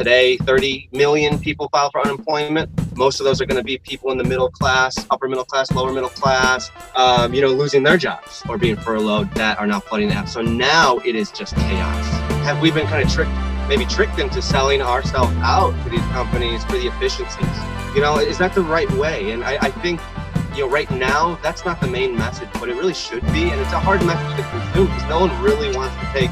[0.00, 2.70] today 30 million people file for unemployment.
[2.96, 5.70] Most of those are going to be people in the middle class upper middle class
[5.72, 9.78] lower middle class um, you know losing their jobs or being furloughed that are now
[9.78, 12.06] flooding the app so now it is just chaos.
[12.46, 13.30] Have we been kind of tricked
[13.68, 17.94] maybe tricked into selling ourselves out to these companies for the efficiencies?
[17.94, 19.32] You know is that the right way?
[19.32, 20.00] And I, I think
[20.54, 23.60] you know right now that's not the main message but it really should be and
[23.60, 26.30] it's a hard message to consume because no one really wants to take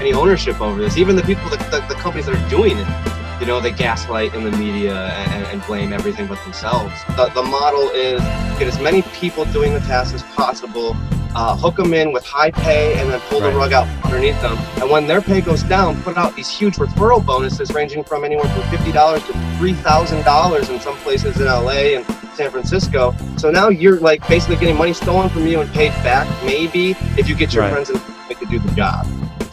[0.00, 0.96] any ownership over this.
[0.96, 4.34] Even the people, the, the, the companies that are doing it, you know, they gaslight
[4.34, 6.92] in the media and, and blame everything but themselves.
[7.16, 8.20] The, the model is
[8.58, 10.96] get as many people doing the task as possible,
[11.34, 13.50] uh, hook them in with high pay, and then pull right.
[13.50, 14.58] the rug out underneath them.
[14.80, 18.48] And when their pay goes down, put out these huge referral bonuses ranging from anywhere
[18.48, 22.04] from $50 to $3,000 in some places in LA and
[22.34, 23.14] San Francisco.
[23.36, 27.28] So now you're like basically getting money stolen from you and paid back, maybe if
[27.28, 27.72] you get your right.
[27.72, 28.00] friends and
[28.40, 29.06] to do the job.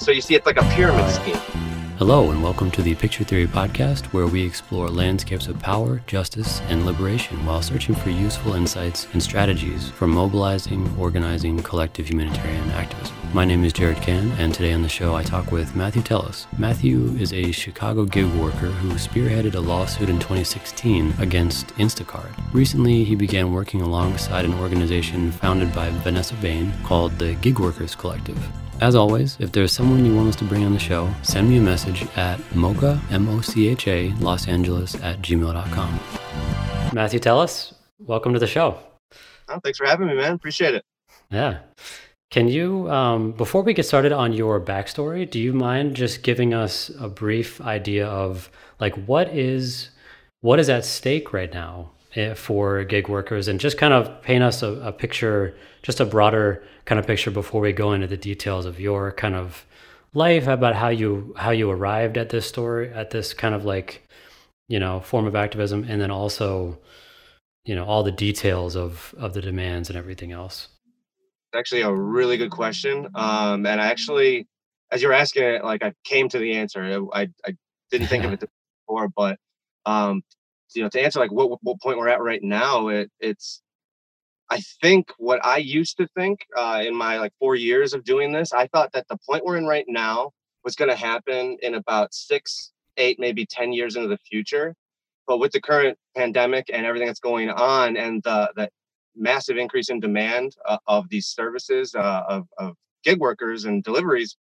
[0.07, 1.35] So you see, it's like a pyramid scheme.
[1.97, 6.61] Hello, and welcome to the Picture Theory Podcast, where we explore landscapes of power, justice,
[6.69, 13.17] and liberation while searching for useful insights and strategies for mobilizing, organizing collective humanitarian activism.
[13.33, 16.47] My name is Jared Can, and today on the show I talk with Matthew Telles.
[16.57, 22.31] Matthew is a Chicago gig worker who spearheaded a lawsuit in 2016 against Instacart.
[22.53, 27.93] Recently, he began working alongside an organization founded by Vanessa Bain called the Gig Workers
[27.93, 28.39] Collective.
[28.79, 31.57] As always, if there's someone you want us to bring on the show, send me
[31.57, 35.99] a message at mocha, M-O-C-H-A, Los Angeles at gmail.com.
[36.93, 38.77] Matthew Telles, welcome to the show.
[39.49, 40.33] Oh, thanks for having me, man.
[40.33, 40.85] Appreciate it.
[41.31, 41.59] Yeah.
[42.29, 46.53] Can you, um, before we get started on your backstory, do you mind just giving
[46.53, 49.89] us a brief idea of like what is
[50.41, 54.43] what is at stake right now eh, for gig workers, and just kind of paint
[54.43, 55.55] us a, a picture,
[55.87, 59.33] just a broader kind of picture before we go into the details of your kind
[59.33, 59.65] of
[60.13, 64.05] life about how you how you arrived at this story at this kind of like
[64.67, 66.77] you know form of activism and then also
[67.63, 70.67] you know all the details of of the demands and everything else?
[71.53, 74.45] It's actually a really good question um and i actually
[74.91, 76.83] as you're asking it like i came to the answer.
[77.13, 77.55] I i
[77.91, 78.41] didn't think of it
[78.87, 79.37] before but
[79.85, 80.21] um
[80.75, 83.61] you know to answer like what what point we're at right now it it's
[84.49, 88.31] I think what I used to think uh, in my like four years of doing
[88.31, 90.31] this, I thought that the point we're in right now
[90.63, 94.73] was going to happen in about six, eight, maybe 10 years into the future.
[95.27, 98.69] But with the current pandemic and everything that's going on and the, the
[99.15, 104.37] massive increase in demand uh, of these services uh, of, of gig workers and deliveries,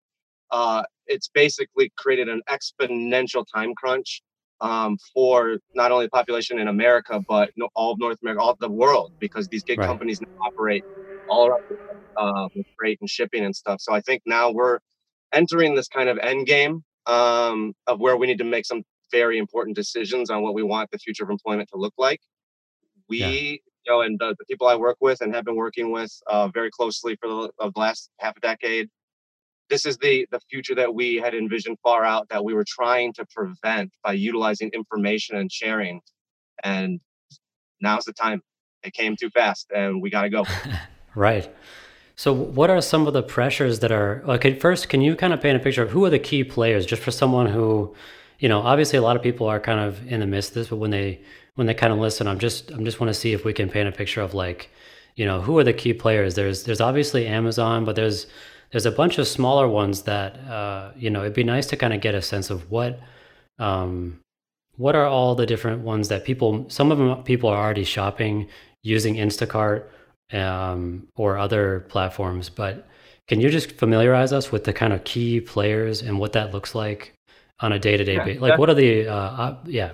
[0.51, 4.21] uh, it's basically created an exponential time crunch
[4.61, 8.59] um, for not only the population in America, but all of North America, all of
[8.59, 9.87] the world, because these gig right.
[9.87, 10.83] companies operate
[11.27, 11.63] all around
[12.17, 13.81] uh, with freight and shipping and stuff.
[13.81, 14.79] So I think now we're
[15.33, 19.37] entering this kind of end game um, of where we need to make some very
[19.37, 22.19] important decisions on what we want the future of employment to look like.
[23.07, 23.27] We, yeah.
[23.27, 26.47] you know, and the, the, people I work with and have been working with uh,
[26.47, 28.89] very closely for the, the last half a decade
[29.69, 33.13] this is the the future that we had envisioned far out that we were trying
[33.13, 36.01] to prevent by utilizing information and sharing.
[36.63, 36.99] And
[37.81, 38.41] now's the time.
[38.83, 40.45] It came too fast and we got to go.
[41.15, 41.49] Right.
[42.17, 45.41] So what are some of the pressures that are okay first can you kind of
[45.41, 47.95] paint a picture of who are the key players just for someone who
[48.39, 50.67] you know obviously a lot of people are kind of in the midst of this
[50.69, 51.21] but when they
[51.55, 53.69] when they kind of listen i'm just i'm just want to see if we can
[53.69, 54.69] paint a picture of like
[55.15, 56.35] you know who are the key players?
[56.35, 58.27] There's there's obviously amazon but there's
[58.75, 61.93] there's a bunch of smaller ones that uh, you know it'd be nice to kind
[61.93, 62.99] of get a sense of what
[63.57, 64.19] um,
[64.75, 68.49] what are all the different ones that people some of them people are already shopping
[68.83, 69.85] using instacart
[70.33, 72.85] um, or other platforms but
[73.29, 76.75] can you just familiarize us with the kind of key players and what that looks
[76.75, 77.13] like
[77.61, 79.93] on a day-to-day basis like what are the uh, uh, yeah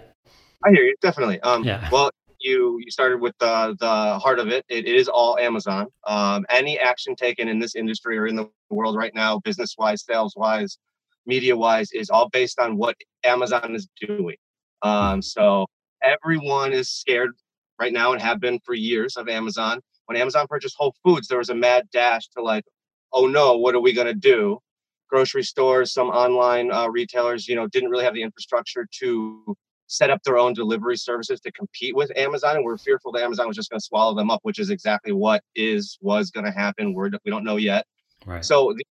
[0.66, 1.88] i hear you definitely um, yeah.
[1.92, 2.10] well
[2.42, 4.66] you you started with the the heart of it.
[4.70, 5.88] It, it is all Amazon.
[6.06, 10.04] Um, any action taken in this industry or in the world right now, business wise,
[10.06, 10.78] sales wise,
[11.26, 14.38] media wise, is all based on what Amazon is doing.
[14.82, 15.68] Um, so
[16.02, 17.32] everyone is scared
[17.80, 19.80] right now and have been for years of Amazon.
[20.06, 22.66] When Amazon purchased Whole Foods, there was a mad dash to like,
[23.14, 24.60] oh no, what are we gonna do?
[25.10, 29.56] Grocery stores, some online uh, retailers, you know, didn't really have the infrastructure to
[29.92, 33.46] set up their own delivery services to compete with Amazon, and we're fearful that Amazon
[33.46, 36.52] was just going to swallow them up, which is exactly what is was going to
[36.52, 36.94] happen.
[36.94, 37.86] We're, we don't know yet.
[38.26, 38.44] Right.
[38.44, 38.86] So the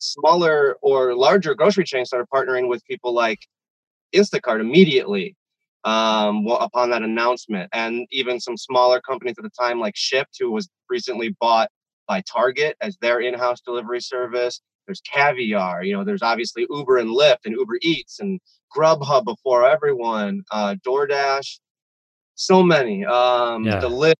[0.00, 3.38] smaller or larger grocery chains started partnering with people like
[4.12, 5.36] Instacart immediately
[5.84, 10.50] um, upon that announcement, and even some smaller companies at the time, like Shipt, who
[10.50, 11.68] was recently bought
[12.08, 14.60] by Target as their in-house delivery service.
[14.86, 18.40] There's caviar you know there's obviously uber and lyft and uber eats and
[18.74, 21.58] grubhub before everyone uh doordash
[22.34, 23.80] so many um Yeah.
[23.80, 24.14] the Lyft,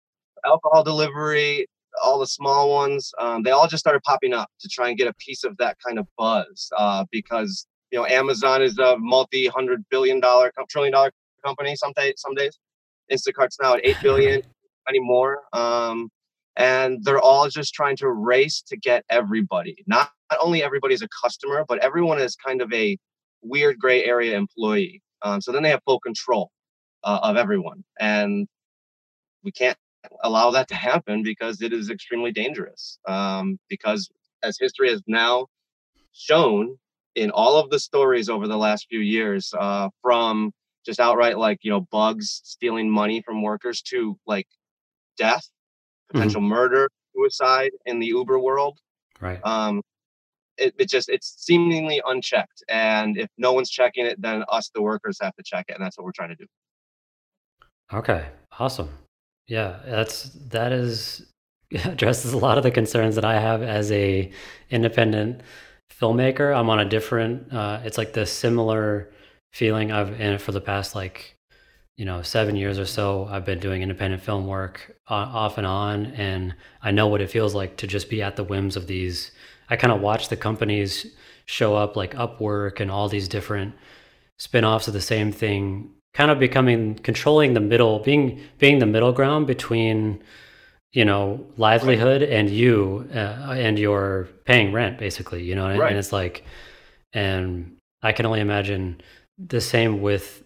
[0.44, 1.66] alcohol delivery
[2.02, 5.06] all the small ones um, they all just started popping up to try and get
[5.08, 9.84] a piece of that kind of buzz uh, because you know amazon is a multi-hundred
[9.90, 11.10] billion dollar trillion dollar
[11.44, 12.58] company some, day, some days
[13.12, 14.40] instacart's now at 8 billion
[14.88, 16.08] anymore um,
[16.56, 19.76] and they're all just trying to race to get everybody.
[19.86, 22.96] Not, not only everybody's a customer but everyone is kind of a
[23.42, 25.02] weird gray area employee.
[25.22, 26.50] Um, so then they have full control
[27.02, 28.46] uh, of everyone and
[29.42, 29.76] we can't
[30.22, 34.10] allow that to happen because it is extremely dangerous um, because
[34.42, 35.46] as history has now
[36.12, 36.76] shown
[37.14, 40.52] in all of the stories over the last few years uh, from
[40.84, 44.46] just outright like you know bugs stealing money from workers to like
[45.16, 45.48] death
[46.14, 48.78] potential murder suicide in the uber world
[49.20, 49.40] Right.
[49.44, 49.82] um,
[50.56, 54.82] it, it just it's seemingly unchecked and if no one's checking it then us the
[54.82, 56.46] workers have to check it and that's what we're trying to do
[57.93, 58.26] Okay.
[58.58, 58.90] Awesome.
[59.46, 61.26] Yeah, that's that is
[61.84, 64.31] addresses a lot of the concerns that I have as a
[64.70, 65.43] independent
[65.93, 66.56] filmmaker.
[66.56, 69.10] I'm on a different uh it's like the similar
[69.52, 71.33] feeling I've in for the past like
[71.96, 75.67] you know, 7 years or so I've been doing independent film work uh, off and
[75.67, 78.87] on and I know what it feels like to just be at the whims of
[78.87, 79.31] these
[79.70, 81.06] I kind of watch the companies
[81.46, 83.75] show up like Upwork and all these different
[84.38, 89.12] spin-offs of the same thing kind of becoming controlling the middle being being the middle
[89.12, 90.23] ground between
[90.93, 95.91] you know livelihood and you uh, and your paying rent basically you know Right.
[95.91, 96.44] and it's like
[97.12, 99.00] and i can only imagine
[99.38, 100.44] the same with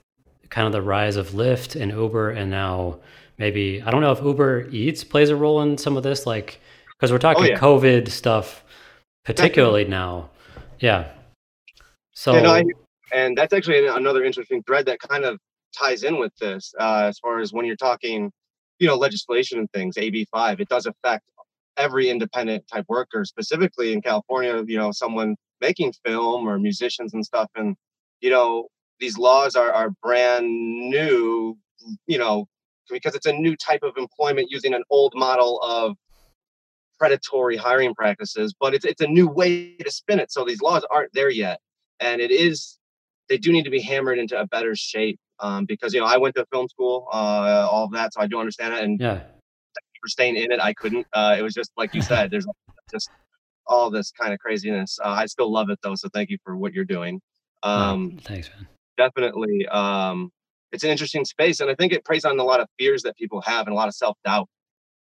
[0.51, 2.99] kind of the rise of lyft and uber and now
[3.37, 6.61] maybe i don't know if uber eats plays a role in some of this like
[6.97, 7.59] because we're talking Oh, yeah.
[7.59, 8.65] covid stuff
[9.25, 10.31] particularly now.
[10.81, 11.11] Yeah.
[12.15, 12.65] So no, I-
[13.13, 15.39] and that's actually another interesting thread that kind of
[15.77, 18.31] ties in with this uh, as far as when you're talking
[18.79, 21.25] you know legislation and things ab5 it does affect
[21.77, 27.25] every independent type worker specifically in california you know someone making film or musicians and
[27.25, 27.77] stuff and
[28.21, 28.67] you know
[29.01, 31.57] these laws are, are brand new
[32.07, 32.47] you know
[32.91, 35.97] because it's a new type of employment using an old model of
[36.99, 40.85] predatory hiring practices but it's, it's a new way to spin it so these laws
[40.91, 41.61] aren't there yet
[42.01, 42.79] and it is
[43.29, 46.17] they do need to be hammered into a better shape um, because you know I
[46.17, 48.83] went to film school, uh, all of that, so I do understand it.
[48.83, 49.21] And yeah
[50.01, 51.07] for staying in it, I couldn't.
[51.13, 52.47] Uh, it was just like you said, there's
[52.91, 53.11] just
[53.67, 54.99] all this kind of craziness.
[55.03, 57.21] Uh, I still love it though, so thank you for what you're doing.
[57.63, 58.69] Um, thanks man
[58.99, 60.31] definitely, um,
[60.73, 63.17] it's an interesting space, and I think it preys on a lot of fears that
[63.17, 64.49] people have and a lot of self doubt.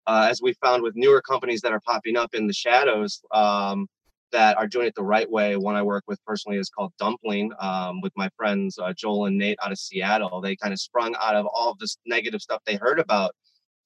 [0.07, 3.87] Uh, as we found with newer companies that are popping up in the shadows um,
[4.33, 5.57] that are doing it the right way.
[5.57, 9.39] One I work with personally is called Dumpling um, with my friends uh, Joel and
[9.39, 10.41] Nate out of Seattle.
[10.41, 13.33] They kind of sprung out of all of this negative stuff they heard about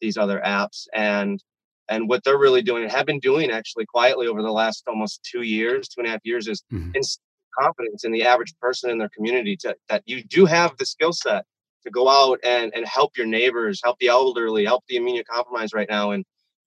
[0.01, 1.43] these other apps and
[1.89, 5.23] and what they're really doing and have been doing actually quietly over the last almost
[5.23, 6.97] two years, two and a half years is Mhm.
[6.97, 7.23] instill
[7.59, 11.13] confidence in the average person in their community to, that you do have the skill
[11.13, 11.45] set
[11.85, 15.89] to go out and, and help your neighbors, help the elderly, help the immunocompromised right
[15.89, 16.11] now.
[16.11, 16.25] And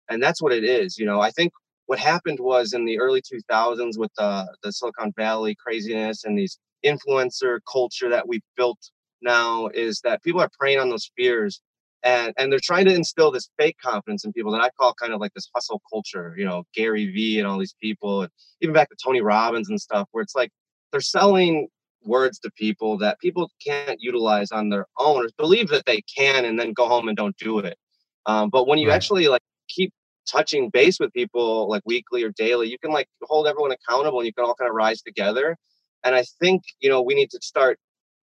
[0.10, 0.98] and that's what it is.
[0.98, 1.54] You know, I think
[1.86, 6.60] what happened was in the early 2000s with the, the Silicon Valley craziness and these
[6.86, 8.80] influencer culture that we've built
[9.22, 11.62] now is that people are preying on those fears
[12.04, 15.14] and and they're trying to instill this fake confidence in people that I call kind
[15.14, 18.74] of like this hustle culture, you know, Gary Vee and all these people, and even
[18.74, 20.52] back to Tony Robbins and stuff, where it's like
[20.92, 21.68] they're selling
[22.04, 26.46] words to people that people can't utilize on their own or believe that they can
[26.46, 27.78] and then go home and don't do it.
[28.26, 28.96] Um, but when you Right.
[28.96, 29.94] actually like keep
[30.30, 34.28] touching base with people like weekly or daily, you can like hold everyone accountable and
[34.28, 35.58] you can all kind of rise together.
[36.04, 37.78] And I think, you know, we need to start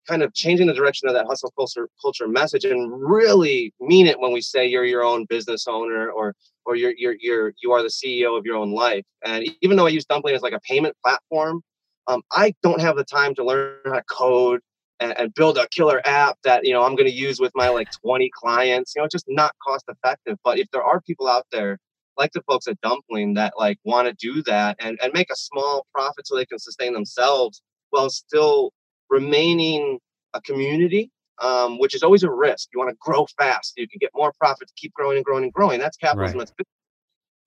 [0.08, 4.20] kind of changing the direction of that hustle culture culture message and really mean it
[4.20, 6.34] when we say you're your own business owner or
[6.66, 9.06] or you're you're you're you are the CEO of your own life.
[9.24, 11.62] And even though I use Dumpling as like a payment platform,
[12.08, 14.62] um, I don't have the time to learn how to code
[15.00, 17.70] and, and build a killer app that you know I'm going to use with my
[17.70, 18.94] like 20 clients.
[18.96, 20.38] You know, just not cost effective.
[20.44, 21.78] But if there are people out there
[22.18, 25.36] like the folks at Dumpling that like want to do that and and make a
[25.36, 28.72] small profit so they can sustain themselves while still
[29.10, 30.00] remaining
[30.34, 32.70] a community, um, which is always a risk.
[32.74, 33.74] You want to grow fast.
[33.78, 35.80] You can get more profit to keep growing and growing and growing.
[35.80, 36.40] That's capitalism.
[36.40, 36.48] Right.
[36.58, 36.70] That's.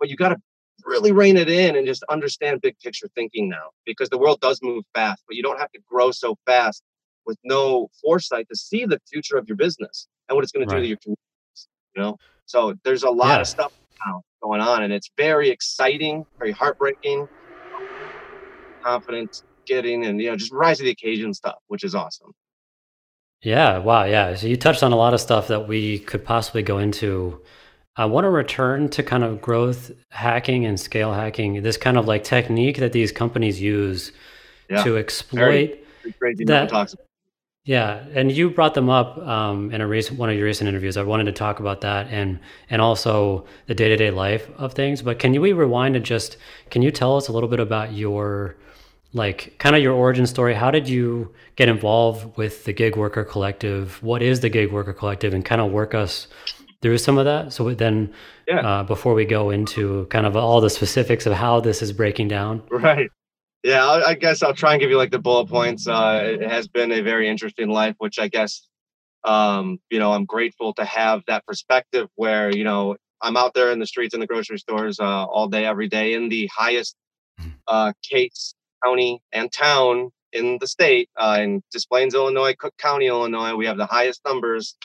[0.00, 0.36] But you got to
[0.84, 4.60] really rein it in and just understand big picture thinking now because the world does
[4.62, 6.82] move fast, but you don't have to grow so fast
[7.26, 10.74] with no foresight to see the future of your business and what it's going to
[10.74, 11.68] do to your communities.
[11.96, 12.16] You know,
[12.46, 13.40] so there's a lot Yeah.
[13.42, 13.72] of stuff
[14.06, 17.28] now going on, and it's very exciting, very heartbreaking.
[18.84, 22.32] confidence getting and you know just rise to the occasion stuff, which is awesome.
[23.42, 24.34] Yeah, wow, yeah.
[24.36, 27.42] So you touched on a lot of stuff that we could possibly go into.
[27.96, 32.06] I want to return to kind of growth hacking and scale hacking, this kind of
[32.06, 34.10] like technique that these companies use
[34.68, 34.82] yeah.
[34.82, 35.80] to exploit very,
[36.46, 36.94] that.
[37.64, 40.98] Yeah, and you brought them up um, in a recent one of your recent interviews.
[40.98, 44.74] I wanted to talk about that and and also the day to day life of
[44.74, 45.00] things.
[45.00, 46.36] But can you we rewind and just
[46.70, 48.56] can you tell us a little bit about your
[49.14, 50.52] like kind of your origin story?
[50.52, 54.02] How did you get involved with the Gig Worker Collective?
[54.02, 55.32] What is the Gig Worker Collective?
[55.32, 56.28] And kind of work us
[56.84, 57.50] through some of that.
[57.50, 58.12] So then,
[58.46, 58.60] yeah.
[58.60, 62.28] uh, before we go into kind of all the specifics of how this is breaking
[62.28, 63.08] down, right?
[63.62, 65.88] Yeah, I, I guess I'll try and give you like the bullet points.
[65.88, 68.68] Uh, it has been a very interesting life, which I guess,
[69.24, 73.72] um, you know, I'm grateful to have that perspective where, you know, I'm out there
[73.72, 76.96] in the streets in the grocery stores uh, all day, every day in the highest
[77.40, 77.52] mm-hmm.
[77.66, 81.08] uh, case county and town in the state.
[81.16, 84.76] Uh, in Des Plaines, Illinois, Cook County, Illinois, we have the highest numbers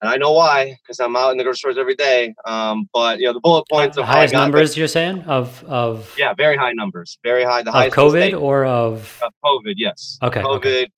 [0.00, 2.34] and I know why because I'm out in the grocery stores every day.
[2.46, 6.34] Um, but you know the bullet points of highest numbers you're saying of of yeah,
[6.34, 7.62] very high numbers, very high.
[7.62, 10.18] The highest COVID or of COVID, yes.
[10.22, 10.40] Okay.
[10.40, 10.88] COVID okay.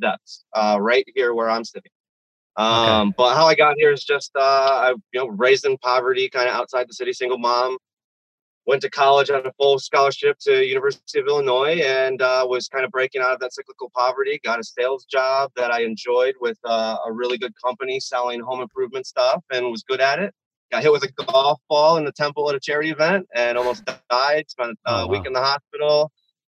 [0.00, 1.92] deaths, uh, right here where I'm sitting.
[2.56, 3.14] Um, okay.
[3.16, 6.48] but how I got here is just uh, I you know raised in poverty, kind
[6.48, 7.78] of outside the city, single mom
[8.66, 12.84] went to college on a full scholarship to University of Illinois and uh, was kind
[12.84, 14.40] of breaking out of that cyclical poverty.
[14.44, 18.60] Got a sales job that I enjoyed with uh, a really good company selling home
[18.60, 20.32] improvement stuff and was good at it.
[20.70, 23.84] Got hit with a golf ball in the temple at a charity event and almost
[24.08, 24.48] died.
[24.48, 26.10] Spent a oh, week in the hospital.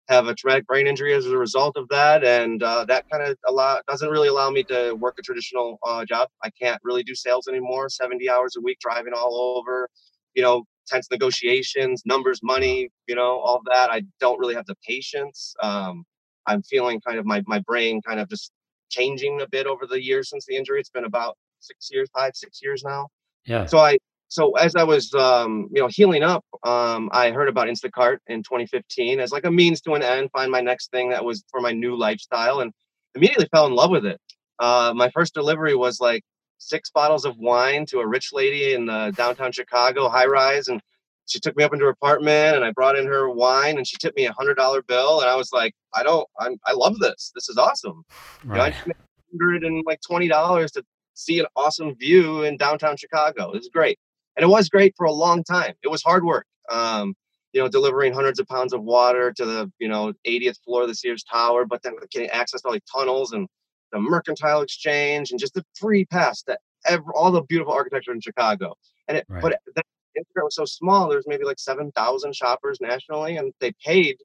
[0.07, 3.37] Have a traumatic brain injury as a result of that, and uh, that kind of
[3.45, 6.29] allow doesn't really allow me to work a traditional uh, job.
[6.41, 7.89] I can't really do sales anymore.
[7.89, 9.89] Seventy hours a week, driving all over,
[10.33, 13.89] you know, tense negotiations, numbers, money, you know, all that.
[13.91, 15.55] I don't really have the patience.
[15.61, 16.03] Um,
[16.47, 18.51] I'm feeling kind of my, my brain kind of just
[18.89, 20.79] changing a bit over the years since the injury.
[20.79, 23.07] It's been about six years, five, six years now.
[23.45, 23.65] Yeah.
[23.65, 23.97] So I,
[24.29, 28.43] so as I was, um, you know, healing up, um, I heard about Instacart in
[28.43, 31.61] 2015 as like a means to an end, find my next thing that was for
[31.61, 32.71] my new lifestyle and
[33.15, 34.19] immediately fell in love with it.
[34.59, 36.23] Uh, my first delivery was like
[36.57, 40.67] six bottles of wine to a rich lady in the downtown Chicago high rise.
[40.67, 40.81] And
[41.25, 43.97] she took me up into her apartment and I brought in her wine and she
[43.97, 45.21] tipped me a hundred dollar bill.
[45.21, 47.31] And I was like, I don't, I'm, I love this.
[47.35, 48.03] This is awesome.
[48.43, 48.73] Right.
[48.85, 50.83] You know, I hundred and like $20 to
[51.13, 53.51] see an awesome view in downtown Chicago.
[53.51, 53.99] It was great.
[54.35, 55.73] And it was great for a long time.
[55.83, 56.45] It was hard work.
[56.69, 57.15] Um,
[57.53, 60.89] you know, delivering hundreds of pounds of water to the, you know, 80th floor of
[60.89, 63.47] the Sears Tower, but then getting access to all these tunnels and
[63.91, 68.21] the Mercantile Exchange, and just the free pass that every, all the beautiful architecture in
[68.21, 68.75] Chicago.
[69.07, 69.41] And it, right.
[69.41, 69.85] but that
[70.17, 71.09] Instacart was so small.
[71.09, 74.17] There's maybe like seven thousand shoppers nationally, and they paid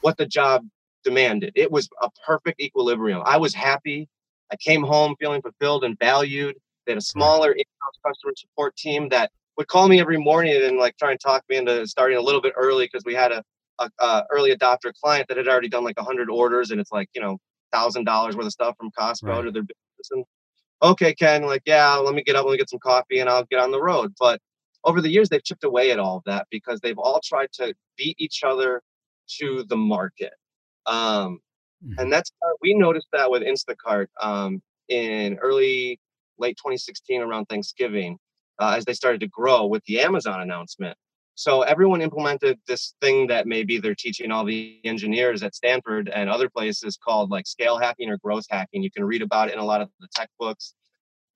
[0.00, 0.66] what the job
[1.04, 1.52] demanded.
[1.54, 3.22] It was a perfect equilibrium.
[3.24, 4.08] I was happy.
[4.52, 6.56] I came home feeling fulfilled and valued.
[6.86, 10.76] They had a smaller in-house customer support team that would call me every morning and
[10.76, 13.44] like try and talk me into starting a little bit early because we had a,
[13.78, 17.08] a, a, early adopter client that had already done like 100 orders and it's like
[17.14, 17.38] you know
[17.72, 19.42] thousand dollars worth of stuff from Costco right.
[19.42, 20.10] to their business.
[20.10, 20.24] And
[20.82, 23.44] okay, Ken, like, yeah, let me get up, let me get some coffee, and I'll
[23.44, 24.12] get on the road.
[24.18, 24.40] But
[24.84, 27.74] over the years, they've chipped away at all of that because they've all tried to
[27.96, 28.82] beat each other
[29.38, 30.32] to the market.
[30.86, 31.40] Um,
[31.84, 31.98] mm-hmm.
[31.98, 36.00] And that's uh, we noticed that with Instacart um, in early
[36.38, 38.18] late 2016 around Thanksgiving
[38.58, 40.96] uh, as they started to grow with the Amazon announcement.
[41.40, 46.28] So everyone implemented this thing that maybe they're teaching all the engineers at Stanford and
[46.28, 48.82] other places called like scale hacking or growth hacking.
[48.82, 50.74] You can read about it in a lot of the tech books.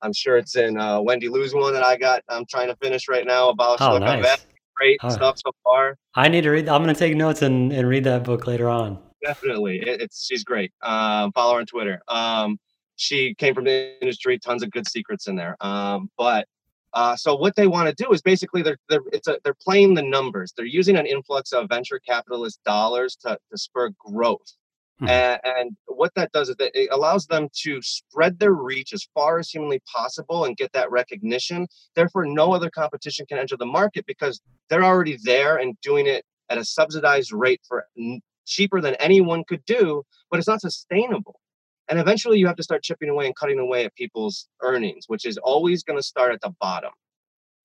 [0.02, 2.22] I'm sure it's in uh, Wendy Liu's one that I got.
[2.28, 4.44] I'm trying to finish right now about oh, nice.
[4.76, 5.08] Great oh.
[5.08, 5.96] stuff so far.
[6.14, 6.68] I need to read.
[6.68, 8.98] I'm going to take notes and, and read that book later on.
[9.24, 10.70] Definitely, it, it's she's great.
[10.82, 12.02] Um, follow her on Twitter.
[12.08, 12.58] Um,
[12.96, 15.56] she came from the industry, tons of good secrets in there.
[15.62, 16.46] Um, but
[16.94, 19.94] uh, so what they want to do is basically they're they're it's a, they're playing
[19.94, 20.52] the numbers.
[20.56, 24.54] They're using an influx of venture capitalist dollars to, to spur growth.
[25.00, 25.08] Hmm.
[25.08, 29.06] And, and, what that does is that it allows them to spread their reach as
[29.14, 31.66] far as humanly possible and get that recognition.
[31.94, 36.24] Therefore, no other competition can enter the market because they're already there and doing it
[36.48, 37.86] at a subsidized rate for
[38.44, 41.40] cheaper than anyone could do, but it's not sustainable.
[41.88, 45.26] And eventually you have to start chipping away and cutting away at people's earnings, which
[45.26, 46.90] is always going to start at the bottom.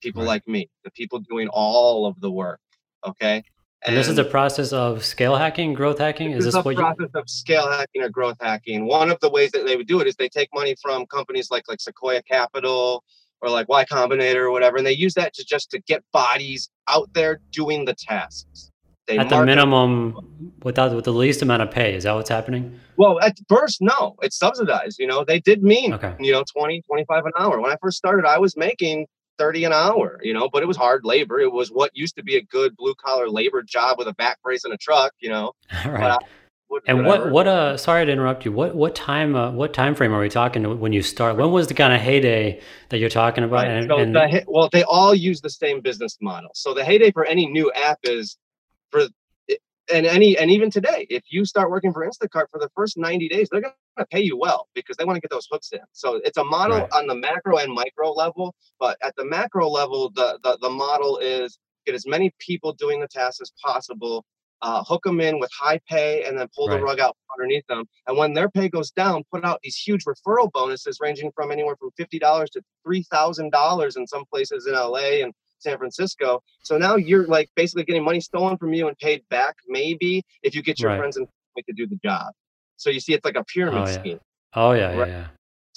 [0.02, 0.28] People right.
[0.28, 2.60] like me, the people doing all of the work.
[3.06, 3.44] Okay.
[3.82, 6.32] And, and this is a process of scale hacking, growth hacking.
[6.32, 7.20] Is this what the process you...
[7.20, 8.86] of scale hacking or growth hacking?
[8.86, 11.50] One of the ways that they would do it is they take money from companies
[11.50, 13.06] like like Sequoia Capital
[13.42, 16.70] or like Y Combinator or whatever, and they use that to just to get bodies
[16.90, 18.70] out there doing the tasks.
[19.10, 21.96] They at the minimum, without with the least amount of pay.
[21.96, 22.80] Is that what's happening?
[22.96, 25.00] Well, at first, no, it's subsidized.
[25.00, 26.14] You know, they did mean, okay.
[26.20, 27.60] you know, 20, 25 an hour.
[27.60, 29.08] When I first started, I was making
[29.40, 31.40] 30 an hour, you know, but it was hard labor.
[31.40, 34.40] It was what used to be a good blue collar labor job with a back
[34.44, 35.54] brace and a truck, you know.
[35.88, 36.20] right.
[36.86, 38.52] and what what uh sorry to interrupt you.
[38.52, 41.36] What what time uh, what time frame are we talking when you start?
[41.36, 43.66] When was the kind of heyday that you're talking about?
[43.66, 43.70] Right.
[43.70, 44.14] And, so and...
[44.14, 46.52] The, well, they all use the same business model.
[46.54, 48.38] So the heyday for any new app is
[48.92, 49.08] for
[49.92, 53.28] and any and even today, if you start working for Instacart for the first 90
[53.28, 55.80] days, they're going to pay you well because they want to get those hooks in.
[55.94, 56.92] So it's a model right.
[56.94, 61.18] on the macro and micro level, but at the macro level, the, the the model
[61.18, 64.26] is get as many people doing the task as possible
[64.62, 66.78] uh, hook them in with high pay and then pull right.
[66.78, 67.86] the rug out underneath them.
[68.08, 71.76] And when their pay goes down, put out these huge referral bonuses ranging from anywhere
[71.78, 76.42] from $50 to $3,000 in some places in LA and San Francisco.
[76.64, 80.56] So now you're like basically getting money stolen from you and paid back, maybe if
[80.56, 80.98] you get your right.
[80.98, 81.28] friends and
[81.68, 82.32] to do the job.
[82.78, 84.00] So you see, it's like a pyramid oh, yeah.
[84.00, 84.20] scheme.
[84.54, 84.98] Oh yeah, right?
[84.98, 85.28] yeah, yeah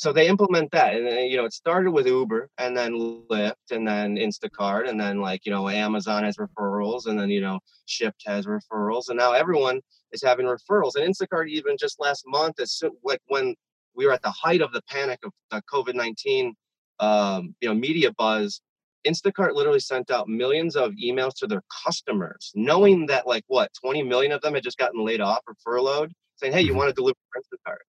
[0.03, 2.93] so they implement that and you know it started with uber and then
[3.31, 7.41] lyft and then instacart and then like you know amazon has referrals and then you
[7.41, 12.25] know shipt has referrals and now everyone is having referrals and instacart even just last
[12.27, 13.55] month is like when
[13.95, 16.53] we were at the height of the panic of the covid-19
[16.99, 18.61] um, you know media buzz
[19.07, 24.03] instacart literally sent out millions of emails to their customers knowing that like what 20
[24.03, 26.79] million of them had just gotten laid off or furloughed saying hey you mm-hmm.
[26.79, 27.83] want to deliver instacart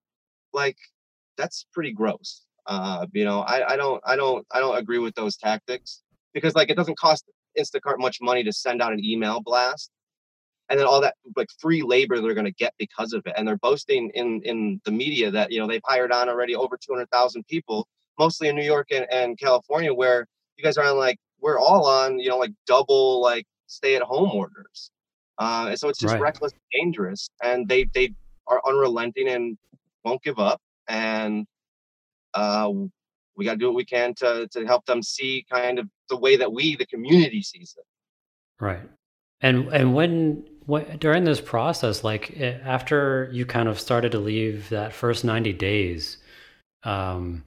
[0.54, 0.78] like
[1.38, 2.46] that's pretty gross.
[2.66, 6.02] Uh, you know, I, I don't, I don't, I don't agree with those tactics
[6.34, 7.26] because like it doesn't cost
[7.58, 9.92] Instacart much money to send out an email blast,
[10.70, 13.48] and then all that like free labor they're going to get because of it, and
[13.48, 16.94] they're boasting in in the media that you know they've hired on already over two
[16.94, 20.28] hundred thousand people, mostly in New York and, and California, where
[20.58, 24.02] you guys are on like we're all on you know like double like stay at
[24.02, 24.92] home orders,
[25.40, 26.22] uh, and so it's just right.
[26.22, 28.14] reckless, dangerous, and they they
[28.48, 29.58] are unrelenting and
[30.04, 31.46] won't give up and
[32.34, 32.72] uh,
[33.36, 36.18] we got to do what we can to to help them see kind of the
[36.18, 37.86] way that we, the community, sees it.
[38.64, 38.82] Right.
[39.42, 44.20] And and when, when during this process, like eh, after you kind of started to
[44.20, 46.18] leave that first ninety days,
[46.84, 47.44] um,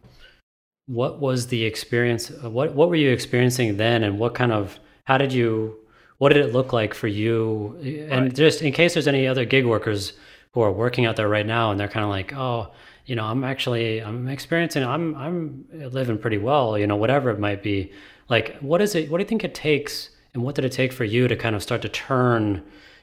[0.87, 2.31] what was the experience?
[2.31, 5.77] What what were you experiencing then, and what kind of how did you
[6.19, 7.77] what did it look like for you?
[8.11, 8.35] And right.
[8.35, 10.15] just in case there's any other gig workers
[10.53, 12.73] who are working out there right now, and they're kind of like, oh,
[13.05, 17.39] you know, I'm actually I'm experiencing I'm I'm living pretty well, you know, whatever it
[17.39, 17.93] might be.
[18.29, 20.93] Like what is it what do you think it takes and what did it take
[20.93, 22.63] for you to kind of start to turn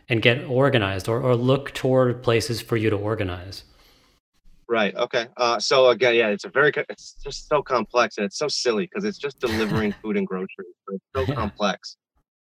[0.10, 3.64] and get organized or, or look toward places for you to organize?
[4.70, 4.96] Right.
[4.96, 5.28] Okay.
[5.38, 8.86] Uh, so again, yeah, it's a very, it's just so complex and it's so silly
[8.86, 10.74] because it's just delivering food and groceries.
[10.88, 11.36] it's so yeah.
[11.36, 11.98] complex.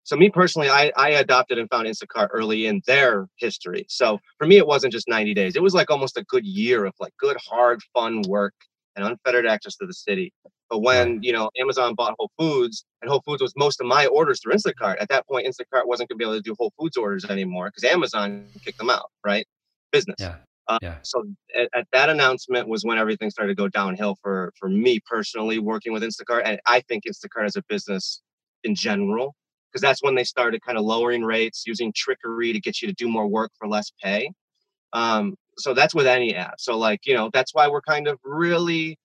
[0.04, 3.86] So me personally, I, I adopted and found Instacart early in their history.
[3.90, 5.56] So for me, it wasn't just 90 days.
[5.56, 8.56] It was like almost a good year of like good, hard, fun work
[8.96, 10.34] and unfettered access to the city.
[10.70, 14.08] But when, you know, Amazon bought Whole Foods and Whole Foods was most of my
[14.08, 16.74] orders through Instacart, at that point, Instacart wasn't going to be able to do Whole
[16.80, 19.48] Foods orders anymore because Amazon kicked them out, right?
[19.92, 20.18] Business.
[20.20, 20.36] Yeah.
[20.70, 20.98] Uh, yeah.
[21.02, 25.00] So at, at, that announcement was when everything started to go downhill for for me
[25.00, 28.22] personally working with Instacart, and I think Instacart as a business
[28.64, 29.36] in general
[29.72, 32.94] because that's when they started kind of lowering rates, using trickery to get you to
[32.94, 34.32] do more work for less pay.
[34.94, 36.56] Um, so that's with any app.
[36.60, 38.98] So like you know that's why we're kind of really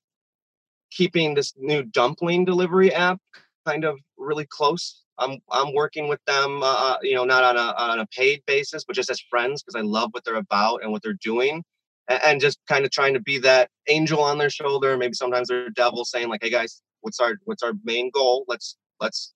[0.90, 3.18] keeping this new dumpling delivery app
[3.66, 5.02] kind of really close.
[5.18, 8.42] I'm I'm working with them, uh, uh you know, not on a on a paid
[8.46, 11.62] basis, but just as friends because I love what they're about and what they're doing,
[12.08, 14.96] and, and just kind of trying to be that angel on their shoulder.
[14.96, 18.44] Maybe sometimes they're devil, saying like, "Hey guys, what's our what's our main goal?
[18.48, 19.34] Let's let's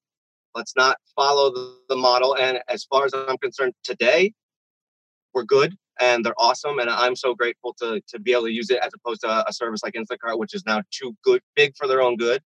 [0.54, 2.36] Let's not follow the, the model.
[2.36, 4.32] And as far as I'm concerned, today
[5.34, 6.78] we're good and they're awesome.
[6.78, 9.52] And I'm so grateful to to be able to use it as opposed to a,
[9.52, 12.42] service like Instacart, which is now too good, big for their own good.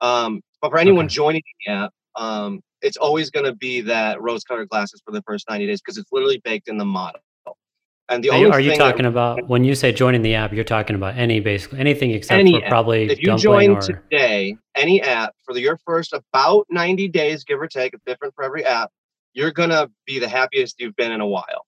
[0.00, 1.14] Um, but for anyone okay.
[1.14, 5.48] joining the app, um, it's always going to be that rose-colored glasses for the first
[5.48, 7.20] 90 days because it's literally baked in the model.
[8.10, 10.52] And the only are you talking that, about when you say joining the app?
[10.52, 12.68] You're talking about any basically anything except any for app.
[12.68, 13.80] probably if you join or...
[13.80, 18.34] today any app for the, your first about 90 days, give or take, it's different
[18.34, 18.90] for every app.
[19.32, 21.66] You're gonna be the happiest you've been in a while,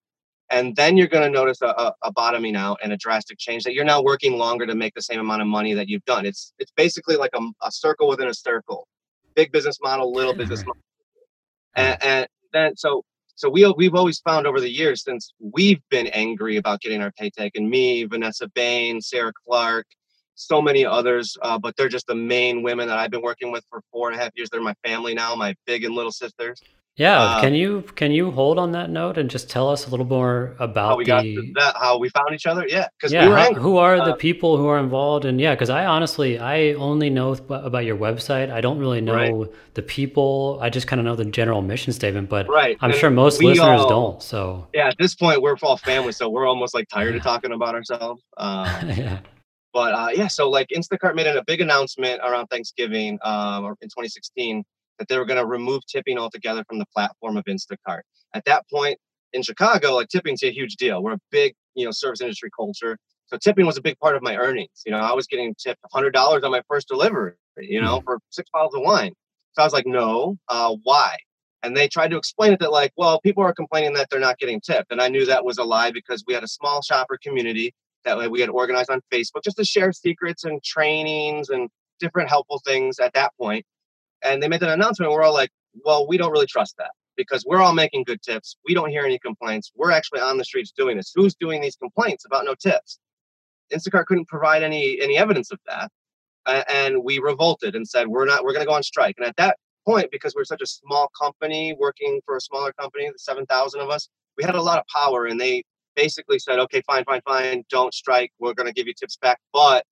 [0.50, 3.72] and then you're gonna notice a, a, a bottoming out and a drastic change that
[3.72, 6.26] you're now working longer to make the same amount of money that you've done.
[6.26, 8.88] It's it's basically like a, a circle within a circle,
[9.34, 10.82] big business model, little business model,
[11.74, 16.06] and, and then so so we we've always found over the years since we've been
[16.08, 17.68] angry about getting our pay taken.
[17.68, 19.86] Me, Vanessa Bain, Sarah Clark,
[20.34, 23.64] so many others, uh, but they're just the main women that I've been working with
[23.70, 24.48] for four and a half years.
[24.50, 26.62] They're my family now, my big and little sisters.
[26.96, 29.90] Yeah, Uh, can you can you hold on that note and just tell us a
[29.90, 32.66] little more about how we got to that, how we found each other.
[32.68, 35.40] Yeah, because we yeah, were how, who are the Uh, people who are involved and
[35.40, 38.50] yeah, because I honestly I only know th- about your website.
[38.50, 40.58] I don't really right, know the people.
[40.62, 42.80] I just kind of know the general mission statement, but right.
[42.80, 44.22] I'm And sure most listeners all, don't.
[44.22, 47.52] So yeah, at this point, we're all family, so we're almost like tired of talking
[47.52, 48.22] about ourselves.
[48.38, 49.20] Um, yeah,
[49.72, 54.64] But uh, yeah, so like Instacart made a big announcement around Thanksgiving um, in 2016
[55.02, 58.02] that they were going to remove tipping altogether from the platform of Instacart.
[58.34, 58.98] At that point
[59.32, 61.02] in Chicago, like tipping's a huge deal.
[61.02, 62.96] We're a big, you know, service industry culture.
[63.26, 64.82] So tipping was a big part of my earnings.
[64.86, 68.20] You know, I was getting tipped $100 on my first delivery, you know, mhm, for
[68.30, 69.12] six bottles of wine.
[69.54, 71.16] So I was like, no, uh, why?
[71.64, 74.38] And they tried to explain it that like, well, people are complaining that they're not
[74.38, 74.92] getting tipped.
[74.92, 78.30] And I knew that was a lie because we had a small shopper community that
[78.30, 81.68] we had organized on Facebook just to share secrets and trainings and
[82.00, 83.64] different helpful things at that point.
[84.24, 85.12] And they made that announcement.
[85.12, 85.50] We're all like,
[85.84, 88.56] well, we don't really trust that because we're all making good tips.
[88.66, 89.72] We don't hear any complaints.
[89.74, 91.12] We're actually on the streets doing this.
[91.14, 92.98] Who's doing these complaints about no tips?
[93.72, 95.90] Instacart couldn't provide any any evidence of that,
[96.68, 98.44] and we revolted and said we're not.
[98.44, 99.14] We're going to go on strike.
[99.18, 99.56] And at that
[99.86, 103.80] point, because we're such a small company working for a smaller company, the seven thousand
[103.80, 105.62] of us, we had a lot of power, and they
[105.96, 108.30] basically said, okay, fine, fine, fine, don't strike.
[108.38, 109.84] We're going to give you tips back, but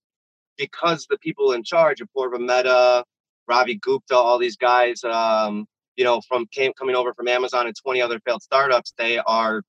[0.56, 3.04] because the people in charge, Apoorva Mehta,
[3.50, 7.74] Ravi Gupta, all these guys, um, you know, from came coming over from Amazon and
[7.82, 9.62] 20 other failed startups, they are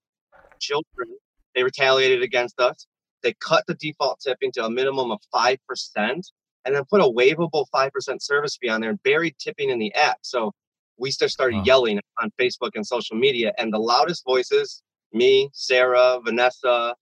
[0.60, 1.18] children.
[1.56, 2.86] They retaliated against us.
[3.24, 5.58] They cut the default tipping to a minimum of 5%
[5.98, 9.94] and then put a waivable 5% service fee on there and buried tipping in the
[9.96, 10.20] app.
[10.22, 10.54] So
[10.98, 13.52] we just started wow, yelling on Facebook and social media.
[13.58, 16.96] And the loudest voices, me, Sarah, Vanessa,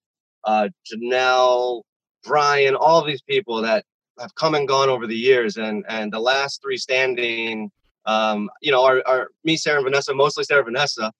[0.45, 1.81] uh, Janelle,
[2.23, 3.83] Brian, all these people that
[4.19, 5.57] have come and gone over the years.
[5.57, 7.71] And, and the last three standing,
[8.05, 11.11] um, you know, are, are me, Sarah, and Vanessa, mostly Sarah, Vanessa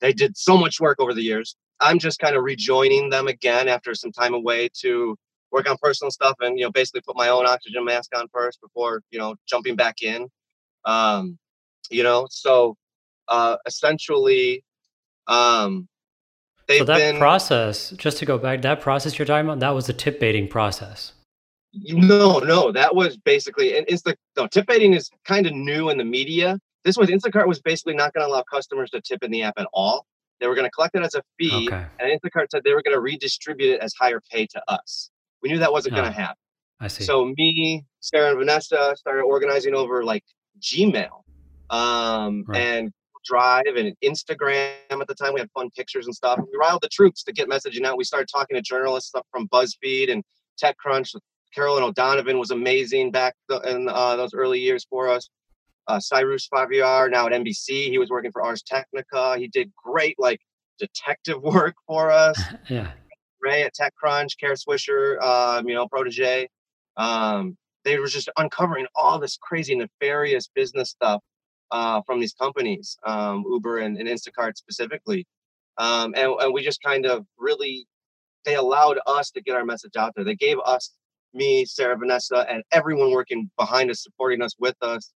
[0.00, 1.56] they did so much work over the years.
[1.78, 5.16] I'm just kind of rejoining them again after some time away to
[5.50, 8.60] work on personal stuff and you know basically put my own oxygen mask on first
[8.60, 10.28] before you know jumping back in.
[10.84, 11.38] Um,
[11.90, 12.76] you know, so
[13.28, 14.64] uh, essentially,
[15.26, 15.88] um,
[16.68, 19.88] So that been process, just to go back, that process you're talking about, that was
[19.88, 21.12] a tip baiting process.
[21.72, 24.14] No, no, that was basically and Insta.
[24.36, 26.58] No, tip baiting is kind of new in the media.
[26.84, 29.54] This was Instacart was basically not going to allow customers to tip in the app
[29.58, 30.06] at all.
[30.40, 31.86] They were going to collect it as a fee, Okay.
[31.98, 35.10] and Instacart said they were going to redistribute it as higher pay to us.
[35.42, 36.36] We knew that wasn't going to Oh, happen.
[36.80, 37.04] I see.
[37.04, 40.24] So me, Sarah, and Vanessa started organizing over like
[40.60, 41.22] Gmail,
[41.68, 42.58] um, Right.
[42.58, 42.92] and
[43.26, 44.72] Drive and Instagram.
[44.90, 46.38] At the time, we had fun pictures and stuff.
[46.38, 47.98] We riled the troops to get messaging out.
[47.98, 50.24] We started talking to journalists up from BuzzFeed and
[50.62, 51.14] TechCrunch.
[51.54, 53.34] Carolyn O'Donovan was amazing back
[53.66, 55.28] in uh, those early years for us.
[55.88, 59.36] Uh, Cyrus Farivar, now at NBC, he was working for Ars Technica.
[59.38, 60.40] He did great, like
[60.78, 62.40] detective work for us.
[62.68, 62.92] Yeah.
[63.42, 66.46] Ray at TechCrunch, Kara Swisher, um, you know, protege.
[66.98, 71.22] Um, they were just uncovering all this crazy, nefarious business stuff
[71.70, 75.26] uh, from these companies, um, Uber and, and Instacart specifically.
[75.78, 77.86] Um, and, and we just kind of really,
[78.44, 80.24] they allowed us to get our message out there.
[80.24, 80.92] They gave us,
[81.34, 85.12] me, Sarah, Vanessa, and everyone working behind us, supporting us with us,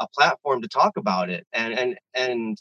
[0.00, 1.46] a platform to talk about it.
[1.52, 2.56] And and and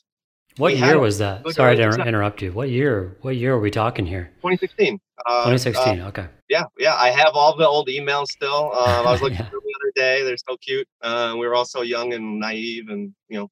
[0.57, 1.47] What had year was that?
[1.51, 2.51] Sorry to inter- interrupt you.
[2.51, 3.15] What year?
[3.21, 4.31] What year are we talking here?
[4.37, 4.99] 2016.
[5.27, 6.01] Uh, uh, 2016.
[6.01, 6.27] Okay.
[6.49, 6.95] yeah, yeah.
[6.95, 8.71] I have all the old emails still.
[8.73, 9.49] Um, I was looking yeah.
[9.49, 10.23] through them the other day.
[10.23, 10.87] They're so cute.
[11.01, 13.47] Uh, we were all so young and naive, and you know,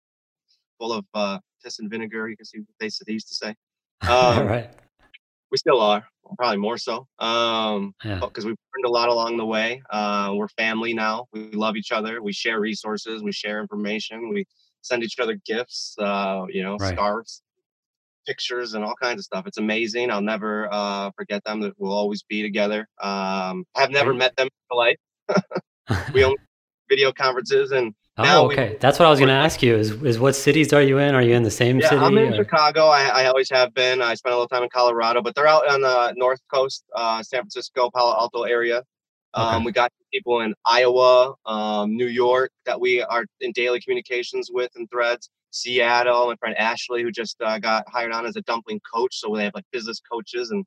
[0.79, 2.27] full of uh, piss and vinegar.
[2.29, 3.55] You can see what they, they used to say.
[4.08, 4.69] All Um, right.
[5.56, 6.06] We still are,
[6.38, 7.08] probably more so.
[7.20, 8.20] Um, Yeah.
[8.20, 9.82] because we've learned a lot along the way.
[9.89, 11.28] Uh, we're family now.
[11.32, 12.22] We love each other.
[12.22, 13.24] We share resources.
[13.24, 14.28] We share information.
[14.34, 14.44] We
[14.82, 15.96] send each other gifts.
[15.98, 16.94] Uh, you know, Right.
[16.94, 17.41] scarves,
[18.28, 19.48] pictures, and all kinds of stuff.
[19.48, 20.12] It's amazing.
[20.12, 21.62] I'll never uh, forget them.
[21.62, 22.86] That we'll always be together.
[23.02, 24.98] Um, have never you- met them in life.
[26.13, 26.38] We only
[26.89, 28.78] video conferences, and oh, now we- okay.
[28.80, 29.75] That's what I was going to ask you.
[29.75, 31.15] Is is what cities are you in?
[31.15, 32.01] Are you in the same yeah, city?
[32.01, 32.88] I'm in or- Chicago.
[32.88, 34.01] I, I always have been.
[34.01, 37.21] I spent a little time in Colorado, but they're out on the north coast, uh,
[37.23, 38.84] San Francisco, Palo Alto area.
[39.34, 39.65] Um, Okay.
[39.65, 44.71] We got people in Iowa, um, New York that we are in daily communications with
[44.75, 45.30] and threads.
[45.51, 49.15] Seattle, my friend Ashley, who just uh, got hired on as a dumpling coach.
[49.19, 50.60] So they have like business coaches and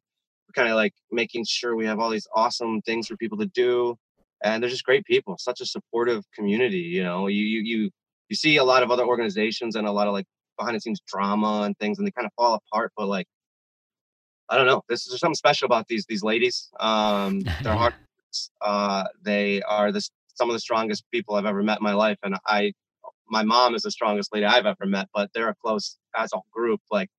[0.46, 3.46] we're kind of like making sure we have all these awesome things for people to
[3.46, 3.96] do.
[4.42, 6.78] And they're just great people, such a supportive community.
[6.78, 7.90] You know, you you you
[8.28, 10.26] you see a lot of other organizations and a lot of like
[10.58, 12.92] behind the scenes drama and things, and they kind of fall apart.
[12.96, 13.26] But like,
[14.48, 16.68] I don't know, this is something special about these these ladies.
[16.78, 17.94] Um, they're hard.
[18.60, 22.18] Uh, they are the some of the strongest people I've ever met in my life,
[22.22, 22.72] and I
[23.30, 26.38] my mom is the strongest lady I've ever met, but they're a close as a
[26.50, 27.10] group, like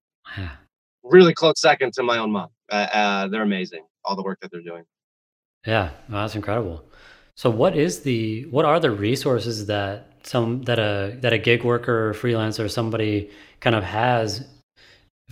[1.03, 2.49] really close second to my own mom.
[2.71, 4.83] Uh, uh, they're amazing, all the work that they're doing.
[5.65, 6.83] Yeah, wow, that's incredible.
[7.39, 11.63] So what is the what are the resources that some that a that a gig
[11.63, 13.29] worker or freelancer or somebody
[13.61, 14.45] kind of has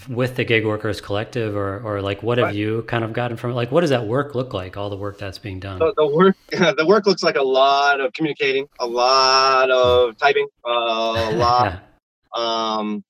[0.07, 2.55] with the gig workers collective or or like what have Right.
[2.55, 3.55] you kind of gotten from it?
[3.55, 4.77] Like what does that work look like?
[4.77, 5.79] All the work that's being done.
[5.79, 6.37] So the work,
[6.77, 12.41] the work looks like a lot of communicating, a lot of typing, a lot, yeah.
[12.41, 13.03] um,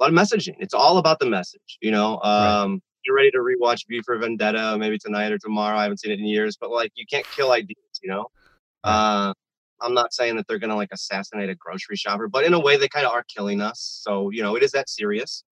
[0.00, 0.56] a lot of messaging.
[0.58, 2.18] It's all about the message, you know.
[2.24, 2.62] Right.
[2.62, 5.76] Um, you're ready to rewatch V for Vendetta, maybe tonight or tomorrow.
[5.76, 8.26] I haven't seen it in years, but like you can't kill ideas, you know.
[8.84, 9.32] Uh,
[9.80, 12.76] I'm not saying that they're gonna like assassinate a grocery shopper, but in a way
[12.76, 14.00] they kind of are killing us.
[14.02, 15.44] So you know, it is that serious.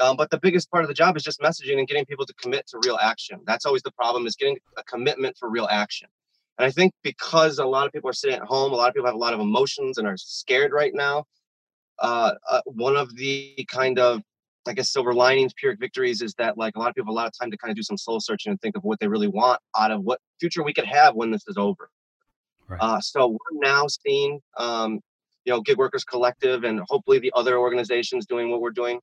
[0.00, 2.34] Um, but the biggest part of the job is just messaging and getting people to
[2.34, 3.40] commit to real action.
[3.46, 6.08] That's always the problem is getting a commitment for real action.
[6.58, 8.94] And I think because a lot of people are sitting at home, a lot of
[8.94, 11.24] people have a lot of emotions and are scared right now.
[11.98, 14.22] Uh, uh, one of the kind of,
[14.68, 17.20] I guess, silver linings, Pyrrhic victories is that like a lot of people have a
[17.20, 19.08] lot of time to kind of do some soul searching and think of what they
[19.08, 21.90] really want out of what future we could have when this is over.
[22.68, 22.78] Right.
[22.80, 25.00] Uh, so we're now seeing, um,
[25.44, 29.00] you know, Gig Workers Collective and hopefully the other organizations doing what we're doing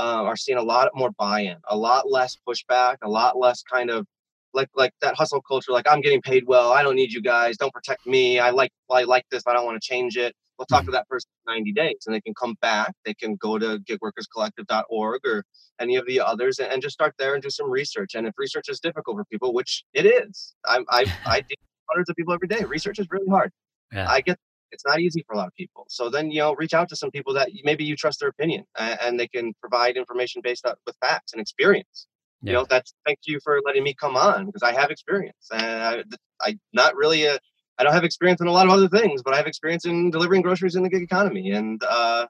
[0.00, 3.90] uh, are seeing a lot more buy-in, a lot less pushback, a lot less kind
[3.90, 4.06] of
[4.52, 5.72] like like that hustle culture.
[5.72, 7.56] Like I'm getting paid well, I don't need you guys.
[7.56, 8.38] Don't protect me.
[8.38, 9.44] I like I like this.
[9.46, 10.34] I don't want to change it.
[10.58, 10.92] We'll talk to mm-hmm.
[10.92, 12.92] that person in 90 days, and they can come back.
[13.04, 15.44] They can go to gigworkerscollective.org or
[15.80, 18.14] any of the others, and, and just start there and do some research.
[18.14, 21.88] And if research is difficult for people, which it is, I I I deal with
[21.90, 22.64] hundreds of people every day.
[22.64, 23.50] Research is really hard.
[23.92, 24.08] Yeah.
[24.08, 24.38] I get
[24.70, 25.86] it's not easy for a lot of people.
[25.88, 28.64] So then you know, reach out to some people that maybe you trust their opinion,
[28.76, 32.06] and, and they can provide information based on with facts and experience.
[32.44, 35.64] You know, that's thank you for letting me come on because I have experience, and
[35.64, 36.04] I,
[36.42, 37.38] I not really a.
[37.78, 40.10] I don't have experience in a lot of other things, but I have experience in
[40.10, 42.26] delivering groceries in the gig economy, and uh,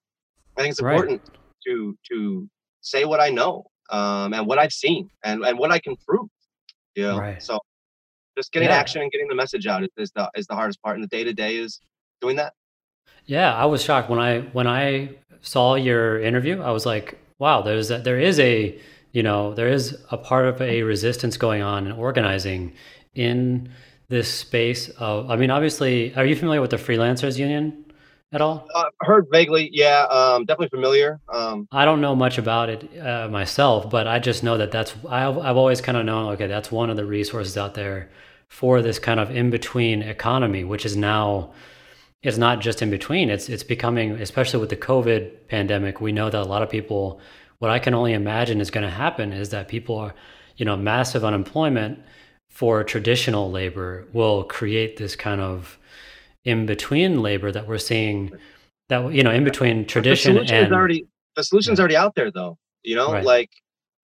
[0.56, 0.94] I think it's Right.
[0.94, 1.22] important
[1.66, 2.48] to to
[2.80, 6.28] say what I know um, and what I've seen and and what I can prove.
[6.94, 7.42] You know, Right.
[7.42, 7.58] so
[8.36, 8.76] just getting Yeah.
[8.76, 11.08] action and getting the message out is, is the is the hardest part, and the
[11.08, 11.80] day to day is
[12.20, 12.54] doing that.
[13.26, 16.60] Yeah, I was shocked when I when I saw your interview.
[16.62, 18.78] I was like, wow, there's a, there is a
[19.12, 22.74] you know there is a part of a resistance going on and organizing
[23.14, 23.70] in
[24.14, 25.30] this space of.
[25.30, 27.84] I mean, obviously, are you familiar with the freelancers union
[28.32, 28.68] at all?
[28.72, 31.20] Uh, heard vaguely, yeah, um, definitely familiar.
[31.28, 34.94] Um, I don't know much about it uh, myself, but I just know that that's
[35.08, 36.32] I've, I've always kind of known.
[36.34, 38.08] Okay, that's one of the resources out there
[38.48, 41.52] for this kind of in between economy, which is now
[42.22, 43.30] it's not just in between.
[43.30, 47.20] It's it's becoming, especially with the COVID pandemic, we know that a lot of people.
[47.58, 50.14] What I can only imagine is going to happen is that people are,
[50.56, 51.98] you know, massive unemployment
[52.54, 55.76] for traditional labor will create this kind of
[56.44, 58.30] in between labor that we're seeing.
[58.88, 61.82] That you know, in between the tradition solution and is already the solution's Yeah.
[61.82, 62.56] already out there, though.
[62.84, 63.24] You know, Right.
[63.24, 63.50] like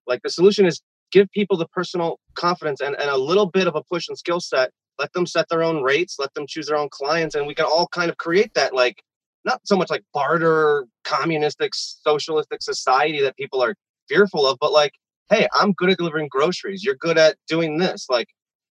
[0.08, 0.82] like the solution is
[1.12, 4.40] give people the personal confidence and, and a little bit of a push and skill
[4.40, 4.72] set.
[4.98, 6.16] Let them set their own rates.
[6.18, 9.00] Let them choose their own clients, and we can all kind of create that like
[9.44, 13.74] not so much like barter communistic socialistic society that people are
[14.08, 14.92] fearful of, but like,
[15.30, 16.82] hey, I'm good at delivering groceries.
[16.82, 18.06] You're good at doing this.
[18.10, 18.26] Like,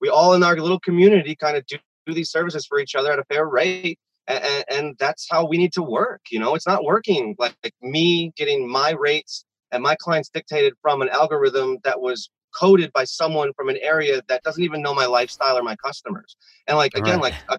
[0.03, 3.11] we all in our little community kind of do, do these services for each other
[3.13, 6.67] at a fair rate and, and that's how we need to work you know it's
[6.67, 11.79] not working like, like me getting my rates and my clients dictated from an algorithm
[11.85, 15.63] that was coded by someone from an area that doesn't even know my lifestyle or
[15.63, 16.37] my customers
[16.67, 17.33] and like again Right.
[17.33, 17.59] like a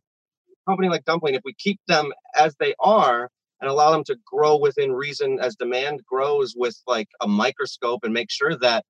[0.68, 3.30] company like dumpling if we keep them as they are
[3.60, 8.14] and allow them to grow within reason as demand grows with like a microscope and
[8.14, 8.84] make sure that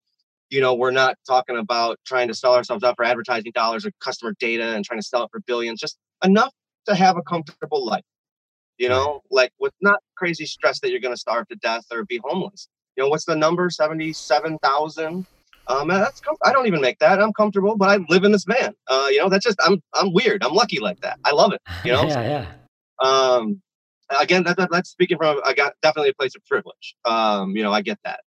[0.49, 3.91] you know we're not talking about trying to sell ourselves up for advertising dollars or
[3.99, 6.53] customer data and trying to sell it for billions just enough
[6.85, 8.03] to have a comfortable life
[8.77, 9.21] you know?
[9.31, 12.67] Like with not crazy stress that you're going to starve to death or be homeless.
[12.95, 13.69] You know what's the number?
[13.69, 15.25] 77000
[15.67, 17.21] um that's com- i don't even make that.
[17.21, 18.73] I'm comfortable but i live in this van.
[18.87, 20.43] Uh you know that's just i'm i'm weird.
[20.43, 21.17] I'm lucky like that.
[21.23, 22.03] I love it you know?
[22.03, 22.45] Yeah, yeah.
[22.99, 23.61] um
[24.19, 26.95] again that, that, that's speaking from i got definitely a place of privilege.
[27.05, 28.19] Um you know i get that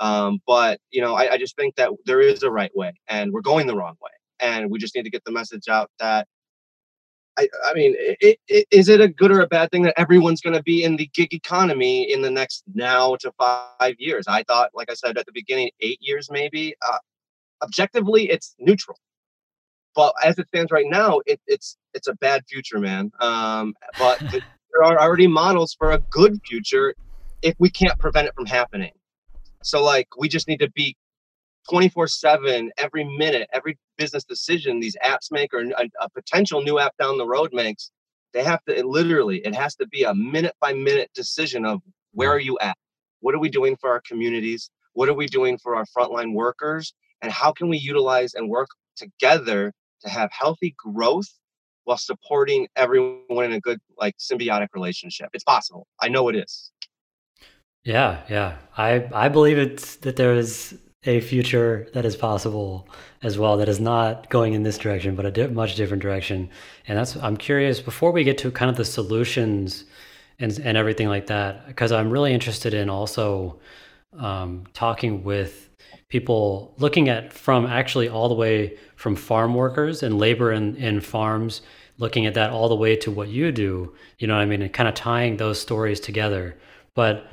[0.00, 3.32] um but you know I, I just think that there is a right way and
[3.32, 6.26] we're going the wrong way and we just need to get the message out that
[7.36, 10.40] I, I mean, i i is it a good or a bad thing that everyone's
[10.40, 14.26] going to be in the gig economy in the next now to five years?
[14.28, 16.74] I thought, like I said at the beginning, eight years maybe.
[16.86, 16.98] Uh,
[17.62, 18.98] objectively, it's neutral,
[19.94, 23.10] but as it stands right now, it, it's it's a bad future, man.
[23.20, 26.94] Um, but th- there are already models for a good future
[27.42, 28.92] if we can't prevent it from happening.
[29.64, 30.96] So, like, we just need to be
[31.70, 36.78] 24 7 every minute every business decision these apps make or a, a potential new
[36.78, 37.90] app down the road makes
[38.34, 41.80] They have to it literally, it has to be a minute by minute decision of
[42.12, 42.76] where are you at?
[43.20, 44.70] What are we doing for our communities?
[44.92, 46.92] What are we doing for our frontline workers?
[47.22, 49.72] And how can we utilize and work together
[50.02, 51.28] to have healthy growth
[51.84, 55.30] while supporting everyone in a good, like symbiotic relationship?
[55.32, 55.86] It's possible.
[56.02, 56.70] I know it is.
[57.84, 58.56] Yeah, yeah.
[58.76, 62.88] I I believe it's that there is a future that is possible
[63.22, 66.48] as well that is not going in this direction but a di- much different direction
[66.88, 69.84] and that's i'm curious before we get to kind of the solutions
[70.38, 73.58] and and everything like that because i'm really interested in also
[74.18, 75.68] um, talking with
[76.08, 81.00] people looking at from actually all the way from farm workers and labor in, in
[81.02, 81.60] farms
[81.98, 84.62] looking at that all the way to what you do you know what i mean
[84.62, 86.56] and kind of tying those stories together
[86.94, 87.26] but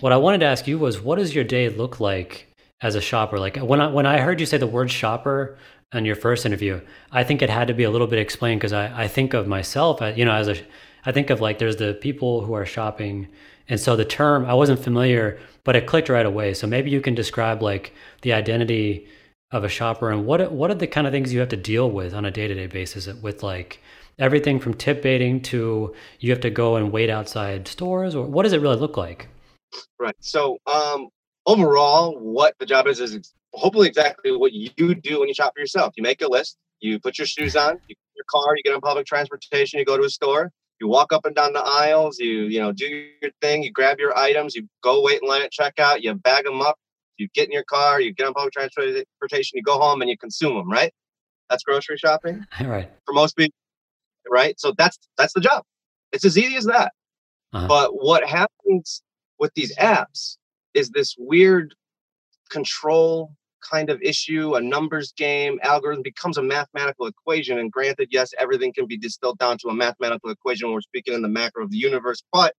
[0.00, 2.46] what i wanted to ask you was what does your day look like
[2.82, 3.38] as a shopper?
[3.38, 5.58] Like when i when i heard you say the word shopper
[5.92, 6.80] in your first interview
[7.12, 9.46] i think it had to be a little bit explained because I, I think of
[9.46, 10.56] myself uh, you know as a
[11.04, 13.28] i think of like there's the people who are shopping
[13.68, 16.54] and so the term i wasn't familiar but it clicked right away.
[16.54, 19.06] So maybe you can describe like the identity
[19.52, 21.90] of a shopper and what what are the kind of things you have to deal
[21.90, 23.80] with on a day-to-day basis uh, with like
[24.18, 28.44] everything from tip baiting to you have to go and wait outside stores or what
[28.44, 29.28] does it really look like
[29.98, 31.08] right so um
[31.46, 35.60] overall, what the job is is hopefully exactly what you do when you shop for
[35.60, 35.94] yourself.
[35.96, 38.80] You make a list, you put your shoes on, you, your car, you get on
[38.80, 42.44] public transportation, you go to a store, you walk up and down the aisles, you
[42.44, 45.52] you know do your thing, you grab your items, you go wait in line at
[45.52, 46.76] checkout, you bag them up,
[47.16, 50.16] you get in your car, you get on public transportation, you go home and you
[50.16, 50.70] consume them.
[50.70, 50.92] Right?
[51.48, 52.44] That's grocery shopping.
[52.60, 52.90] right.
[53.06, 53.56] For most people,
[54.28, 54.58] right?
[54.58, 55.64] So that's that's the job.
[56.12, 56.92] It's as easy as that.
[57.52, 57.66] Uh-huh.
[57.66, 59.02] But what happens
[59.40, 60.36] with these apps
[60.74, 61.74] is this weird
[62.50, 63.32] control
[63.68, 67.58] kind of issue, a numbers game, algorithm becomes a mathematical equation.
[67.58, 71.14] And granted, yes, everything can be distilled down to a mathematical equation when we're speaking
[71.14, 72.54] in the macro of the universe, but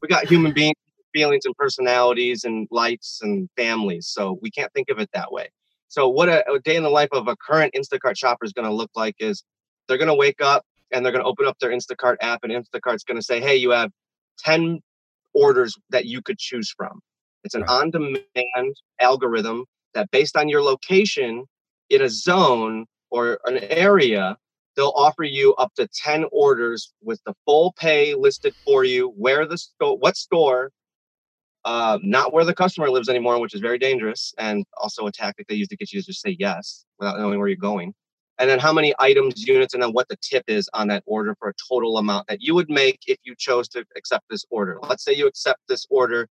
[0.00, 0.76] we got human beings,
[1.12, 4.08] feelings and personalities and likes and families.
[4.08, 5.50] So we can't think of it that way.
[5.88, 8.66] So what a, a day in the life of a current Instacart shopper is going
[8.66, 9.44] to look like is
[9.88, 12.52] they're going to wake up and they're going to open up their Instacart app and
[12.52, 13.90] Instacart's going to say, hey, you have
[14.38, 14.80] 10
[15.34, 17.00] orders that you could choose from.
[17.44, 19.64] It's an on demand algorithm
[19.94, 21.44] that, based on your location
[21.90, 24.36] in a zone or an area,
[24.76, 29.46] they'll offer you up to 10 orders with the full pay listed for you, where
[29.46, 30.70] the store, what store,
[31.64, 35.46] uh, not where the customer lives anymore, which is very dangerous, and also a tactic
[35.46, 37.94] they use to get you to just say yes without knowing where you're going.
[38.42, 41.36] And then how many items, units, and then what the tip is on that order
[41.38, 44.80] for a total amount that you would make if you chose to accept this order.
[44.82, 46.28] Let's say you accept this order.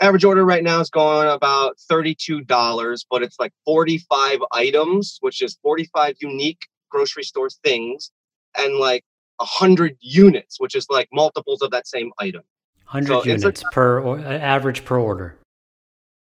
[0.00, 5.58] Average order right now is going about $32 but it's like 45 items which is
[5.64, 8.12] 45 unique grocery store things
[8.56, 9.02] and like
[9.38, 12.42] 100 units which is like multiples of that same item.
[12.88, 15.39] 100 so units per or, average per order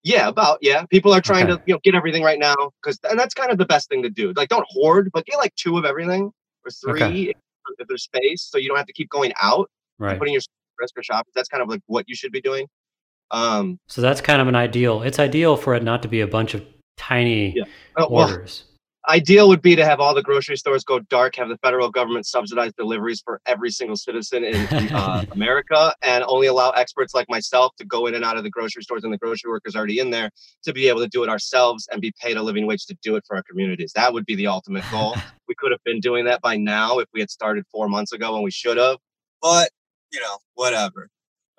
[0.06, 1.56] yeah about yeah people are trying okay.
[1.56, 4.02] to you know get everything right now because and that's kind of the best thing
[4.02, 6.30] to do like don't hoard but get like two of everything
[6.64, 7.22] or three okay.
[7.22, 7.36] if,
[7.78, 10.42] if there's space so you don't have to keep going out right putting your
[10.78, 12.66] risk for shopping that's kind of like what you should be doing
[13.30, 15.02] um, so that's kind of an ideal.
[15.02, 16.64] It's ideal for it not to be a bunch of
[16.96, 17.64] tiny yeah.
[17.98, 18.64] uh, orders.
[18.66, 18.75] Well,
[19.08, 22.26] ideal would be to have all the grocery stores go dark, have the federal government
[22.26, 27.74] subsidize deliveries for every single citizen in uh, America, and only allow experts like myself
[27.76, 30.10] to go in and out of the grocery stores and the grocery workers already in
[30.10, 30.30] there
[30.64, 33.16] to be able to do it ourselves and be paid a living wage to do
[33.16, 33.92] it for our communities.
[33.94, 35.16] That would be the ultimate goal.
[35.48, 38.34] we could have been doing that by now if we had started four months ago,
[38.34, 38.98] and we should have.
[39.40, 39.70] But
[40.12, 41.08] you know, whatever.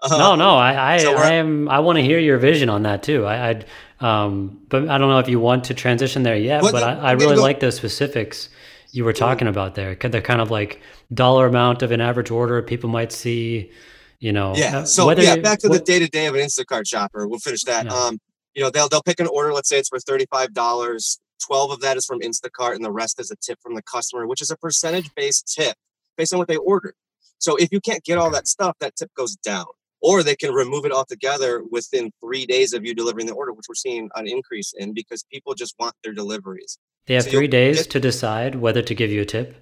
[0.02, 1.68] Uh, no, no, I, I, so I am.
[1.70, 3.26] I want to hear your vision on that too.
[3.26, 3.66] I, I'd,
[4.00, 6.62] um, but I don't know if you want to transition there yet.
[6.62, 8.50] but I, I really like the specifics
[8.92, 9.96] you were talking about there.
[9.96, 10.82] They're kind of like
[11.14, 13.72] dollar amount of an average order people might see.
[14.20, 14.80] You know, yeah.
[14.80, 17.28] Uh, so yeah, back to what, the day to day of an Instacart shopper.
[17.28, 17.86] We'll finish that.
[17.86, 17.94] Yeah.
[17.94, 18.20] Um,
[18.54, 19.54] you know, they'll they'll pick an order.
[19.54, 21.20] Let's say it's for thirty five dollars.
[21.44, 24.26] Twelve of that is from Instacart, and the rest is a tip from the customer,
[24.28, 25.76] which is a percentage based tip
[26.18, 26.96] based on what they ordered.
[27.38, 29.66] So if you can't get all that stuff, that tip goes down
[30.02, 33.66] or they can remove it altogether within three days of you delivering the order, which
[33.68, 36.78] we're seeing an increase in because people just want their deliveries.
[37.08, 39.56] They have so three days get, to decide whether to give you a tip.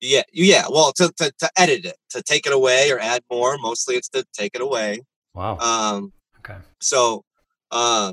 [0.00, 0.64] Yeah, yeah.
[0.68, 3.56] Well, to, to to edit it, to take it away or add more.
[3.58, 5.00] Mostly, it's to take it away.
[5.34, 5.58] Wow.
[5.58, 6.12] Um.
[6.40, 6.58] Okay.
[6.80, 7.24] So,
[7.70, 8.12] uh,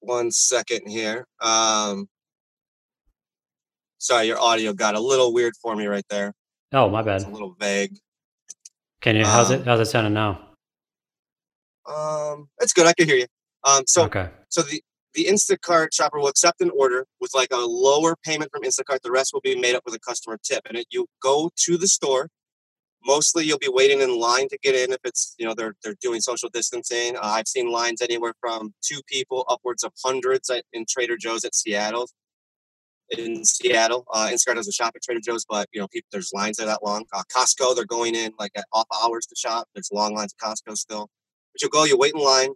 [0.00, 1.26] one second here.
[1.40, 2.08] Um.
[3.98, 6.34] Sorry, your audio got a little weird for me right there.
[6.72, 7.16] Oh, my bad.
[7.16, 7.96] It's a little vague.
[9.06, 9.24] Can you?
[9.24, 9.64] How's um, it?
[9.64, 10.40] How's it sounding now?
[11.88, 12.88] Um, it's good.
[12.88, 13.26] I can hear you.
[13.62, 14.30] Um, so okay.
[14.48, 14.82] So the
[15.14, 19.02] the Instacart shopper will accept an order with like a lower payment from Instacart.
[19.04, 20.62] The rest will be made up with a customer tip.
[20.68, 22.30] And it, you go to the store.
[23.04, 25.94] Mostly, you'll be waiting in line to get in if it's you know they're they're
[26.00, 27.14] doing social distancing.
[27.14, 31.44] Uh, I've seen lines anywhere from two people upwards of hundreds at, in Trader Joe's
[31.44, 32.08] at Seattle.
[33.10, 36.56] In Seattle, uh, Instacart doesn't shop at Trader Joe's, but you know people, there's lines
[36.56, 37.04] there that long.
[37.12, 39.68] Uh, Costco, they're going in like at off hours to shop.
[39.74, 41.08] There's long lines at Costco still.
[41.52, 42.50] But you'll go, you wait in line,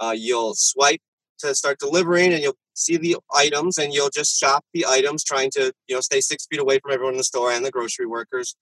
[0.00, 1.00] uh, you'll swipe
[1.38, 5.50] to start delivering and you'll see the items and you'll just shop the items trying
[5.50, 8.06] to you know stay six feet away from everyone in the store and the grocery
[8.06, 8.56] workers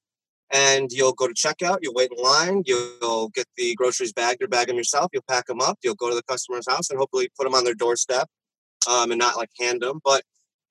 [0.52, 4.48] and you'll go to checkout you'll wait in line you'll get the groceries bagged or
[4.48, 7.28] bag them yourself you'll pack them up you'll go to the customer's house and hopefully
[7.36, 8.28] put them on their doorstep
[8.88, 10.22] um, and not like hand them but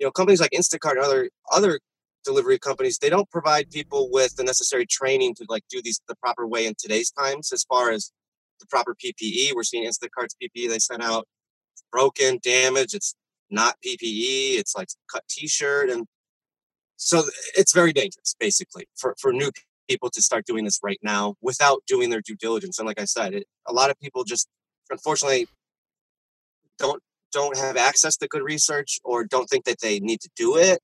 [0.03, 1.79] you know companies like instacart and other other
[2.25, 6.15] delivery companies they don't provide people with the necessary training to like do these the
[6.15, 8.11] proper way in today's times as far as
[8.59, 11.25] the proper ppe we're seeing instacart's ppe they sent out
[11.93, 12.95] broken, damaged.
[12.95, 13.15] It's
[13.49, 14.57] not PPE.
[14.59, 16.05] It's like cut T-shirt, and
[16.97, 17.23] so
[17.55, 19.51] it's very dangerous, basically, for for new
[19.89, 22.79] people to start doing this right now without doing their due diligence.
[22.79, 24.47] And like I said, it, a lot of people just
[24.89, 25.47] unfortunately
[26.79, 27.01] don't
[27.33, 30.79] don't have access to good research or don't think that they need to do it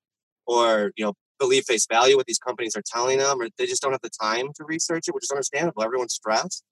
[0.46, 3.82] or you know believe face value what these companies are telling them or they just
[3.82, 5.84] don't have the time to research it which is understandable.
[5.84, 6.64] Everyone's stressed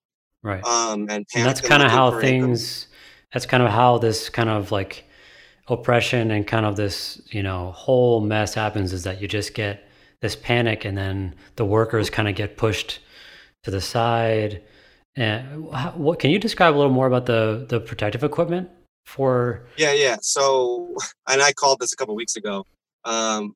[0.43, 0.63] right.
[0.65, 2.87] um and, and that's kind of how things
[3.31, 5.05] that's kind of how this kind of like
[5.69, 9.87] oppression and kind of this you know whole mess happens is that you just get
[10.21, 12.99] this panic and then the workers kind of get pushed
[13.63, 14.63] to the side.
[15.15, 15.65] And
[15.95, 18.69] what can you describe a little more about the the protective equipment
[19.07, 20.95] for yeah yeah so
[21.27, 22.65] and i called this a couple weeks ago
[23.05, 23.53] um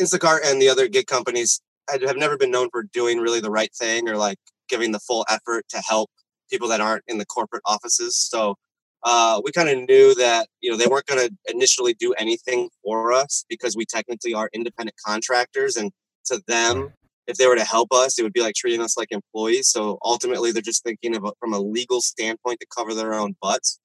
[0.00, 1.60] instacart and the other gig companies
[1.90, 4.38] have never been known for doing really the right thing or like
[4.68, 6.10] giving the full effort to help
[6.50, 8.56] people that aren't in the corporate offices so
[9.04, 12.70] uh, we kind of knew that you know they weren't going to initially do anything
[12.82, 15.92] for us because we technically are independent contractors, and
[16.24, 16.92] to them,
[17.26, 19.68] if they were to help us, it would be like treating us like employees.
[19.68, 23.78] So ultimately, they're just thinking of from a legal standpoint to cover their own butts.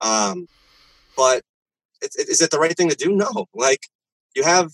[0.00, 0.46] Um,
[1.16, 1.42] but
[2.02, 3.14] is it the right thing to do?
[3.14, 3.46] No.
[3.54, 3.86] Like
[4.34, 4.70] you have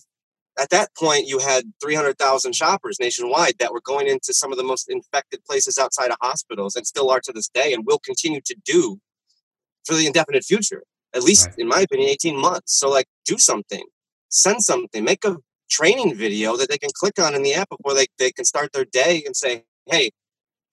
[0.61, 4.65] at that point, you had 300,000 shoppers nationwide that were going into some of the
[4.65, 8.41] most infected places outside of hospitals and still are to this day and will continue
[8.45, 8.99] to do
[9.87, 10.83] for the indefinite future,
[11.15, 11.59] at least right.
[11.59, 12.79] in my opinion, 18 months.
[12.79, 13.85] So like do something,
[14.29, 15.39] send something, make a
[15.71, 18.73] training video that they can click on in the app before they, they can start
[18.73, 20.11] their day and say, hey,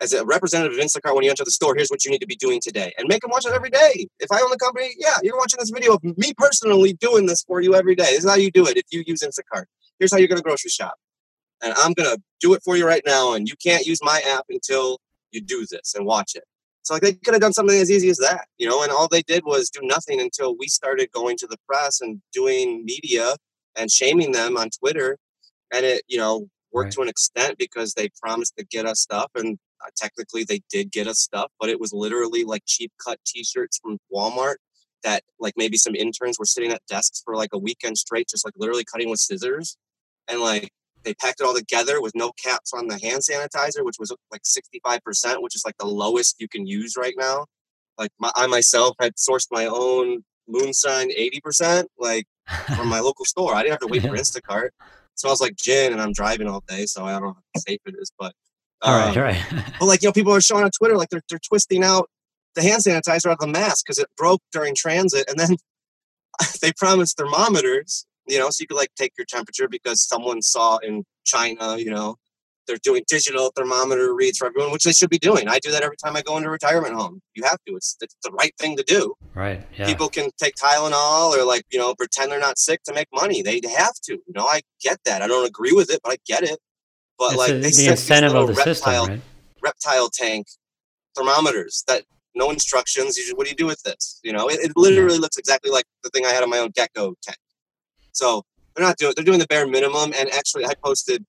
[0.01, 2.27] as a representative of Instacart, when you enter the store, here's what you need to
[2.27, 2.93] be doing today.
[2.97, 4.07] And make them watch it every day.
[4.19, 7.43] If I own the company, yeah, you're watching this video of me personally doing this
[7.43, 8.05] for you every day.
[8.05, 9.65] This is how you do it if you use Instacart.
[9.99, 10.95] Here's how you're going to grocery shop.
[11.61, 13.33] And I'm going to do it for you right now.
[13.33, 14.99] And you can't use my app until
[15.31, 16.43] you do this and watch it.
[16.83, 19.07] So like they could have done something as easy as that, you know, and all
[19.07, 23.35] they did was do nothing until we started going to the press and doing media
[23.75, 25.17] and shaming them on Twitter.
[25.71, 26.93] And it, you know, worked right.
[26.93, 30.91] to an extent because they promised to get us stuff and Uh, technically they did
[30.91, 34.55] get us stuff, but it was literally like cheap cut t-shirts from Walmart
[35.03, 38.45] that like maybe some interns were sitting at desks for like a weekend straight, just
[38.45, 39.77] like literally cutting with scissors.
[40.27, 40.69] And like
[41.03, 44.43] they packed it all together with no caps on the hand sanitizer, which was like
[44.43, 47.45] 65%, which is like the lowest you can use right now.
[47.97, 52.25] Like my, I myself had sourced my own moonshine 80%, like
[52.75, 53.55] from my local store.
[53.55, 54.67] I didn't have to wait for Instacart.
[54.67, 54.73] It
[55.15, 57.95] smells like gin and I'm driving all day, so I don't know how safe it
[57.99, 58.33] is, but
[58.81, 59.73] all right, um, all right.
[59.79, 62.09] but like, you know, people are showing on Twitter, like they're, they're twisting out
[62.55, 65.29] the hand sanitizer out of the mask because it broke during transit.
[65.29, 65.57] And then
[66.61, 70.77] they promised thermometers you know, so you could like take your temperature because someone saw
[70.77, 72.15] in China, you know,
[72.67, 75.47] they're doing digital thermometer reads for everyone, which they should be doing.
[75.47, 77.19] I do that every time I go into a retirement home.
[77.33, 77.75] You have to.
[77.75, 79.15] It's, it's the right thing to do.
[79.33, 79.65] Right.
[79.75, 79.87] Yeah.
[79.87, 83.41] People can take Tylenol or like, you know, pretend they're not sick to make money.
[83.41, 84.13] They have to.
[84.13, 85.23] You know, I get that.
[85.23, 86.59] I don't agree with it, but I get it.
[87.19, 89.21] But it's like a, they the incentive of the reptile, system, right?
[89.61, 90.47] reptile tank
[91.15, 93.17] thermometers that no instructions.
[93.17, 94.19] You what do you do with this?
[94.23, 95.21] You know, it, it literally yeah.
[95.21, 97.37] looks exactly like the thing I had on my own gecko tank.
[98.13, 98.43] So
[98.75, 100.13] they're not doing they're doing the bare minimum.
[100.17, 101.25] And actually, I posted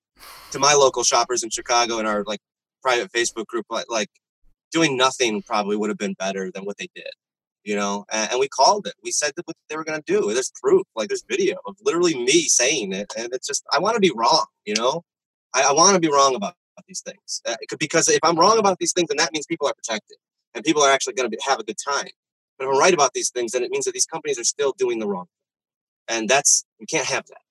[0.51, 2.39] to my local shoppers in Chicago in our like
[2.81, 4.09] private Facebook group like, like
[4.71, 7.11] doing nothing probably would have been better than what they did.
[7.63, 8.93] You know, and, and we called it.
[9.03, 10.33] We said that what they were going to do.
[10.33, 13.95] There's proof, like there's video of literally me saying it, and it's just I want
[13.95, 14.45] to be wrong.
[14.65, 15.03] You know,
[15.53, 16.55] I, I want to be wrong about
[16.87, 19.73] these things uh, because if I'm wrong about these things, then that means people are
[19.73, 20.17] protected
[20.53, 22.09] and people are actually going to have a good time.
[22.57, 24.73] But if I'm right about these things, then it means that these companies are still
[24.77, 27.41] doing the wrong thing, and that's you can't have that.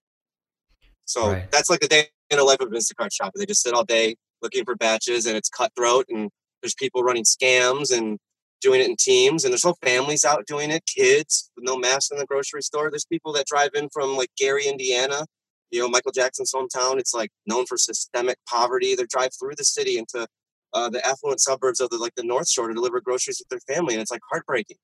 [1.05, 1.51] So right.
[1.51, 3.33] that's like the day in the life of an Instacart shopper.
[3.37, 6.31] They just sit all day looking for batches, and it's cutthroat, and
[6.63, 8.19] there's people running scams, and
[8.61, 12.11] doing it in teams, and there's whole families out doing it, kids with no masks
[12.11, 12.91] in the grocery store.
[12.91, 15.27] There's people that drive in from like Gary, Indiana,
[15.71, 16.99] you know, Michael Jackson's hometown.
[16.99, 18.95] It's like known for systemic poverty.
[18.95, 20.27] They drive through the city into
[20.73, 23.75] uh, the affluent suburbs of the like the North Shore to deliver groceries with their
[23.75, 24.77] family, and it's like heartbreaking.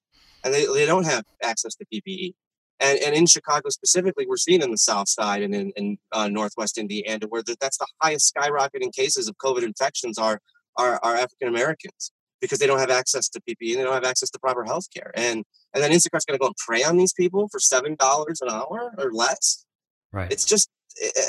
[0.45, 2.35] And they, they don't have access to PPE.
[2.79, 6.29] And, and in Chicago specifically, we're seeing in the South Side and in, in uh,
[6.29, 10.41] Northwest Indiana, where the, that's the highest skyrocketing cases of COVID infections are
[10.77, 14.05] are, are African Americans because they don't have access to PPE and they don't have
[14.05, 15.11] access to proper health care.
[15.15, 18.41] And and then Instacart's going to go and prey on these people for seven dollars
[18.43, 19.65] an hour or less.
[20.13, 20.31] Right.
[20.31, 20.69] It's just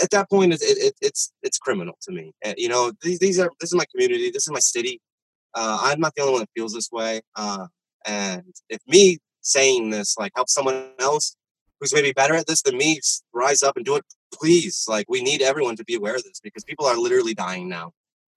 [0.03, 2.34] at that point, it, it, it's it's criminal to me.
[2.57, 5.01] You know, these, these, are this is my community, this is my city.
[5.53, 7.22] Uh, I'm not the only one that feels this way.
[7.36, 7.68] Uh,
[8.05, 11.36] and if me saying this like helps someone else
[11.80, 12.99] who's maybe better at this than me
[13.34, 14.86] rise up and do it, please.
[14.88, 17.91] Like we need everyone to be aware of this because people are literally dying now.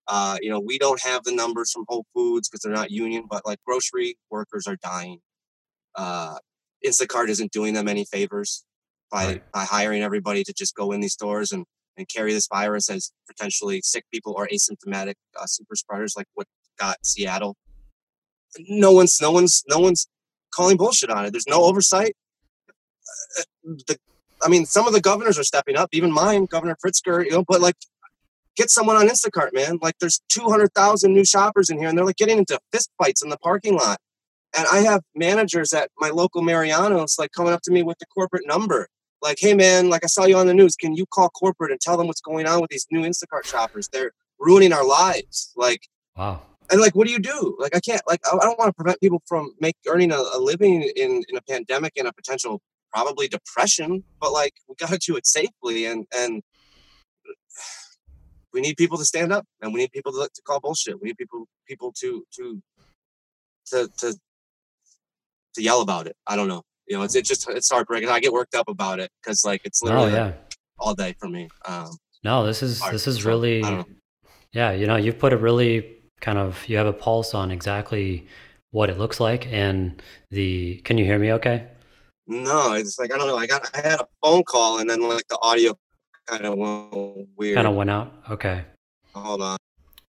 [0.08, 3.24] Uh, you know, we don't have the numbers from Whole Foods because they're not union,
[3.30, 5.18] but like grocery workers are dying.
[5.94, 6.36] Uh,
[6.84, 8.64] Instacart isn't doing them any favors
[9.10, 9.52] by right.
[9.52, 11.64] by hiring everybody to just go in these stores and
[11.96, 16.46] and carry this virus as potentially sick people or asymptomatic uh, super spreaders like what
[16.78, 17.56] got Seattle.
[18.58, 20.08] No one's no one's no one's
[20.52, 21.30] calling bullshit on it.
[21.30, 22.16] There's no oversight.
[23.38, 23.42] Uh,
[23.86, 23.98] the,
[24.42, 25.90] I mean, some of the governors are stepping up.
[25.92, 27.44] Even mine, Governor Pritzker, you know.
[27.46, 27.76] But like,
[28.56, 29.78] get someone on Instacart, man.
[29.82, 33.28] Like, there's 200,000 new shoppers in here, and they're like getting into fist fights in
[33.28, 33.98] the parking lot.
[34.56, 38.06] And I have managers at my local Mariano's like coming up to me with the
[38.06, 38.88] corporate number
[39.22, 40.76] like, hey man, like I saw you on the news.
[40.76, 43.88] Can you call corporate and tell them what's going on with these new Instacart shoppers?
[43.88, 45.52] They're ruining our lives.
[45.56, 46.42] Like, wow.
[46.70, 47.56] And like, what do you do?
[47.58, 48.00] Like, I can't.
[48.06, 51.36] Like, I don't want to prevent people from make earning a, a living in in
[51.36, 52.62] a pandemic and a potential
[52.92, 54.04] probably depression.
[54.20, 56.42] But like, we got to do it safely, and and
[58.52, 61.00] we need people to stand up, and we need people to, to call bullshit.
[61.00, 62.62] We need people people to to
[63.66, 64.14] to to
[65.54, 66.16] to yell about it.
[66.26, 68.08] I don't know you know, it's, it's just it's heartbreaking.
[68.08, 70.32] I get worked up about it because like it's oh, literally oh, yeah.
[70.78, 71.48] all day for me.
[71.64, 72.92] Um, no, this is hard.
[72.92, 73.62] this is really,
[74.52, 74.72] yeah.
[74.72, 78.26] You know, you've put a really kind of you have a pulse on exactly
[78.72, 80.78] what it looks like and the.
[80.78, 81.32] Can you hear me?
[81.34, 81.68] Okay.
[82.26, 83.36] No, it's like I don't know.
[83.36, 85.78] I got I had a phone call and then like the audio
[86.26, 87.54] kind of went weird.
[87.54, 88.12] Kind of went out.
[88.30, 88.64] Okay.
[89.14, 89.58] Hold on.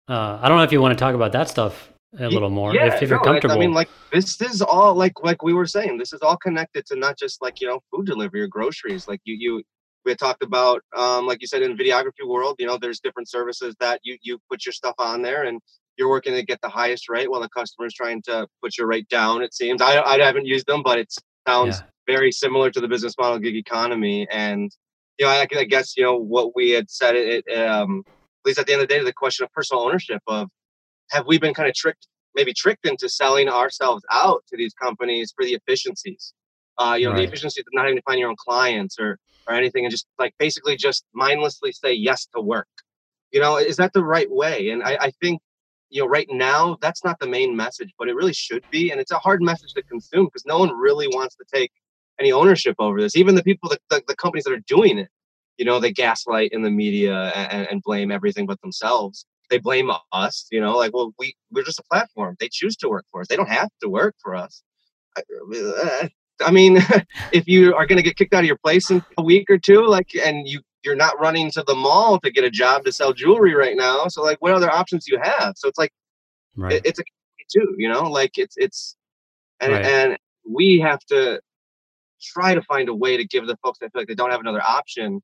[0.08, 2.74] Uh, I don't know if you want to talk about that stuff a little more
[2.74, 3.56] yeah, if, if no, you're comfortable.
[3.56, 6.86] I mean, like this is all like like we were saying, this is all connected
[6.88, 9.08] to not just like you know food delivery or groceries.
[9.08, 9.64] Like you you
[10.04, 13.30] we had talked about um like you said in videography world, you know, there's different
[13.30, 15.62] services that you you put your stuff on there and
[15.98, 18.88] you're working to get the highest rate while the customer is trying to put your
[18.88, 19.42] rate down.
[19.42, 21.14] It seems I I haven't used them, but it
[21.48, 21.86] sounds yeah.
[22.14, 24.28] very similar to the business model gig economy.
[24.30, 24.70] And
[25.18, 27.16] you know, I, I guess you know what we had said.
[27.16, 28.04] It, it um
[28.44, 30.50] at least at the end of the day, the question of personal ownership of
[31.12, 35.34] have we been kind of tricked, maybe tricked into selling ourselves out to these companies
[35.36, 36.34] for the efficiencies?
[36.78, 37.20] Uh, you know, right.
[37.20, 40.08] the efficiency of not having to find your own clients or or anything, and just
[40.20, 42.68] like basically just mindlessly say yes to work.
[43.32, 44.70] You know, is that the right way?
[44.70, 45.42] And I, I think
[45.90, 48.92] you know right now that's not the main message, but it really should be.
[48.92, 51.72] And it's a hard message to consume because no one really wants to take
[52.20, 53.16] any ownership over this.
[53.16, 55.10] Even the people, that, the, the companies that are doing it,
[55.58, 59.92] you know, they gaslight in the media and, and blame everything but themselves they blame
[60.12, 62.36] us, you know, like, well, we, we're just a platform.
[62.40, 63.28] They choose to work for us.
[63.28, 64.64] They don't have to work for us.
[65.16, 65.22] I,
[65.56, 66.08] uh,
[66.44, 66.80] I mean,
[67.32, 69.60] if you are going to get kicked out of your place in a week or
[69.60, 72.92] two, like, and you, you're not running to the mall to get a job to
[72.92, 74.08] sell jewelry right now.
[74.08, 75.54] So like, what other options do you have?
[75.58, 75.92] So it's like,
[76.56, 76.74] right.
[76.74, 77.04] it, it's a
[77.52, 78.96] too, you know, like it's, it's,
[79.60, 79.86] and, right.
[79.86, 80.18] and
[80.50, 81.42] we have to
[82.22, 84.40] try to find a way to give the folks that feel like they don't have
[84.40, 85.22] another option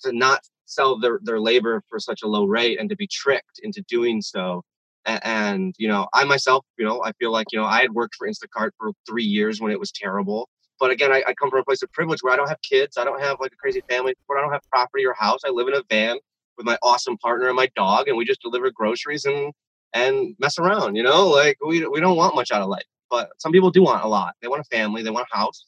[0.00, 0.40] to not
[0.70, 4.22] sell their, their labor for such a low rate and to be tricked into doing
[4.22, 4.62] so.
[5.04, 8.14] And, you know, I myself, you know, I feel like, you know, I had worked
[8.16, 10.48] for Instacart for three years when it was terrible.
[10.78, 12.96] But again, I, I come from a place of privilege where I don't have kids.
[12.96, 14.38] I don't have like a crazy family support.
[14.38, 15.40] I don't have property or house.
[15.44, 16.18] I live in a van
[16.56, 19.52] with my awesome partner and my dog, and we just deliver groceries and
[19.92, 20.96] and mess around.
[20.96, 23.82] You know, like we we don't want much out of life, but some people do
[23.82, 24.34] want a lot.
[24.40, 25.02] They want a family.
[25.02, 25.66] They want a house.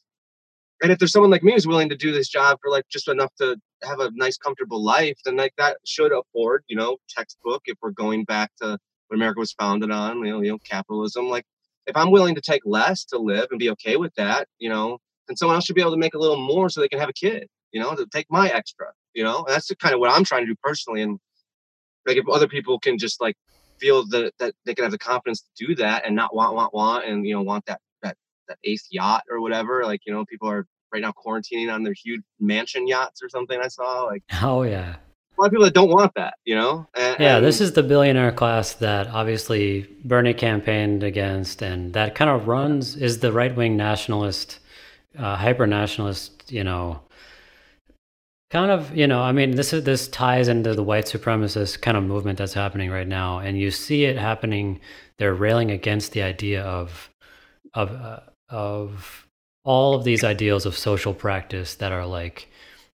[0.83, 3.07] And if there's someone like me who's willing to do this job for like just
[3.07, 7.61] enough to have a nice, comfortable life, then like that should afford, you know, textbook
[7.67, 8.77] if we're going back to
[9.07, 11.29] what America was founded on, you know, you know, capitalism.
[11.29, 11.45] Like
[11.87, 14.97] if I'm willing to take less to live and be okay with that, you know,
[15.29, 17.07] then someone else should be able to make a little more so they can have
[17.07, 19.37] a kid, you know, to take my extra, you know.
[19.45, 21.01] And that's the kind of what I'm trying to do personally.
[21.01, 21.17] And
[22.05, 23.37] like if other people can just like
[23.79, 26.73] feel that that they can have the confidence to do that and not want, want,
[26.73, 28.17] want, and you know, want that that
[28.49, 29.85] that eighth yacht or whatever.
[29.85, 33.59] Like, you know, people are right now quarantining on their huge mansion yachts or something.
[33.59, 34.95] I saw like oh yeah,
[35.37, 36.87] a lot of people that don't want that, you know.
[36.93, 42.29] And, yeah, this is the billionaire class that obviously Bernie campaigned against, and that kind
[42.29, 44.59] of runs is the right wing nationalist,
[45.17, 47.01] uh, hyper nationalist, you know.
[48.51, 51.97] Kind of, you know, I mean, this is this ties into the white supremacist kind
[51.97, 54.79] of movement that's happening right now, and you see it happening.
[55.17, 57.09] They're railing against the idea of,
[57.73, 58.19] of, uh,
[58.49, 59.22] of
[59.63, 62.49] all of these ideals of social practice that are like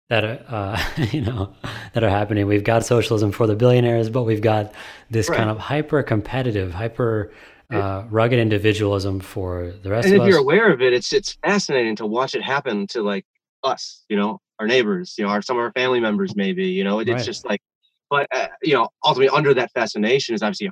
[0.10, 1.54] that are uh, you know
[1.94, 2.48] that are happening.
[2.48, 4.74] We've got socialism for the billionaires, but we've got
[5.10, 5.38] this right.
[5.38, 7.32] kind of hyper competitive, hyper
[7.72, 10.26] uh, rugged individualism for the rest and of us.
[10.26, 13.26] And if you're aware of it, it's it's fascinating to watch it happen to like
[13.64, 16.84] us, you know, our neighbors, you know, our some of our family members, maybe, you
[16.84, 17.18] know, it, right.
[17.18, 17.62] it's just like,
[18.10, 20.72] but uh, you know, ultimately under that fascination is obviously a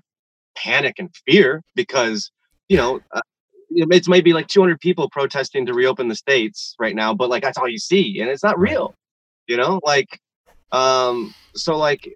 [0.56, 2.32] panic and fear because
[2.70, 3.00] you know.
[3.78, 7.58] It's maybe like 200 people protesting to reopen the states right now, but like that's
[7.58, 8.94] all you see, and it's not real
[9.48, 9.80] you know?
[9.84, 10.20] Like
[10.74, 12.12] um so like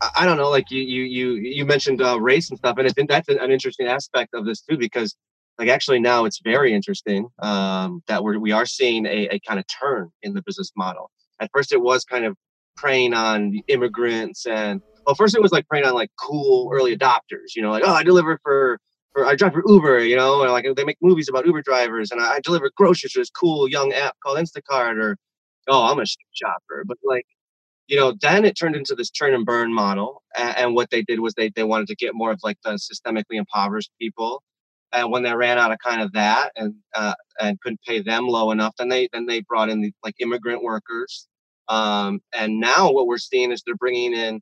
[0.00, 2.88] I, I don't know like you you you you mentioned uh, race and stuff and
[2.88, 5.14] i think that's an interesting aspect of this too because
[5.58, 9.60] like actually now it's very interesting um that we're we are seeing a, a kind
[9.60, 11.10] of turn in the business model.
[11.40, 12.34] At first it was kind of
[12.74, 17.54] preying on immigrants and well first it was like preying on like cool early adopters
[17.54, 18.78] you know like oh i deliver for
[19.16, 22.10] for I drive for Uber, you know, and like they make movies about Uber drivers,
[22.10, 25.16] and I, I deliver groceries to this cool young app called Instacart, or
[25.68, 26.84] oh, I'm a shopper.
[26.86, 27.24] But like,
[27.88, 30.22] you know, then it turned into this turn and burn model.
[30.36, 32.72] And, and, what they did was they, they wanted to get more of like the
[32.72, 34.42] systemically impoverished people.
[34.92, 38.28] And when they ran out of kind of that and uh, and couldn't pay them
[38.28, 41.26] low enough, then they then they brought in the, like immigrant workers.
[41.68, 44.40] Um, and now what we're seeing is they're bringing in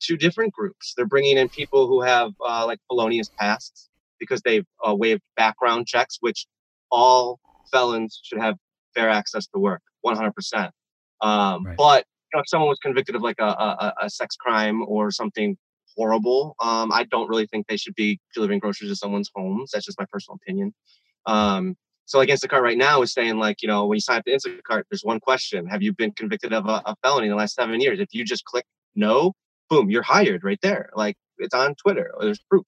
[0.00, 0.94] two different groups.
[0.96, 3.90] They're bringing in people who have uh, like felonious pasts
[4.22, 6.46] because they've uh, waived background checks, which
[6.90, 7.40] all
[7.72, 8.56] felons should have
[8.94, 9.82] fair access to work.
[10.06, 10.70] 100%.
[11.20, 11.76] Um, right.
[11.76, 15.10] But you know, if someone was convicted of like a, a, a sex crime or
[15.10, 15.56] something
[15.96, 19.70] horrible, um, I don't really think they should be delivering groceries to someone's homes.
[19.72, 20.72] That's just my personal opinion.
[21.26, 24.24] Um, so like Instacart right now is saying like, you know, when you sign up
[24.24, 25.66] to Instacart, there's one question.
[25.66, 28.00] Have you been convicted of a, a felony in the last seven years?
[28.00, 28.64] If you just click
[28.94, 29.32] no,
[29.70, 30.90] boom, you're hired right there.
[30.94, 32.12] Like it's on Twitter.
[32.20, 32.66] There's proof.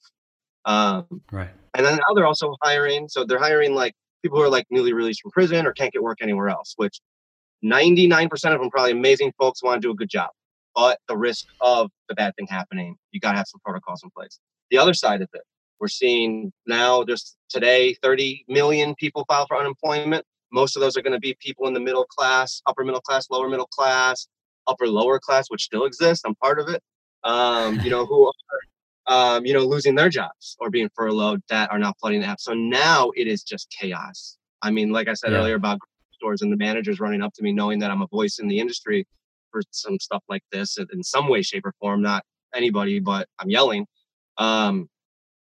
[0.65, 1.51] Um, right.
[1.75, 3.09] And then now they're also hiring.
[3.09, 6.03] So they're hiring like people who are like newly released from prison or can't get
[6.03, 7.01] work anywhere else, which
[7.65, 10.31] 99% of them probably amazing folks want to do a good job.
[10.75, 14.11] But the risk of the bad thing happening, you got to have some protocols in
[14.11, 14.39] place.
[14.71, 15.43] The other side of it,
[15.81, 20.25] we're seeing now just today 30 million people file for unemployment.
[20.53, 23.29] Most of those are going to be people in the middle class, upper middle class,
[23.31, 24.27] lower middle class,
[24.67, 26.25] upper lower class, which still exists.
[26.27, 26.83] I'm part of it.
[27.25, 28.33] Um, you know, who are,
[29.07, 32.41] um, you know, losing their jobs or being furloughed that are not flooding the app.
[32.41, 34.39] So now it is just chaos.
[34.63, 35.39] I mean, like I said yeah.
[35.39, 35.79] earlier about
[36.13, 38.59] stores and the managers running up to me knowing that I'm a voice in the
[38.59, 39.07] industry
[39.51, 42.01] for some stuff like this in some way, shape, or form.
[42.03, 42.25] Not
[42.55, 43.87] anybody, but I'm yelling,
[44.39, 44.89] um,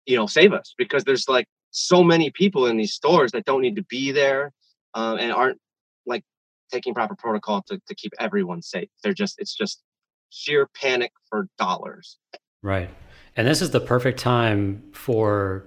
[0.05, 3.61] you know, save us because there's like so many people in these stores that don't
[3.61, 4.51] need to be there
[4.93, 5.59] uh, and aren't
[6.05, 6.23] like
[6.71, 8.89] taking proper protocol to, to keep everyone safe.
[9.03, 9.83] They're just, it's just
[10.29, 12.17] sheer panic for dollars.
[12.61, 12.89] Right.
[13.37, 15.63] And this is the perfect time for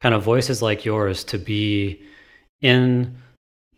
[0.00, 2.00] kind of voices like yours to be
[2.62, 3.16] in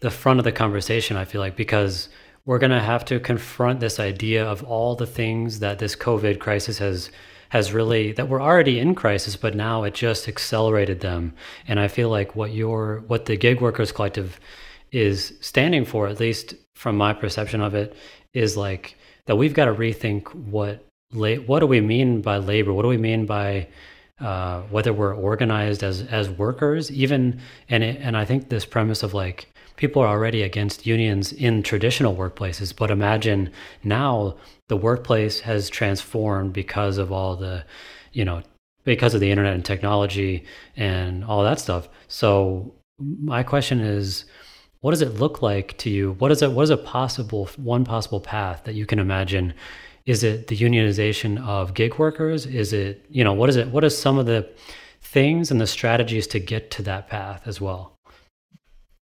[0.00, 2.10] the front of the conversation, I feel like, because
[2.44, 6.38] we're going to have to confront this idea of all the things that this COVID
[6.38, 7.10] crisis has
[7.50, 11.34] has really that we're already in crisis, but now it just accelerated them.
[11.66, 14.38] And I feel like what your what the gig workers collective
[14.92, 17.96] is standing for, at least from my perception of it,
[18.34, 22.72] is like that we've got to rethink what what do we mean by labor?
[22.72, 23.68] What do we mean by
[24.20, 29.02] uh, whether we're organized as as workers, even and it, and I think this premise
[29.02, 33.50] of like people are already against unions in traditional workplaces, but imagine
[33.82, 34.36] now
[34.68, 37.64] the workplace has transformed because of all the,
[38.12, 38.42] you know,
[38.84, 40.44] because of the internet and technology
[40.76, 41.88] and all that stuff.
[42.08, 44.26] So my question is,
[44.80, 46.12] what does it look like to you?
[46.18, 46.52] What is it?
[46.52, 49.54] What is a possible one possible path that you can imagine?
[50.06, 52.46] Is it the unionization of gig workers?
[52.46, 53.68] Is it you know what is it?
[53.68, 54.48] What are some of the
[55.00, 57.96] things and the strategies to get to that path as well?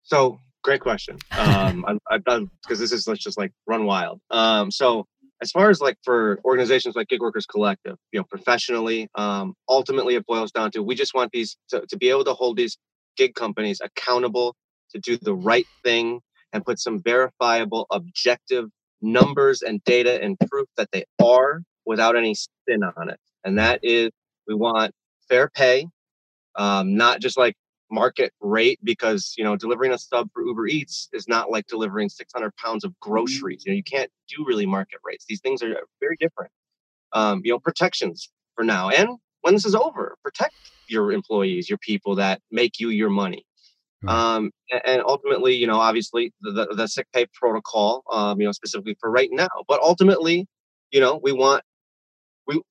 [0.04, 1.18] So great question.
[1.38, 4.20] Um, I've, I've done because this is let's just like run wild.
[4.32, 5.06] Um, so
[5.42, 10.16] as far as like for organizations like Gig Workers Collective, you know, professionally, um, ultimately
[10.16, 12.78] it boils down to we just want these to, to be able to hold these
[13.18, 14.56] gig companies accountable
[14.92, 16.22] to do the right thing
[16.54, 18.70] and put some verifiable, objective
[19.02, 23.20] numbers and data and proof that they are without any spin on it.
[23.44, 24.12] And that is
[24.48, 24.94] we want
[25.30, 25.88] fair pay,
[26.56, 27.56] um, not just like
[27.90, 32.10] market rate because you know delivering a sub for Uber Eats is not like delivering
[32.10, 33.64] 600 pounds of groceries.
[33.66, 35.26] You know, you can't do really market rates.
[35.28, 36.52] These things are very different.
[37.14, 40.54] Um, you know, protections for now and when this is over, protect
[40.90, 43.46] your employees, your people that make you your money.
[44.04, 44.14] Right.
[44.14, 44.52] Um,
[44.86, 49.10] and ultimately, you know, obviously the, the, sick pay protocol, um, you know, specifically for
[49.10, 49.48] right now.
[49.68, 50.48] But ultimately,
[50.92, 51.64] you know, we want
[52.46, 52.62] we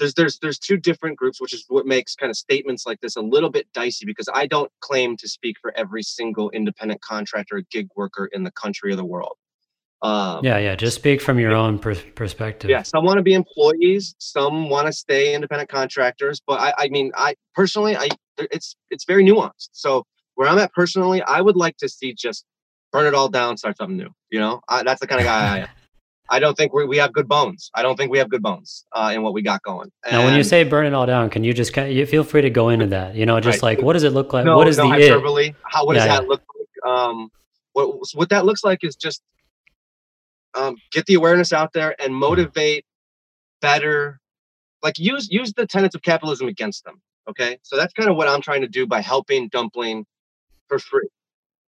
[0.00, 3.14] there's there's there's two different groups, which is what makes kind of statements like this
[3.14, 7.62] a little bit dicey because I don't claim to speak for every single independent contractor,
[7.70, 9.36] gig worker in the country or the world.
[10.02, 10.74] Um, yeah, yeah.
[10.74, 12.68] Just speak from your own per- perspective.
[12.68, 16.40] Yeah, some want to be employees, some want to stay independent contractors.
[16.46, 18.08] But I, I mean, I personally, I
[18.38, 19.70] it's it's very nuanced.
[19.72, 20.04] So
[20.36, 22.44] where I'm at personally, I would like to see just
[22.92, 24.10] burn it all down, start something new.
[24.30, 25.68] You know, I, that's the kind of guy I am.
[26.28, 27.70] I don't think we, we have good bones.
[27.74, 29.92] I don't think we have good bones uh, in what we got going.
[30.04, 32.24] And now, when you say burn it all down, can you just of, you feel
[32.24, 33.14] free to go into that?
[33.14, 33.76] You know, just right.
[33.76, 34.44] like what does it look like?
[34.44, 35.48] No, what is no the hyperbole?
[35.50, 35.56] It?
[35.62, 36.92] How what does yeah, that look like?
[36.92, 37.30] Um,
[37.74, 39.22] what what that looks like is just
[40.54, 42.84] um, get the awareness out there and motivate
[43.60, 44.20] better
[44.82, 48.28] like use use the tenets of capitalism against them okay so that's kind of what
[48.28, 50.04] i'm trying to do by helping dumpling
[50.68, 51.08] for free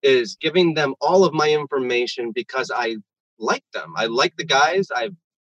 [0.04, 2.95] is giving them all of my information because i
[3.39, 3.93] like them.
[3.95, 5.10] I like the guys i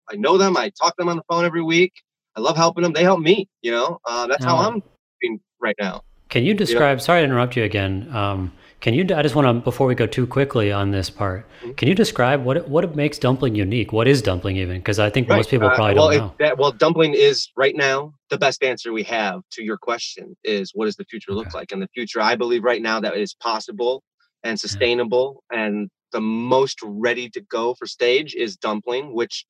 [0.10, 1.94] i know them i talk to them on the phone every week
[2.36, 4.00] i love helping them they help me you know?
[4.06, 4.82] Uh, that's how i'm
[5.22, 6.02] being right now.
[6.30, 7.04] Can you describe you know?
[7.04, 9.04] sorry to interrupt you again um, can you?
[9.16, 11.46] I just want to before we go too quickly on this part.
[11.62, 11.72] Mm-hmm.
[11.74, 13.92] Can you describe what what makes dumpling unique?
[13.92, 14.78] What is dumpling even?
[14.78, 15.38] Because I think right.
[15.38, 16.34] most people uh, probably well, don't know.
[16.40, 20.72] That, well, dumpling is right now the best answer we have to your question is
[20.76, 21.38] what does the future okay.
[21.38, 21.72] look like?
[21.72, 24.04] And the future, I believe, right now that is possible
[24.44, 25.66] and sustainable, yeah.
[25.66, 29.46] and the most ready to go for stage is dumpling, which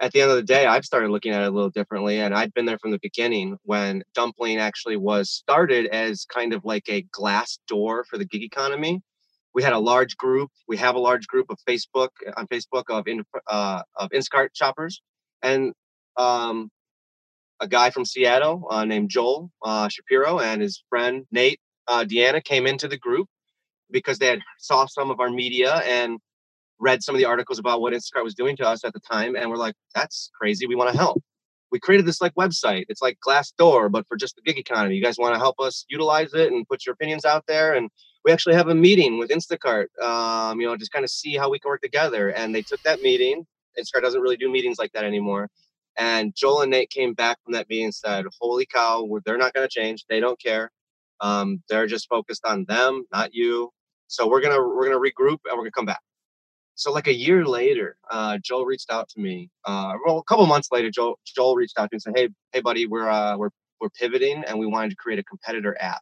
[0.00, 2.20] at the end of the day, I've started looking at it a little differently.
[2.20, 6.64] And I've been there from the beginning when Dumpling actually was started as kind of
[6.64, 9.02] like a glass door for the gig economy.
[9.52, 10.50] We had a large group.
[10.66, 15.02] We have a large group of Facebook on Facebook of in, uh, of Instacart shoppers,
[15.42, 15.72] and
[16.16, 16.70] um,
[17.58, 22.42] a guy from Seattle uh, named Joel uh, Shapiro and his friend Nate uh, Deanna
[22.42, 23.28] came into the group
[23.90, 26.20] because they had saw some of our media and
[26.80, 29.36] read some of the articles about what Instacart was doing to us at the time,
[29.36, 30.66] and we're like, that's crazy.
[30.66, 31.22] We want to help.
[31.70, 32.86] We created this like website.
[32.88, 34.96] It's like Glassdoor, but for just the gig economy.
[34.96, 37.74] You guys want to help us utilize it and put your opinions out there?
[37.74, 37.90] And
[38.24, 41.48] we actually have a meeting with Instacart, um, you know, just kind of see how
[41.48, 42.30] we can work together.
[42.30, 43.46] And they took that meeting.
[43.78, 45.48] Instacart doesn't really do meetings like that anymore.
[45.96, 49.52] And Joel and Nate came back from that meeting and said, "Holy cow, they're not
[49.54, 50.04] going to change.
[50.08, 50.70] They don't care.
[51.20, 53.70] Um, they're just focused on them, not you.
[54.06, 56.00] So we're gonna we're gonna regroup and we're gonna come back."
[56.80, 59.50] So like a year later, uh, Joel reached out to me.
[59.66, 62.30] Uh, well, a couple months later, Joel Joel reached out to me and said, "Hey,
[62.54, 63.50] hey, buddy, we're uh, we're
[63.82, 66.00] we're pivoting and we wanted to create a competitor app."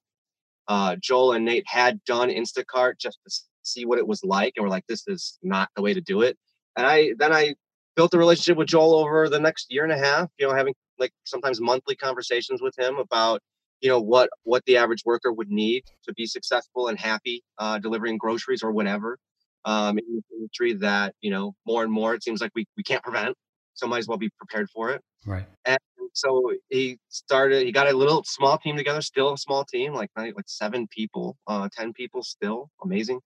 [0.68, 4.62] Uh, Joel and Nate had done Instacart just to see what it was like, and
[4.62, 6.38] we're like, "This is not the way to do it."
[6.76, 7.56] And I then I
[7.96, 10.30] built a relationship with Joel over the next year and a half.
[10.38, 13.40] You know, having like sometimes monthly conversations with him about
[13.80, 17.80] you know what what the average worker would need to be successful and happy uh,
[17.80, 19.18] delivering groceries or whatever
[19.64, 22.82] um, in the industry that you know more and more it seems like we, we
[22.82, 23.36] can't prevent
[23.78, 25.00] so might as well be prepared for it.
[25.24, 25.46] Right.
[25.64, 25.78] And
[26.14, 30.10] so he started he got a little small team together still a small team like
[30.16, 33.20] like seven people uh 10 people still amazing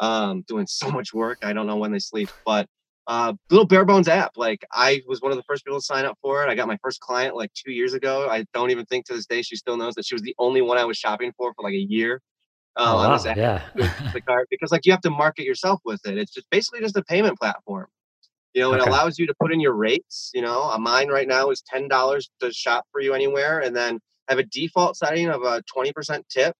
[0.00, 2.66] um doing so much work i don't know when they sleep but
[3.06, 6.04] uh little bare bones app like i was one of the first people to sign
[6.04, 8.84] up for it i got my first client like two years ago i don't even
[8.86, 10.98] think to this day she still knows that she was the only one i was
[10.98, 12.20] shopping for for like a year
[12.76, 13.34] uh, oh, wow.
[13.36, 13.62] yeah.
[13.74, 16.18] the card because like you have to market yourself with it.
[16.18, 17.86] It's just basically just a payment platform.
[18.52, 18.82] You know, okay.
[18.82, 20.30] it allows you to put in your rates.
[20.34, 23.74] You know, uh, mine right now is ten dollars to shop for you anywhere, and
[23.74, 26.54] then have a default setting of a twenty percent tip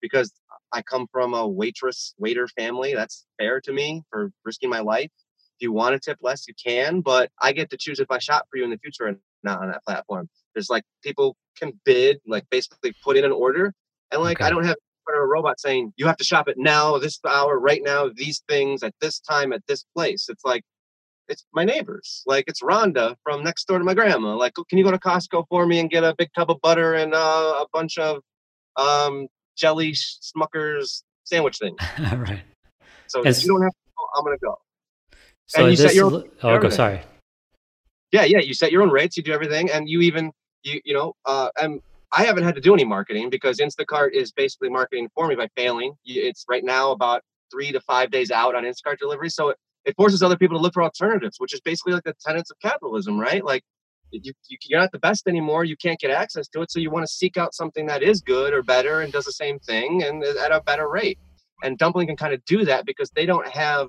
[0.00, 0.32] because
[0.72, 2.94] I come from a waitress waiter family.
[2.94, 5.10] That's fair to me for risking my life.
[5.56, 8.18] If you want to tip less, you can, but I get to choose if I
[8.18, 10.28] shop for you in the future and not on that platform.
[10.54, 13.72] There's like people can bid, like basically put in an order,
[14.10, 14.46] and like okay.
[14.46, 14.76] I don't have
[15.08, 18.10] front of a robot saying you have to shop it now, this hour, right now,
[18.14, 20.26] these things at this time at this place.
[20.28, 20.62] It's like
[21.28, 22.22] it's my neighbors.
[22.26, 24.34] Like it's Rhonda from next door to my grandma.
[24.36, 26.94] Like, can you go to Costco for me and get a big tub of butter
[26.94, 28.22] and uh, a bunch of
[28.76, 31.76] um, jelly Smuckers sandwich thing?
[31.98, 32.42] right.
[33.06, 34.58] So As, you don't have to go, I'm gonna go.
[35.46, 37.00] So and you set your own, oh, go, sorry.
[38.12, 38.38] Yeah, yeah.
[38.38, 39.16] You set your own rates.
[39.16, 40.32] You do everything, and you even
[40.62, 41.80] you you know uh, and
[42.12, 45.48] I haven't had to do any marketing because Instacart is basically marketing for me by
[45.56, 45.92] failing.
[46.04, 49.28] It's right now about three to five days out on Instacart delivery.
[49.28, 52.14] So it, it forces other people to look for alternatives, which is basically like the
[52.24, 53.44] tenets of capitalism, right?
[53.44, 53.62] Like
[54.10, 55.64] you, you are not the best anymore.
[55.64, 58.20] You can't get access to it, so you want to seek out something that is
[58.20, 61.18] good or better and does the same thing and uh, at a better rate.
[61.62, 63.88] And Dumpling can kind of do that because they don't have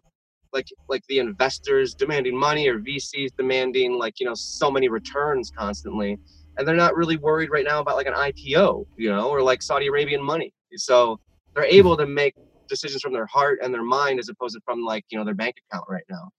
[0.51, 5.51] like like the investors demanding money or VCs demanding like you know so many returns
[5.55, 6.17] constantly,
[6.59, 9.61] and they're not really worried right now about like an IPO, you know, or like
[9.61, 10.53] Saudi Arabian money.
[10.75, 11.17] So
[11.55, 12.35] they're able to make
[12.67, 15.33] decisions from their heart and their mind as opposed to from like you know their
[15.33, 16.29] bank account right now,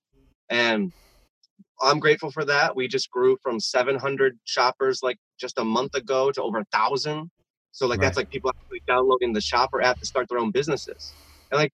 [0.51, 0.93] and
[1.81, 2.77] I'm grateful for that.
[2.77, 7.31] We just grew from 700 shoppers like just a month ago to over a thousand.
[7.73, 8.07] So like right.
[8.07, 11.14] that's like people actually downloading the shopper app to start their own businesses.
[11.51, 11.73] And like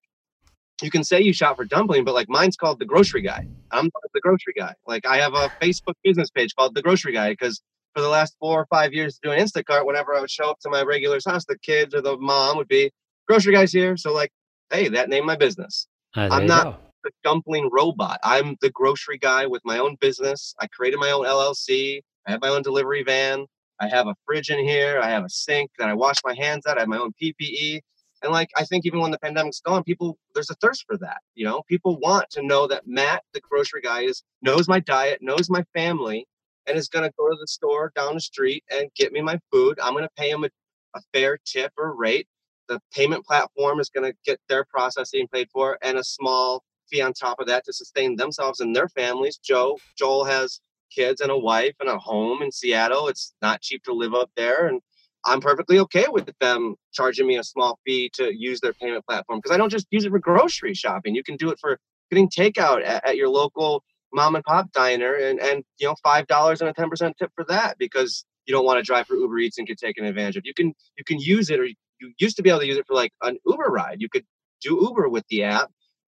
[0.83, 3.49] you can say you shop for dumpling, but like mine's called the grocery guy.
[3.73, 4.75] I'm the grocery guy.
[4.87, 7.61] Like I have a Facebook business page called the grocery guy because
[7.97, 10.69] for the last four or five years doing Instacart, whenever I would show up to
[10.69, 12.93] my regular's house, the kids or the mom would be
[13.27, 13.97] grocery guys here.
[13.97, 14.31] So like,
[14.71, 15.89] hey, that named my business.
[16.15, 16.77] Uh, I'm not go.
[17.05, 18.21] the dumpling robot.
[18.23, 20.55] I'm the grocery guy with my own business.
[20.61, 22.03] I created my own LLC.
[22.27, 23.47] I have my own delivery van.
[23.81, 25.01] I have a fridge in here.
[25.03, 26.77] I have a sink that I wash my hands at.
[26.77, 27.81] I have my own PPE.
[28.23, 31.23] And like I think even when the pandemic's gone, people there's a thirst for that.
[31.35, 35.21] You know, people want to know that Matt, the grocery guy, is knows my diet,
[35.23, 36.27] knows my family,
[36.67, 39.79] and is gonna go to the store down the street and get me my food.
[39.83, 40.51] I'm gonna pay him a,
[40.95, 42.27] a fair tip or rate.
[42.69, 47.13] The payment platform is gonna get their processing paid for and a small fee on
[47.13, 49.39] top of that to sustain themselves and their families.
[49.39, 50.61] Joe, Joel has
[50.95, 53.09] kids and a wife and a home in Seattle.
[53.09, 54.67] It's not cheap to live up there.
[54.67, 54.81] And
[55.25, 59.39] I'm perfectly okay with them charging me a small fee to use their payment platform
[59.39, 61.15] because I don't just use it for grocery shopping.
[61.15, 61.79] You can do it for
[62.11, 63.83] getting takeout at, at your local
[64.17, 67.45] mom and pop diner and, and you know five dollars and a 10% tip for
[67.45, 70.43] that because you don't want to drive for Uber Eats and get taken advantage of.
[70.45, 72.87] You can you can use it or you used to be able to use it
[72.87, 74.01] for like an Uber ride.
[74.01, 74.25] You could
[74.61, 75.71] do Uber with the app.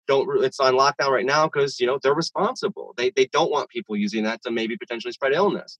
[0.08, 2.94] Don't it's on lockdown right now because you know they're responsible.
[2.96, 5.78] They they don't want people using that to maybe potentially spread illness.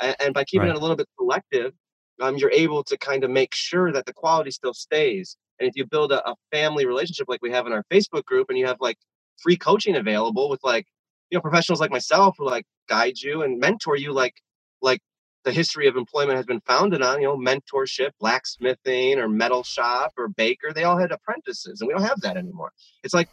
[0.00, 0.76] And, and by keeping right.
[0.76, 1.72] it a little bit selective,
[2.20, 5.36] um, you're able to kind of make sure that the quality still stays.
[5.58, 8.50] And if you build a, a family relationship like we have in our Facebook group,
[8.50, 8.98] and you have like
[9.38, 10.86] free coaching available with like
[11.34, 14.40] you know professionals like myself who like guide you and mentor you like
[14.82, 15.00] like
[15.42, 20.12] the history of employment has been founded on you know mentorship blacksmithing or metal shop
[20.16, 22.70] or baker they all had apprentices and we don't have that anymore.
[23.02, 23.28] It's like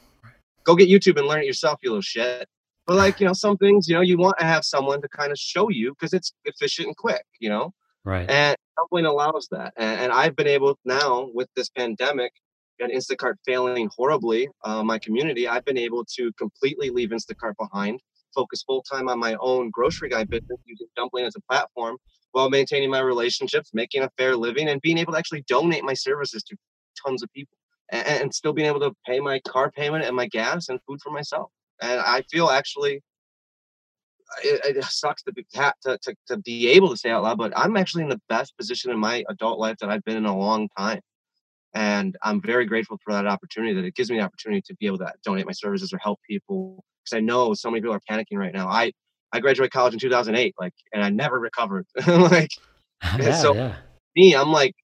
[0.63, 2.49] go get youtube and learn it yourself you little shit.
[2.87, 5.31] But like you know some things you know you want to have someone to kind
[5.31, 7.71] of show you because it's efficient and quick you know?
[8.03, 8.27] Right.
[8.27, 9.73] And Dumpling allows that.
[9.77, 12.31] And, and, I've been able now with this pandemic
[12.81, 18.01] and Instacart failing horribly, uh, my community, I've been able to completely leave Instacart behind,
[18.33, 21.97] focus full time on my own grocery guy business using Dumpling as a platform
[22.31, 25.93] while maintaining my relationships, making a fair living, and being able to actually donate my
[25.93, 26.55] services to
[27.05, 27.57] tons of people
[27.91, 30.99] and, and still being able to pay my car payment and my gas and food
[31.03, 31.51] for myself.
[31.81, 33.01] And I feel actually
[34.43, 37.53] it, it sucks to be to, to, to be able to say out loud, but
[37.55, 40.37] I'm actually in the best position in my adult life that I've been in a
[40.37, 41.01] long time.
[41.73, 44.87] And I'm very grateful for that opportunity that it gives me the opportunity to be
[44.87, 48.01] able to donate my services or help people because I know so many people are
[48.09, 48.67] panicking right now.
[48.67, 48.91] I
[49.33, 51.85] I graduated college in 2008, like, and I never recovered.
[52.07, 52.49] like,
[53.17, 53.75] yeah, so yeah.
[54.15, 54.75] me, I'm like,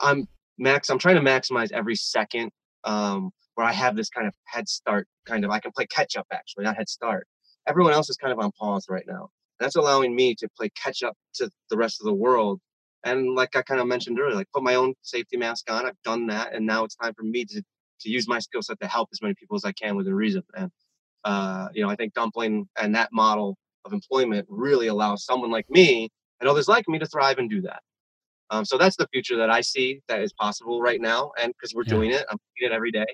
[0.00, 0.90] I'm max.
[0.90, 2.50] I'm trying to maximize every second
[2.84, 5.08] um, where I have this kind of head start.
[5.26, 7.26] Kind of, I can play catch up actually, not head start
[7.68, 9.28] everyone else is kind of on pause right now.
[9.60, 12.60] That's allowing me to play catch up to the rest of the world.
[13.04, 15.86] And like I kind of mentioned earlier, like put my own safety mask on.
[15.86, 17.62] I've done that, and now it's time for me to
[18.00, 20.42] to use my skill set to help as many people as I can within reason.
[20.54, 20.70] And
[21.24, 25.68] uh, you know, I think dumpling and that model of employment really allows someone like
[25.70, 27.80] me and others like me to thrive and do that.
[28.50, 31.74] Um, so that's the future that I see that is possible right now, and because
[31.74, 31.94] we're yeah.
[31.94, 33.06] doing it, I'm doing it every day.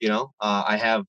[0.00, 1.04] You know, uh, I have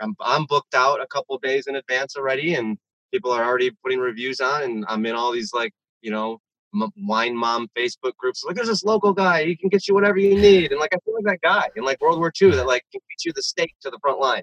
[0.00, 2.78] I'm I'm booked out a couple days in advance already, and
[3.12, 6.38] people are already putting reviews on, and I'm in all these like you know
[6.74, 8.44] m- wine mom Facebook groups.
[8.44, 10.98] Like there's this local guy, he can get you whatever you need, and like I
[11.04, 13.42] feel like that guy in like World War II that like can get you the
[13.42, 14.42] steak to the front line.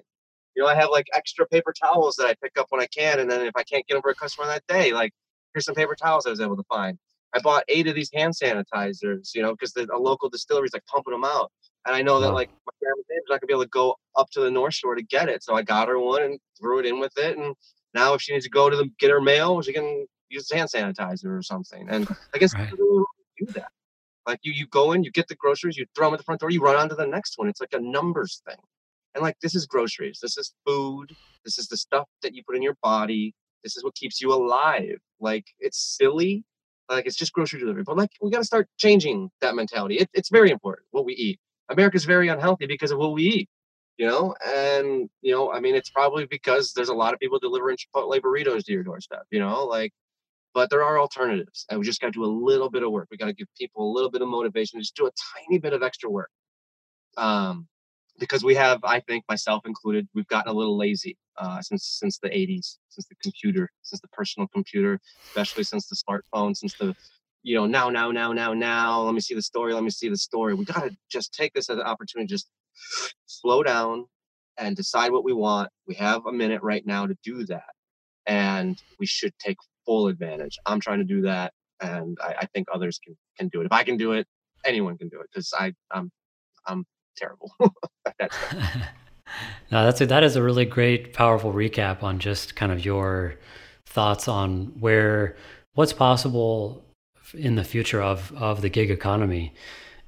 [0.54, 3.20] You know, I have like extra paper towels that I pick up when I can,
[3.20, 5.12] and then if I can't get them for a customer that day, like
[5.54, 6.98] here's some paper towels I was able to find.
[7.34, 10.86] I bought eight of these hand sanitizers, you know, because a local distillery is like
[10.86, 11.50] pumping them out.
[11.86, 14.40] And I know that like my grandma's not gonna be able to go up to
[14.40, 16.98] the North Shore to get it, so I got her one and threw it in
[16.98, 17.36] with it.
[17.36, 17.54] And
[17.94, 20.68] now if she needs to go to the, get her mail, she can use hand
[20.68, 21.88] sanitizer or something.
[21.88, 22.70] And I guess right.
[22.70, 23.06] do
[23.54, 23.68] that.
[24.26, 26.40] Like you, you go in, you get the groceries, you throw them at the front
[26.40, 27.48] door, you run on to the next one.
[27.48, 28.56] It's like a numbers thing.
[29.14, 31.14] And like this is groceries, this is food,
[31.44, 33.34] this is the stuff that you put in your body.
[33.62, 34.98] This is what keeps you alive.
[35.20, 36.44] Like it's silly,
[36.88, 37.84] like it's just grocery delivery.
[37.84, 39.98] But like we got to start changing that mentality.
[39.98, 41.38] It, it's very important what we eat.
[41.68, 43.48] America's very unhealthy because of what we eat,
[43.96, 44.34] you know?
[44.44, 48.20] And, you know, I mean, it's probably because there's a lot of people delivering Chipotle
[48.20, 49.64] burritos to your doorstep, you know?
[49.64, 49.92] Like,
[50.56, 53.08] but there are alternatives, and we just got to do a little bit of work.
[53.10, 55.74] We got to give people a little bit of motivation, just do a tiny bit
[55.74, 56.30] of extra work.
[57.18, 57.68] Um,
[58.18, 62.18] because we have, I think, myself included, we've gotten a little lazy uh, since since
[62.18, 66.94] the 80s, since the computer, since the personal computer, especially since the smartphone, since the
[67.42, 69.02] you know now now now now now.
[69.02, 69.74] Let me see the story.
[69.74, 70.54] Let me see the story.
[70.54, 72.48] We got to just take this as an opportunity, just
[73.26, 74.06] slow down
[74.56, 75.68] and decide what we want.
[75.86, 77.74] We have a minute right now to do that,
[78.24, 80.58] and we should take full advantage.
[80.66, 83.66] I'm trying to do that, and I, I think others can can do it.
[83.66, 84.26] If I can do it,
[84.64, 86.10] anyone can do it because I I'm
[86.66, 86.84] I'm
[87.16, 87.50] terrible.
[88.18, 88.36] that's
[89.72, 93.36] no, that's a, that is a really great, powerful recap on just kind of your
[93.86, 95.36] thoughts on where
[95.74, 96.84] what's possible
[97.34, 99.54] in the future of of the gig economy.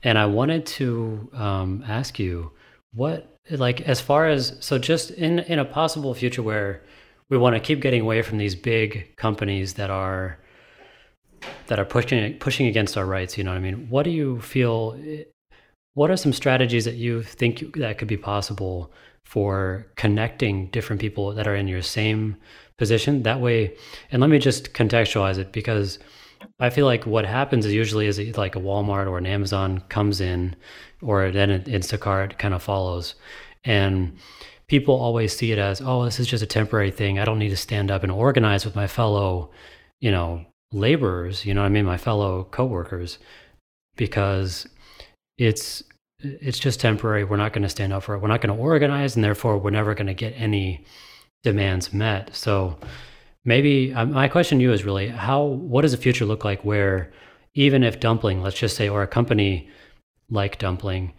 [0.02, 2.52] And I wanted to um, ask you
[2.92, 6.82] what like as far as so just in in a possible future where
[7.30, 10.38] we want to keep getting away from these big companies that are
[11.68, 13.88] that are pushing pushing against our rights you know what i mean?
[13.88, 14.98] What do you feel
[15.94, 18.92] what are some strategies that you think that could be possible
[19.24, 22.36] for connecting different people that are in your same
[22.76, 23.22] position?
[23.22, 23.76] That way
[24.10, 25.98] and let me just contextualize it because
[26.60, 30.20] i feel like what happens is usually is like a walmart or an amazon comes
[30.20, 30.54] in
[31.02, 33.14] or then an instacart kind of follows.
[33.64, 34.18] And
[34.68, 37.48] people always see it as oh this is just a temporary thing i don't need
[37.48, 39.50] to stand up and organize with my fellow
[40.00, 43.18] you know laborers you know i mean my fellow coworkers
[43.96, 44.66] because
[45.38, 45.82] it's
[46.20, 47.24] it's just temporary.
[47.24, 48.18] We're not going to stand up for it.
[48.18, 50.84] We're not going to organize, and therefore we're never going to get any
[51.44, 52.34] demands met.
[52.34, 52.76] So
[53.44, 56.64] maybe um, my question to you is really how what does the future look like
[56.64, 57.12] where
[57.54, 59.70] even if dumpling let's just say or a company
[60.28, 61.14] like dumpling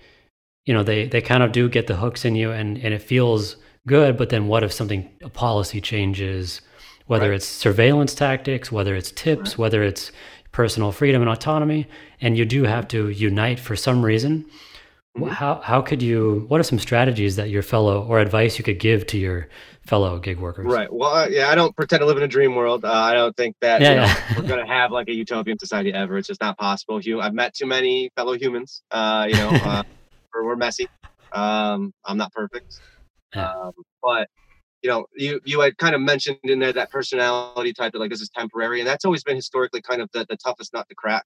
[0.70, 3.02] you know they they kind of do get the hooks in you and and it
[3.02, 3.56] feels
[3.88, 6.62] good but then what if something a policy changes
[7.08, 7.38] whether right.
[7.38, 9.58] it's surveillance tactics whether it's tips right.
[9.58, 10.12] whether it's
[10.52, 11.88] personal freedom and autonomy
[12.22, 14.46] and you do have to unite for some reason
[15.18, 15.30] Mm-hmm.
[15.30, 16.46] How how could you?
[16.50, 19.48] What are some strategies that your fellow or advice you could give to your
[19.82, 20.68] fellow gig workers?
[20.68, 20.92] Right.
[20.94, 22.86] Well, uh, yeah, I don't pretend to live in a dream world.
[22.86, 24.34] Uh, I don't think that yeah, you know, yeah.
[24.38, 26.20] we're going to have like a utopian society ever.
[26.20, 27.02] It's just not possible.
[27.20, 28.84] I've met too many fellow humans.
[28.92, 29.84] Uh, you know,
[30.34, 30.88] we're, we're, messy.
[31.32, 32.80] Um, I'm not perfect.
[33.34, 34.28] Um, but
[34.82, 38.10] you know, you you had kind of mentioned in there that personality type that like
[38.10, 40.96] this is temporary, and that's always been historically kind of the, the toughest nut to
[40.96, 41.26] crack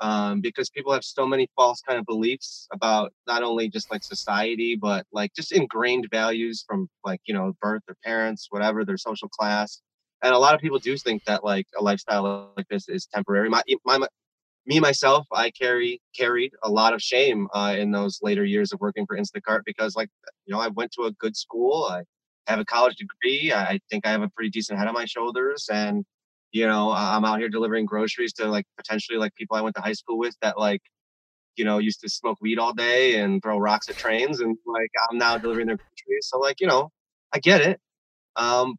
[0.00, 4.02] um, because people have so many false kind of beliefs about not only just like
[4.02, 8.96] society, but like just ingrained values from like, you know, birth, their parents, whatever, their
[8.96, 9.80] social class.
[10.22, 13.48] And a lot of people do think that like a lifestyle like this is temporary.
[13.48, 14.06] My, my,
[14.66, 18.80] me myself, I carry carried a lot of shame uh, in those later years of
[18.80, 20.08] working for Instacart because, like,
[20.46, 21.84] you know, I went to a good school.
[21.90, 22.02] I
[22.46, 23.52] have a college degree.
[23.52, 26.04] I think I have a pretty decent head on my shoulders, and
[26.52, 29.82] you know i'm out here delivering groceries to like potentially like people i went to
[29.82, 30.80] high school with that like
[31.56, 34.90] you know used to smoke weed all day and throw rocks at trains and like
[35.10, 36.90] i'm now delivering their groceries so like you know
[37.32, 37.80] i get it
[38.36, 38.74] um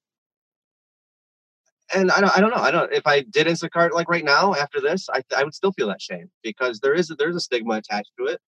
[1.96, 2.62] and I don't, I don't know.
[2.62, 2.92] I don't.
[2.94, 6.02] If I did Instacart like right now after this, I, I would still feel that
[6.02, 8.40] shame because there is a, there's a stigma attached to it.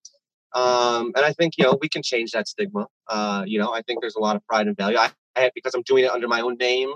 [0.53, 2.87] Um, and I think you know we can change that stigma.
[3.07, 4.97] Uh, you know, I think there's a lot of pride and value.
[4.97, 6.93] I, I because I'm doing it under my own name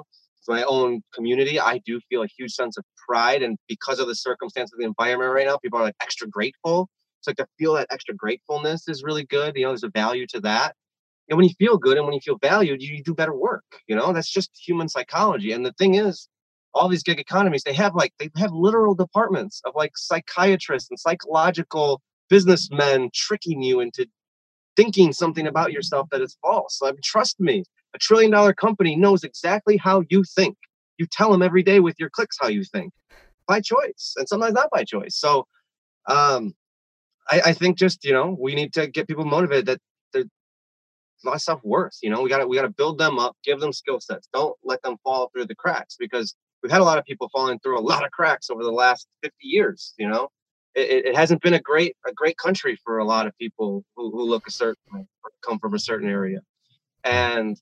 [0.48, 3.44] my own community, I do feel a huge sense of pride.
[3.44, 6.90] And because of the circumstance of the environment right now, people are like extra grateful.
[7.20, 9.56] It's like to feel that extra gratefulness is really good.
[9.56, 10.76] You know, there's a value to that.
[11.30, 13.64] And when you feel good and when you feel valued, you, you do better work.
[13.88, 15.52] You know, that's just human psychology.
[15.52, 16.28] And the thing is,
[16.74, 21.00] all these gig economies, they have like they have literal departments of like psychiatrists and
[21.00, 24.08] psychological businessmen tricking you into
[24.76, 26.80] thinking something about yourself that is false.
[26.82, 27.64] I mean, trust me,
[27.94, 30.58] a trillion dollar company knows exactly how you think.
[30.98, 32.94] You tell them every day with your clicks how you think
[33.48, 35.18] by choice and sometimes not by choice.
[35.18, 35.46] So
[36.08, 36.54] um,
[37.30, 39.80] I, I think just, you know, we need to get people motivated that
[40.14, 40.26] there's
[41.24, 41.98] a lot of self worth.
[42.02, 44.30] You know, we gotta we gotta build them up, give them skill sets.
[44.34, 47.60] Don't let them fall through the cracks because we've had a lot of people falling
[47.60, 50.30] through a lot of cracks over the last 50 years, you know.
[50.74, 54.10] It, it hasn't been a great a great country for a lot of people who,
[54.12, 55.08] who look a certain
[55.46, 56.40] come from a certain area.
[57.04, 57.60] And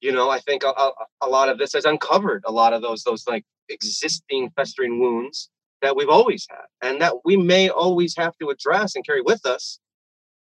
[0.00, 0.90] you know, I think a,
[1.20, 5.50] a, lot of this has uncovered a lot of those those like existing festering wounds
[5.82, 9.44] that we've always had and that we may always have to address and carry with
[9.44, 9.78] us.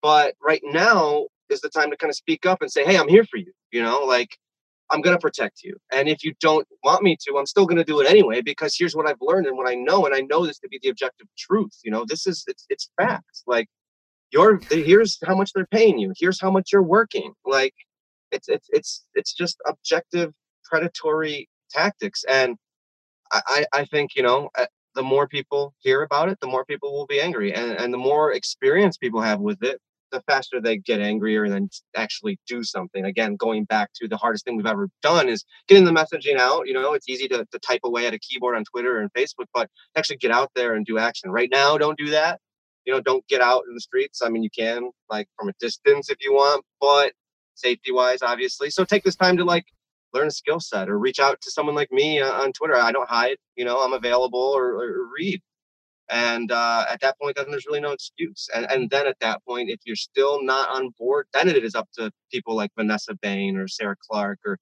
[0.03, 3.09] But right now is the time to kind of speak up and say, "Hey, I'm
[3.09, 4.37] here for you." You know, like
[4.91, 5.77] I'm going to protect you.
[5.93, 8.77] And if you don't want me to, I'm still going to do it anyway because
[8.79, 10.91] here's what I've learned and what I know and I know this to be the
[10.91, 11.79] objective truth.
[11.85, 13.43] You know, this is it's it's facts.
[13.47, 13.69] Like
[14.33, 16.13] your here's how much they're paying you.
[16.19, 17.33] Here's how much you're working.
[17.45, 17.75] Like
[18.33, 20.33] it's it's it's it's just objective
[20.65, 22.57] predatory tactics and
[23.33, 26.93] I, I think you know uh, the more people hear about it, the more people
[26.93, 29.81] will be angry, and and the more experience people have with it,
[30.13, 33.05] the faster they get angrier and then actually do something.
[33.05, 36.67] Again, going back to the hardest thing we've ever done is getting the messaging out.
[36.67, 39.47] You know, it's easy to, to type away at a keyboard on Twitter and Facebook,
[39.53, 41.31] but actually get out there and do action.
[41.31, 42.41] Right now, don't do that.
[42.85, 44.23] You know, don't get out in the streets.
[44.23, 47.13] I mean, you can like from a distance if you want, but
[47.55, 48.71] safety wise, obviously.
[48.71, 49.67] So take this time to like
[50.15, 52.77] learn a skill set or reach out to someone like me uh, on Twitter.
[52.77, 55.41] I don't hide, you know, I'm available or, or read.
[56.09, 58.49] And uh, at that point, then there's really no excuse.
[58.55, 61.75] And, and then at that point, if you're still not on board, then it is
[61.75, 64.59] up to people like Vanessa Bain or Sarah Clark or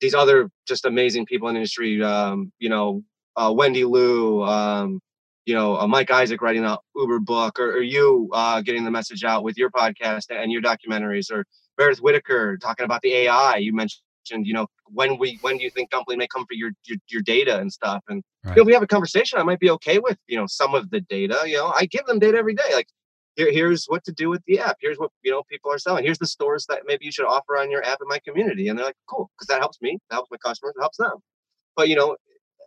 [0.00, 2.02] these other just amazing people in the industry.
[2.02, 3.02] Um, you know,
[3.36, 5.00] uh, Wendy Liu, um,
[5.44, 8.90] you know, uh, Mike Isaac writing an Uber book, or, or you uh, getting the
[8.90, 11.44] message out with your podcast and your documentaries, or
[11.78, 13.56] Meredith Whittaker talking about the AI.
[13.56, 16.54] You mentioned mentioned, you know, when we when do you think Dumpling may come for
[16.54, 18.02] your your, your data and stuff?
[18.08, 18.56] And right.
[18.56, 19.38] you know, we have a conversation.
[19.38, 21.42] I might be okay with you know some of the data.
[21.46, 22.74] You know, I give them data every day.
[22.74, 22.88] Like
[23.36, 24.76] here, here's what to do with the app.
[24.80, 26.04] Here's what you know people are selling.
[26.04, 28.68] Here's the stores that maybe you should offer on your app in my community.
[28.68, 29.98] And they're like, cool, because that helps me.
[30.10, 30.74] That helps my customers.
[30.76, 31.18] It helps them.
[31.76, 32.16] But you know,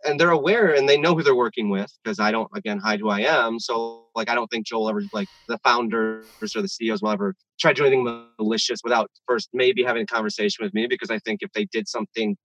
[0.04, 3.00] and they're aware and they know who they're working with because I don't again hide
[3.00, 3.58] who I am.
[3.58, 7.34] So like I don't think Joel ever like the founders or the CEOs will ever
[7.58, 11.18] try to do anything malicious without first maybe having a conversation with me because I
[11.20, 12.36] think if they did something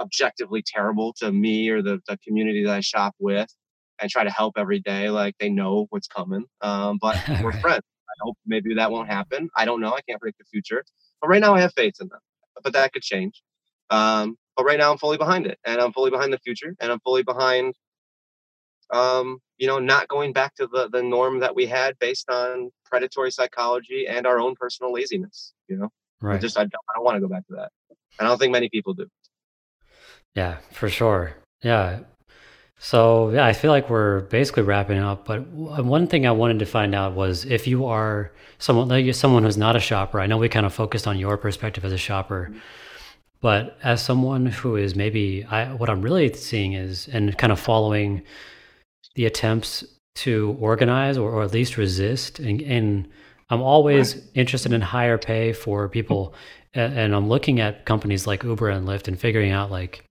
[0.00, 3.48] objectively terrible to me or the, the community that I shop with
[4.00, 6.44] and try to help every day, like they know what's coming.
[6.60, 7.82] Um, but we're friends.
[8.08, 9.48] I hope maybe that won't happen.
[9.56, 9.94] I don't know.
[9.94, 10.84] I can't predict the future.
[11.20, 12.18] But right now I have faith in them.
[12.62, 13.42] But that could change.
[13.90, 16.92] Um, but right now I'm fully behind it, and I'm fully behind the future, and
[16.92, 17.74] I'm fully behind,
[18.90, 22.70] um, you know, not going back to the the norm that we had based on
[22.84, 25.54] predatory psychology and our own personal laziness.
[25.68, 25.88] You know,
[26.20, 26.36] right?
[26.36, 27.70] I just I don't, I don't want to go back to that.
[28.18, 29.06] I don't think many people do.
[30.34, 31.34] Yeah, for sure.
[31.62, 32.00] Yeah.
[32.78, 35.24] So yeah, I feel like we're basically wrapping up.
[35.24, 39.44] But one thing I wanted to find out was if you are someone like someone
[39.44, 40.20] who's not a shopper.
[40.20, 42.48] I know we kind of focused on your perspective as a shopper.
[42.50, 42.58] Mm-hmm
[43.42, 47.60] but as someone who is maybe, I, what I'm really seeing is, and kind of
[47.60, 48.22] following
[49.16, 49.84] the attempts
[50.14, 53.08] to organize or, or at least resist, and, and
[53.50, 54.24] I'm always right.
[54.34, 56.34] interested in higher pay for people,
[56.72, 60.04] and, and I'm looking at companies like Uber and Lyft and figuring out like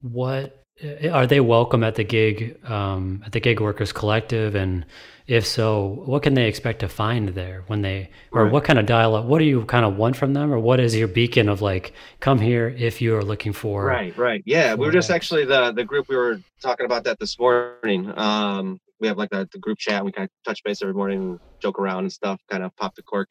[0.00, 0.62] what
[1.12, 4.54] are they welcome at the gig um, at the gig workers collective?
[4.54, 4.86] And
[5.26, 8.52] if so what can they expect to find there when they or right.
[8.52, 10.52] what kind of dialogue what do you kind of want from them?
[10.52, 14.16] Or what is your beacon of like come here if you are looking for right
[14.16, 14.42] right.
[14.46, 18.12] Yeah we were just actually the the group we were talking about that this morning
[18.18, 21.38] um we have like a, the group chat we kind of touch base every morning
[21.60, 23.30] joke around and stuff kind of pop the cork.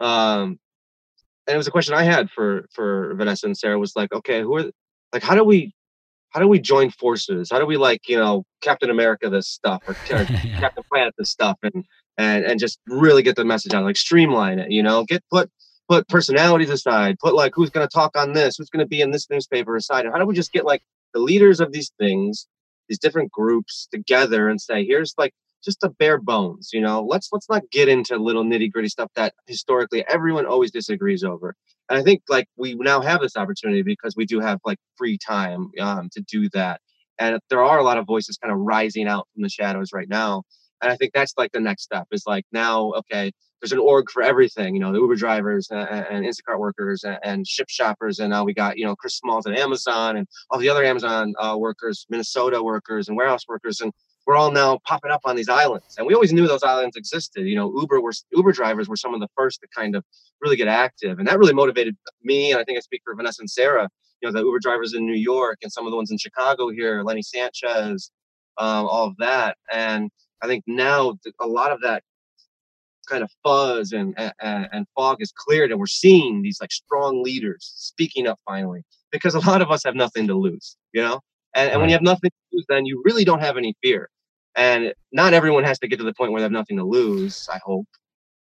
[0.00, 0.58] Um
[1.46, 4.42] and it was a question i had for for vanessa and sarah was like okay
[4.42, 4.70] who are
[5.14, 5.72] like how do we
[6.30, 7.50] how do we join forces?
[7.50, 10.60] How do we like, you know, Captain America this stuff or, or yeah.
[10.60, 11.84] Captain Planet this stuff and
[12.16, 15.50] and and just really get the message out, like streamline it, you know, get put
[15.88, 19.28] put personalities aside, put like who's gonna talk on this, who's gonna be in this
[19.30, 20.04] newspaper aside.
[20.04, 20.82] And how do we just get like
[21.14, 22.46] the leaders of these things,
[22.88, 25.32] these different groups together and say, here's like
[25.64, 29.10] just the bare bones, you know, let's let's not get into little nitty gritty stuff
[29.16, 31.54] that historically everyone always disagrees over
[31.88, 35.18] and I think like we now have this opportunity because we do have like free
[35.18, 36.80] time um, to do that.
[37.18, 40.08] And there are a lot of voices kind of rising out from the shadows right
[40.08, 40.42] now.
[40.80, 44.10] And I think that's like the next step is like now, okay, there's an org
[44.10, 48.20] for everything, you know, the Uber drivers and, and Instacart workers and, and, Shipt shoppers.
[48.20, 51.34] And now we got, you know, Chris Smalls at Amazon and all the other Amazon
[51.40, 53.80] uh, workers, Minnesota workers and warehouse workers.
[53.80, 53.92] And
[54.28, 55.96] we're all now popping up on these islands.
[55.96, 57.46] And we always knew those islands existed.
[57.46, 60.04] You know, Uber were Uber drivers were some of the first to kind of
[60.42, 61.18] really get active.
[61.18, 62.52] And that really motivated me.
[62.52, 63.88] And I think I speak for Vanessa and Sarah,
[64.20, 66.68] you know, the Uber drivers in New York and some of the ones in Chicago
[66.68, 68.10] here, Lenny Sanchez,
[68.58, 69.56] um, all of that.
[69.72, 70.10] And
[70.42, 72.02] I think now a lot of that
[73.08, 77.22] kind of fuzz and, and, and fog is cleared and we're seeing these like strong
[77.22, 81.18] leaders speaking up finally because a lot of us have nothing to lose, you know?
[81.54, 84.10] And, and when you have nothing to lose, then you really don't have any fear
[84.58, 87.48] and not everyone has to get to the point where they have nothing to lose.
[87.50, 87.86] I hope,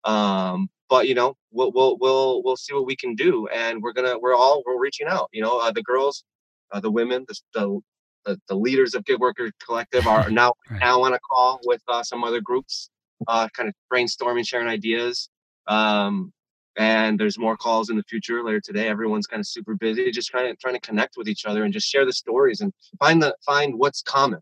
[0.06, 3.92] um, but you know, we'll we'll we'll we'll see what we can do, and we're
[3.92, 5.30] gonna we're all we're reaching out.
[5.34, 6.24] You know, uh, the girls,
[6.72, 7.80] uh, the women, the, the
[8.24, 10.80] the, the leaders of Gig Worker Collective are now right.
[10.80, 12.90] now on a call with uh, some other groups,
[13.28, 15.30] uh, kind of brainstorming, sharing ideas.
[15.68, 16.32] Um,
[16.78, 18.88] and there's more calls in the future later today.
[18.88, 21.74] Everyone's kind of super busy, just trying to trying to connect with each other and
[21.74, 24.40] just share the stories and find the find what's common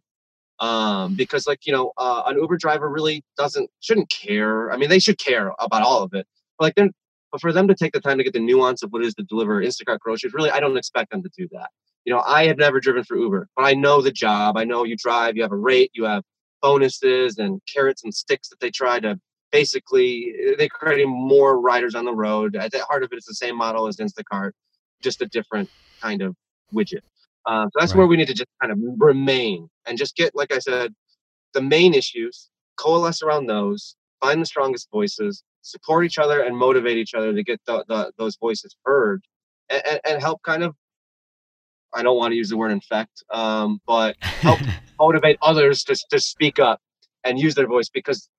[0.64, 4.72] um, because like you know uh, an Uber driver really doesn't shouldn't care.
[4.72, 6.26] I mean, they should care about all of it,
[6.58, 6.92] but like then,
[7.34, 9.14] but for them to take the time to get the nuance of what it is
[9.16, 11.70] to deliver Instacart groceries, really, I don't expect them to do that.
[12.06, 14.56] You know, I have never driven for Uber, but I know the job.
[14.56, 16.24] I know you drive, you have a rate, you have
[16.62, 19.20] bonuses and carrots and sticks that they try to
[19.52, 22.56] basically they're creating more riders on the road.
[22.56, 24.52] At the heart of it, it's the same model as Instacart,
[25.02, 25.70] just a different
[26.02, 26.38] kind of
[26.74, 27.02] widget.
[27.46, 28.00] Uh, so that's right.
[28.00, 30.94] where we need to just kind of remain and just get, like I said,
[31.54, 36.98] the main issues, coalesce around those, find the strongest voices, support each other, and motivate
[36.98, 39.24] each other to get the, the, those voices heard,
[39.70, 40.76] and, and, help kind of.
[41.94, 44.60] I don't want to use the word infect, um, but help
[45.00, 46.82] motivate others to, to speak up
[47.24, 48.30] and use their voice because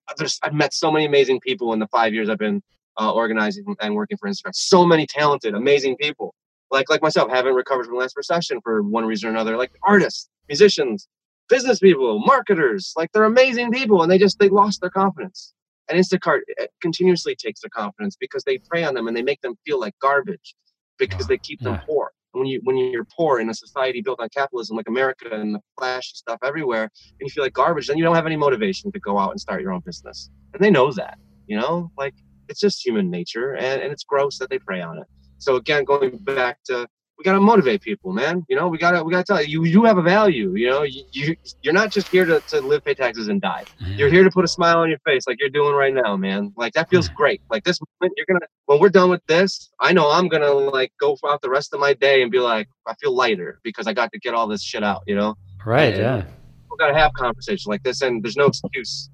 [0.43, 2.63] I've met so many amazing people in the five years I've been
[3.01, 4.55] uh, organizing and working for Instacart.
[4.55, 6.35] So many talented, amazing people
[6.75, 9.57] like like myself haven't recovered from the last recession for one reason or another.
[9.57, 11.09] Like artists, musicians,
[11.49, 15.55] business people, marketers, like they're amazing people, and they just they lost their confidence.
[15.89, 19.41] And Instacart eh, continuously takes their confidence because they prey on them and they make
[19.43, 20.55] them feel like garbage
[20.99, 22.13] because they keep them poor.
[22.33, 25.55] And when you when you're poor in a society built on capitalism like America and
[25.55, 28.91] the flashy stuff everywhere, and you feel like garbage, then you don't have any motivation
[28.93, 30.31] to go out and start your own business.
[30.53, 32.15] And they know that, you know, like
[32.49, 35.07] it's just human nature, and, and it's gross that they prey on it.
[35.45, 36.89] So again, going back to
[37.19, 38.45] we gotta motivate people, man.
[38.49, 40.55] You know, we gotta we gotta tell you you have a value.
[40.55, 43.65] You know, you, you you're not just here to, to live, pay taxes, and die.
[43.81, 43.93] Mm-hmm.
[43.93, 46.53] You're here to put a smile on your face, like you're doing right now, man.
[46.57, 47.17] Like that feels mm-hmm.
[47.17, 47.43] great.
[47.51, 50.93] Like this moment, you're gonna when we're done with this, I know I'm gonna like
[50.99, 53.93] go out the rest of my day and be like, I feel lighter because I
[53.93, 55.03] got to get all this shit out.
[55.07, 55.35] You know,
[55.65, 55.93] right?
[55.93, 56.25] And yeah.
[56.71, 59.11] We gotta have conversations like this, and there's no excuse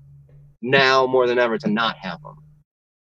[0.62, 2.36] now more than ever to not have them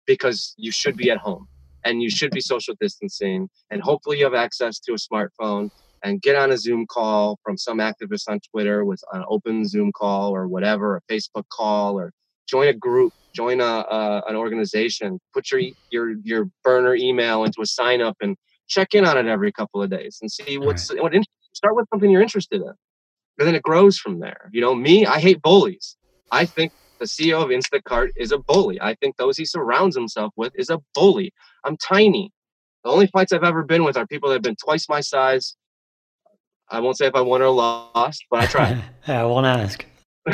[0.07, 1.47] because you should be at home
[1.85, 5.71] and you should be social distancing and hopefully you have access to a smartphone
[6.05, 9.93] and get on a zoom call from some activist on twitter with an open zoom
[9.93, 12.13] call or whatever a facebook call or
[12.49, 15.61] join a group join a, an organization put your
[15.91, 18.37] your your burner email into a sign up and
[18.69, 21.03] check in on it every couple of days and see what's right.
[21.03, 21.13] what
[21.55, 22.73] start with something you're interested in
[23.39, 25.97] and then it grows from there you know me i hate bullies
[26.31, 26.73] i think
[27.03, 28.81] the CEO of Instacart is a bully.
[28.81, 31.33] I think those he surrounds himself with is a bully.
[31.65, 32.31] I'm tiny.
[32.85, 35.57] The only fights I've ever been with are people that have been twice my size.
[36.71, 38.83] I won't say if I won or lost, but I tried.
[39.09, 39.85] I won't ask.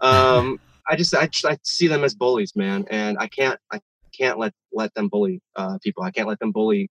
[0.00, 0.58] um,
[0.88, 3.80] I just I, I see them as bullies, man, and I can't I
[4.16, 6.02] can't let let them bully uh, people.
[6.02, 6.88] I can't let them bully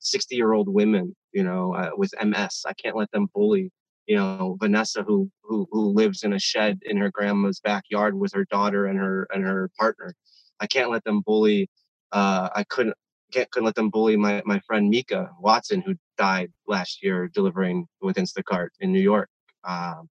[0.00, 2.64] sixty year old women, you know, uh, with MS.
[2.66, 3.70] I can't let them bully
[4.06, 8.32] you know Vanessa who who who lives in a shed in her grandma's backyard with
[8.32, 10.14] her daughter and her and her partner.
[10.60, 11.68] I can't let them bully.
[12.12, 12.96] Uh, I couldn't
[13.32, 17.86] can't couldn't let them bully my my friend Mika Watson who died last year delivering
[18.00, 19.28] with Instacart in New York.
[19.64, 20.08] Um,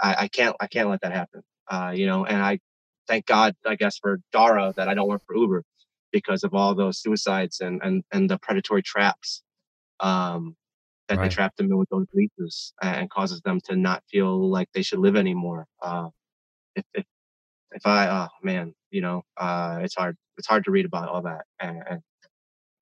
[0.00, 1.42] I, I can't I can't let that happen.
[1.70, 2.60] Uh, you know, and I
[3.06, 5.64] thank God I guess for Dara that I don't work for Uber
[6.12, 9.42] because of all those suicides and and and the predatory traps.
[10.00, 10.56] Um,
[11.08, 11.28] that right.
[11.28, 14.82] they trap them in with those leases and causes them to not feel like they
[14.82, 15.66] should live anymore.
[15.82, 16.08] Uh,
[16.76, 17.04] if, if,
[17.72, 20.16] if I, oh man, you know, uh, it's hard.
[20.36, 21.82] It's hard to read about all that and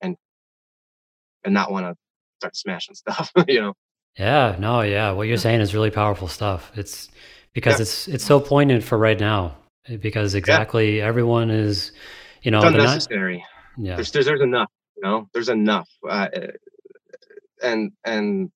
[0.03, 0.16] and
[1.47, 1.94] and not want to
[2.40, 3.32] start smashing stuff.
[3.48, 3.73] you know.
[4.19, 4.57] Yeah.
[4.59, 4.82] No.
[4.82, 5.12] Yeah.
[5.12, 6.70] What you're saying is really powerful stuff.
[6.74, 7.09] It's
[7.55, 7.82] because yeah.
[7.82, 9.57] it's it's so poignant for right now
[9.89, 11.07] eh, because exactly yeah.
[11.07, 11.93] everyone is,
[12.43, 13.39] you know, it's unnecessary.
[13.77, 13.94] Not, yeah.
[13.94, 14.70] There's, there's, there's enough.
[14.97, 15.89] You know, there's enough.
[16.07, 16.47] Uh, eh,
[17.62, 18.50] and and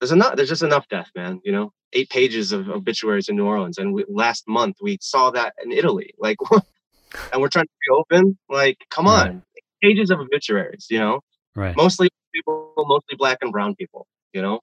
[0.00, 1.72] there's enough there's just enough death man you know?
[1.92, 5.72] Eight pages of obituaries in new orleans and we, last month we saw that in
[5.72, 6.36] italy like
[7.32, 9.42] and we're trying to reopen like come on right.
[9.82, 11.20] pages of obituaries you know?
[11.54, 11.76] Right.
[11.76, 14.60] Mostly people mostly black and brown people you know?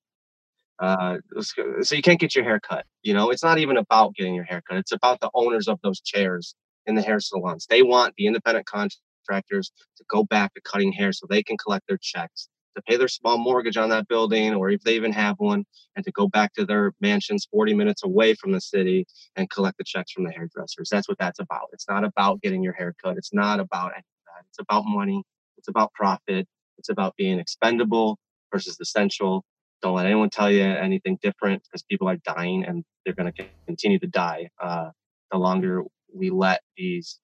[0.80, 3.30] Uh, so you can't get your hair cut you know?
[3.32, 6.56] It's not even about getting your hair cut it's about the owners of those chairs
[6.86, 7.66] in the hair salons.
[7.70, 11.88] They want the independent contractors to go back to cutting hair so they can collect
[11.88, 15.36] their checks to pay their small mortgage on that building, or if they even have
[15.40, 19.06] one, and to go back to their mansions 40 minutes away from the city
[19.36, 20.90] and collect the checks from the hairdressers.
[20.92, 21.70] That's what that's about.
[21.74, 23.18] It's not about getting your hair cut.
[23.18, 24.46] It's not about any of that.
[24.50, 25.24] It's about money.
[25.58, 26.48] It's about profit.
[26.78, 28.18] It's about being expendable
[28.52, 29.44] versus essential.
[29.82, 33.46] Don't let anyone tell you anything different because people are dying and they're going to
[33.68, 34.90] continue to die uh,
[35.32, 35.84] the longer
[36.14, 37.20] we let these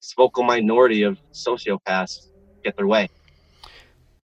[0.00, 2.28] this vocal minority of sociopaths
[2.64, 3.08] get their way.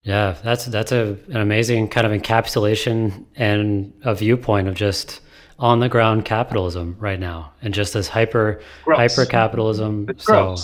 [0.04, 5.22] Yeah, that's that's a, an amazing kind of encapsulation and a viewpoint of just
[5.58, 8.98] on the ground capitalism right now, and just this hyper gross.
[8.98, 10.08] hyper capitalism.
[10.18, 10.56] So,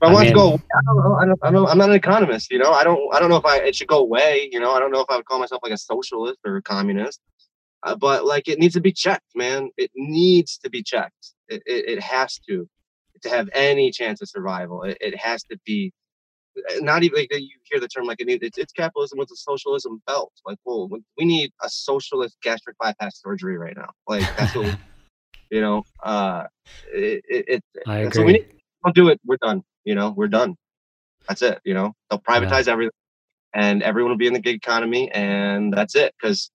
[0.00, 0.54] I, I want mean, to go.
[0.54, 1.14] I don't know.
[1.16, 2.52] I don't, I don't, I'm not an economist.
[2.52, 3.12] You know, I don't.
[3.12, 4.48] I don't know if I it should go away.
[4.52, 6.62] You know, I don't know if I would call myself like a socialist or a
[6.62, 7.20] communist.
[7.82, 9.70] Uh, but like, it needs to be checked, man.
[9.76, 11.32] It needs to be checked.
[11.48, 12.68] It, it, it has to
[13.22, 14.84] to have any chance of survival.
[14.84, 15.92] It, it has to be
[16.80, 20.32] not even like, you hear the term like it's, it's capitalism with a socialism belt.
[20.46, 23.90] Like, well, we need a socialist gastric bypass surgery right now.
[24.06, 24.74] Like that's what we,
[25.50, 25.84] you know.
[26.02, 26.44] Uh,
[26.92, 28.12] it, it, it I agree.
[28.12, 28.46] So we need,
[28.84, 29.20] don't do it.
[29.24, 29.62] We're done.
[29.84, 30.56] You know, we're done.
[31.28, 31.60] That's it.
[31.64, 32.72] You know, they'll privatize yeah.
[32.72, 32.92] everything,
[33.54, 36.14] and everyone will be in the gig economy, and that's it.
[36.20, 36.50] Because,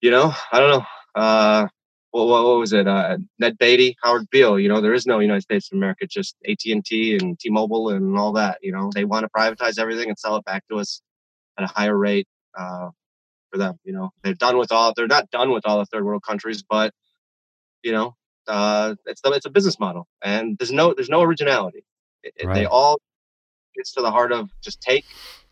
[0.00, 0.86] you know, I don't know.
[1.14, 1.68] Uh,
[2.16, 2.88] what, what, was it?
[2.88, 4.58] Uh, Ned Beatty, Howard Beale.
[4.58, 7.90] You know, there is no United States of America, just AT and T and T-Mobile
[7.90, 8.58] and all that.
[8.62, 11.02] You know, they want to privatize everything and sell it back to us
[11.58, 12.26] at a higher rate
[12.58, 12.88] uh,
[13.50, 13.78] for them.
[13.84, 14.94] You know, they're done with all.
[14.96, 16.92] They're not done with all the third world countries, but
[17.82, 18.16] you know,
[18.48, 21.84] uh, it's the, it's a business model, and there's no there's no originality.
[22.22, 22.54] It, right.
[22.54, 22.98] They all
[23.76, 25.04] gets to the heart of just take,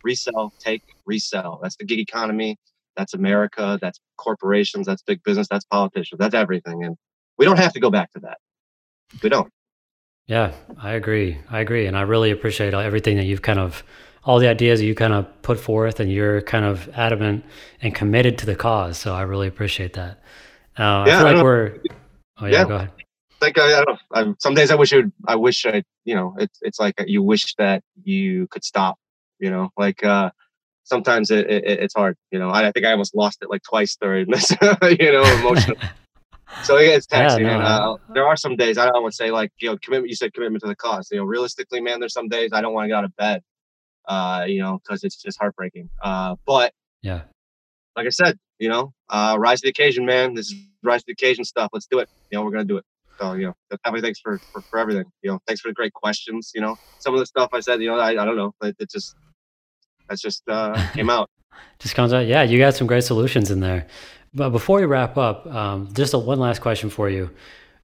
[0.03, 1.61] resell, take, resell.
[1.63, 2.57] That's the gig economy.
[2.97, 3.79] That's America.
[3.81, 4.87] That's corporations.
[4.87, 5.49] That's big business.
[5.49, 6.19] That's politicians.
[6.19, 6.85] That's everything.
[6.85, 6.97] And
[7.39, 8.39] we don't have to go back to that.
[9.23, 9.51] We don't.
[10.27, 11.39] Yeah, I agree.
[11.51, 11.87] I agree.
[11.87, 13.85] And I really appreciate everything that you've kind of,
[14.25, 17.45] all the ideas that you kind of put forth and you're kind of adamant
[17.83, 18.97] and committed to the cause.
[18.97, 20.23] So I really appreciate that.
[20.79, 21.79] Uh, yeah, I feel like we're,
[22.39, 22.91] oh yeah, yeah, go ahead.
[23.43, 23.99] Like I, I don't know.
[24.13, 26.95] I, some days I wish I would, I wish I, you know, it's, it's like
[27.07, 28.97] you wish that you could stop,
[29.39, 30.31] you know, like, uh,
[30.85, 32.17] sometimes it, it, it's hard.
[32.31, 34.51] You know, I, I, think I almost lost it like twice during this.
[34.83, 35.77] you know, emotional.
[36.63, 37.45] so it's taxing.
[37.45, 39.71] Yeah, no, and, uh, there are some days I don't want to say like you
[39.71, 40.11] know commitment.
[40.11, 41.09] You said commitment to the cause.
[41.11, 43.43] You know, realistically, man, there's some days I don't want to get out of bed.
[44.07, 45.89] Uh, you know, because it's just heartbreaking.
[46.03, 47.23] Uh, but yeah,
[47.97, 50.35] like I said, you know, uh, rise to the occasion, man.
[50.35, 51.71] This is rise to the occasion stuff.
[51.73, 52.09] Let's do it.
[52.31, 52.85] You know, we're gonna do it.
[53.19, 55.05] So you know, definitely thanks for, for for everything.
[55.23, 56.53] You know, thanks for the great questions.
[56.55, 58.77] You know, some of the stuff I said, you know, I, I don't know, it,
[58.79, 59.15] it just
[60.09, 61.31] that's just uh, came out.
[61.79, 62.27] just comes out.
[62.27, 63.87] Yeah, you got some great solutions in there.
[64.33, 67.31] But before we wrap up, um, just a, one last question for you.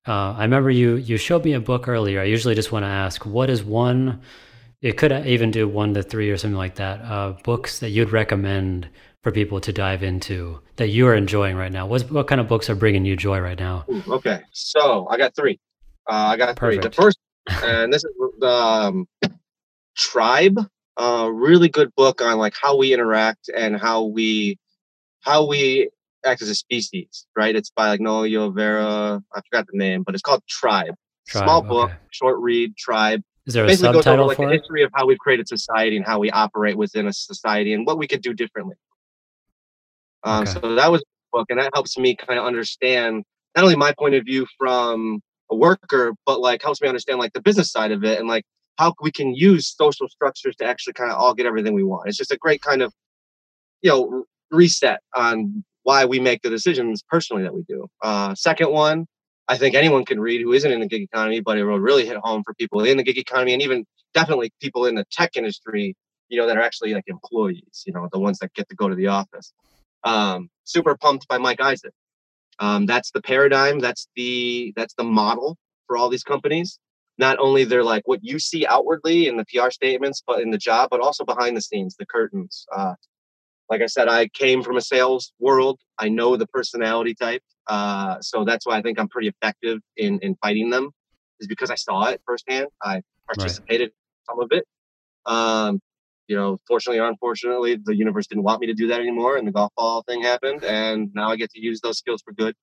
[0.07, 2.21] Uh, I remember you you showed me a book earlier.
[2.21, 4.23] I usually just want to ask, what is one?
[4.81, 7.03] It could even do one to three or something like that.
[7.03, 8.89] Uh, books that you'd recommend
[9.23, 11.87] for people to dive into that you are enjoying right now.
[11.87, 13.85] What what kind of books are bringing you joy right now?
[13.91, 15.61] Ooh, okay, so I got three.
[16.09, 16.83] Uh, I got Perfect.
[16.83, 16.89] three.
[16.91, 17.19] The first,
[17.63, 19.07] and this is the um,
[19.97, 20.59] Tribe
[20.97, 24.59] a really good book on like how we interact and how we
[25.21, 25.91] how we
[26.25, 27.55] act as a species, right?
[27.55, 29.23] It's by like Noah Vera.
[29.35, 30.95] I forgot the name, but it's called Tribe.
[31.27, 33.23] Tribe Small book, short read, Tribe.
[33.47, 36.05] Is there Basically a goes over like the history of how we've created society and
[36.05, 38.77] how we operate within a society and what we could do differently.
[40.23, 40.53] Um, okay.
[40.53, 43.25] So that was a book, and that helps me kind of understand
[43.57, 47.33] not only my point of view from a worker, but like helps me understand like
[47.33, 48.45] the business side of it and like
[48.81, 52.09] how we can use social structures to actually kind of all get everything we want.
[52.09, 52.95] It's just a great kind of,
[53.83, 57.87] you know, reset on why we make the decisions personally that we do.
[58.03, 59.07] Uh, second one,
[59.49, 62.07] I think anyone can read who isn't in the gig economy, but it will really
[62.07, 63.85] hit home for people in the gig economy and even
[64.15, 65.95] definitely people in the tech industry,
[66.31, 68.89] you know, that are actually like employees, you know, the ones that get to go
[68.89, 69.53] to the office.
[70.05, 71.93] Um, super pumped by Mike Isaac.
[72.59, 73.79] Um, that's the paradigm.
[73.79, 76.79] That's the that's the model for all these companies
[77.21, 80.59] not only they're like what you see outwardly in the PR statements, but in the
[80.59, 82.67] job, but also behind the scenes, the curtains.
[82.75, 82.95] Uh,
[83.69, 85.79] like I said, I came from a sales world.
[85.99, 90.19] I know the personality type, uh, so that's why I think I'm pretty effective in
[90.21, 90.91] in fighting them.
[91.41, 92.69] Is because I saw it firsthand.
[92.83, 94.27] I participated right.
[94.29, 94.65] some of it.
[95.27, 95.81] Um,
[96.27, 99.47] you know, fortunately or unfortunately, the universe didn't want me to do that anymore, and
[99.47, 102.55] the golf ball thing happened, and now I get to use those skills for good.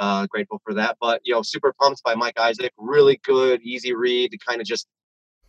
[0.00, 0.96] Uh, grateful for that.
[0.98, 2.72] But you know, super pumped by Mike Isaac.
[2.78, 4.88] Really good, easy read to kind of just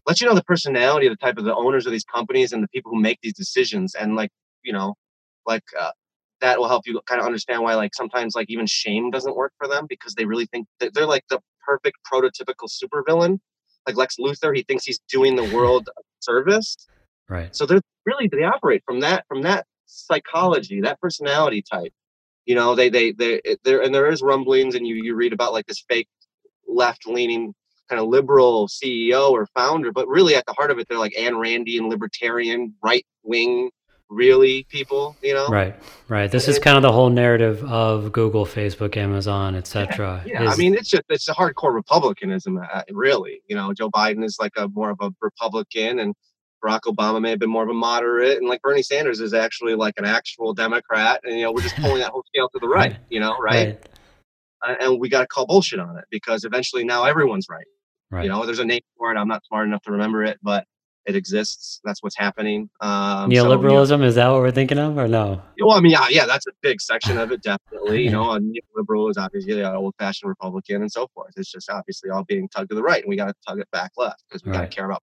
[0.05, 2.61] let you know the personality of the type of the owners of these companies and
[2.61, 3.95] the people who make these decisions.
[3.95, 4.29] And like
[4.61, 4.95] you know,
[5.47, 5.91] like uh,
[6.41, 9.53] that will help you kind of understand why like sometimes like even shame doesn't work
[9.57, 13.39] for them because they really think that they're like the perfect prototypical supervillain.
[13.87, 16.75] Like Lex Luthor, he thinks he's doing the world a service.
[17.29, 17.55] Right.
[17.55, 21.93] So they're really they operate from that from that psychology, that personality type
[22.45, 25.53] you know they they they there and there is rumblings and you you read about
[25.53, 26.07] like this fake
[26.67, 27.53] left leaning
[27.89, 31.13] kind of liberal ceo or founder but really at the heart of it they're like
[31.13, 33.69] Ayn Randy and libertarian right wing
[34.09, 35.47] really people you know?
[35.47, 35.75] Right
[36.09, 36.29] right.
[36.29, 40.49] This and is kind of the whole narrative of google facebook amazon etc yeah, yeah.
[40.49, 43.41] Is, i mean it's just it's a hardcore republicanism uh, really.
[43.47, 46.15] You know joe biden is like a more of a republican and
[46.63, 49.75] Barack Obama may have been more of a moderate, and like Bernie Sanders is actually
[49.75, 52.67] like an actual Democrat, and you know we're just pulling that whole scale to the
[52.67, 53.79] right, you know, right?
[54.63, 54.77] right.
[54.79, 57.65] And we got to call bullshit on it because eventually now everyone's right.
[58.11, 58.23] right.
[58.23, 59.17] You know, there's a name for it.
[59.17, 60.65] I'm not smart enough to remember it, but
[61.05, 61.81] it exists.
[61.83, 62.69] That's what's happening.
[62.79, 65.41] Um, Neoliberalism so, you know, is that what we're thinking of, or no?
[65.59, 68.03] Well, I mean, yeah, yeah, that's a big section of it, definitely.
[68.03, 71.33] you know, a neoliberal is obviously an old-fashioned Republican and so forth.
[71.37, 73.69] It's just obviously all being tugged to the right, and we got to tug it
[73.71, 74.59] back left because we right.
[74.59, 75.01] got to care about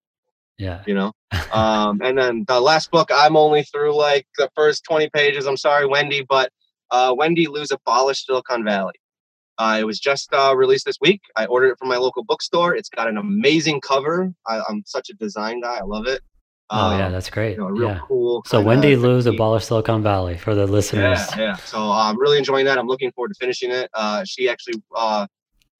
[0.58, 0.82] Yeah.
[0.86, 1.12] You know.
[1.52, 5.46] um, and then the last book, I'm only through like the first 20 pages.
[5.46, 6.50] I'm sorry, Wendy, but
[6.90, 8.94] uh, Wendy Liu's Abolish Silicon Valley.
[9.58, 11.20] Uh, it was just uh, released this week.
[11.36, 12.76] I ordered it from my local bookstore.
[12.76, 14.32] It's got an amazing cover.
[14.46, 15.78] I, am such a design guy.
[15.78, 16.22] I love it.
[16.70, 17.52] Oh um, yeah, that's great.
[17.52, 18.00] You know, real yeah.
[18.06, 18.42] cool.
[18.46, 21.18] So Wendy Liu's Abolish Silicon Valley for the listeners.
[21.30, 21.56] Yeah, yeah.
[21.56, 22.78] So I'm really enjoying that.
[22.78, 23.90] I'm looking forward to finishing it.
[23.94, 25.26] Uh, she actually uh,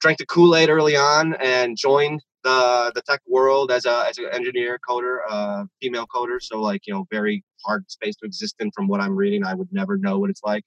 [0.00, 4.18] drank the Kool Aid early on and joined the the tech world as a as
[4.18, 6.40] an engineer coder, uh, female coder.
[6.40, 8.70] So like you know, very hard space to exist in.
[8.72, 10.64] From what I'm reading, I would never know what it's like.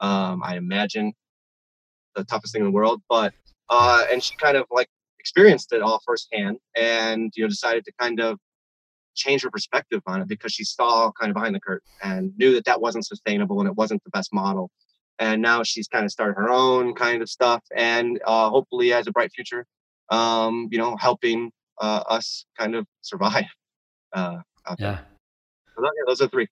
[0.00, 1.12] Um, I imagine
[2.14, 3.32] the toughest thing in the world, but
[3.68, 4.88] uh, and she kind of like
[5.18, 8.38] experienced it all firsthand, and you know decided to kind of
[9.14, 12.54] change her perspective on it because she saw kind of behind the curtain and knew
[12.54, 14.70] that that wasn't sustainable and it wasn't the best model.
[15.18, 19.06] And now she's kind of started her own kind of stuff, and uh, hopefully has
[19.06, 19.66] a bright future
[20.12, 23.46] um, you know, helping uh, us kind of survive.
[24.14, 24.42] Uh,
[24.78, 24.98] yeah.
[25.74, 26.46] So, yeah, those are three.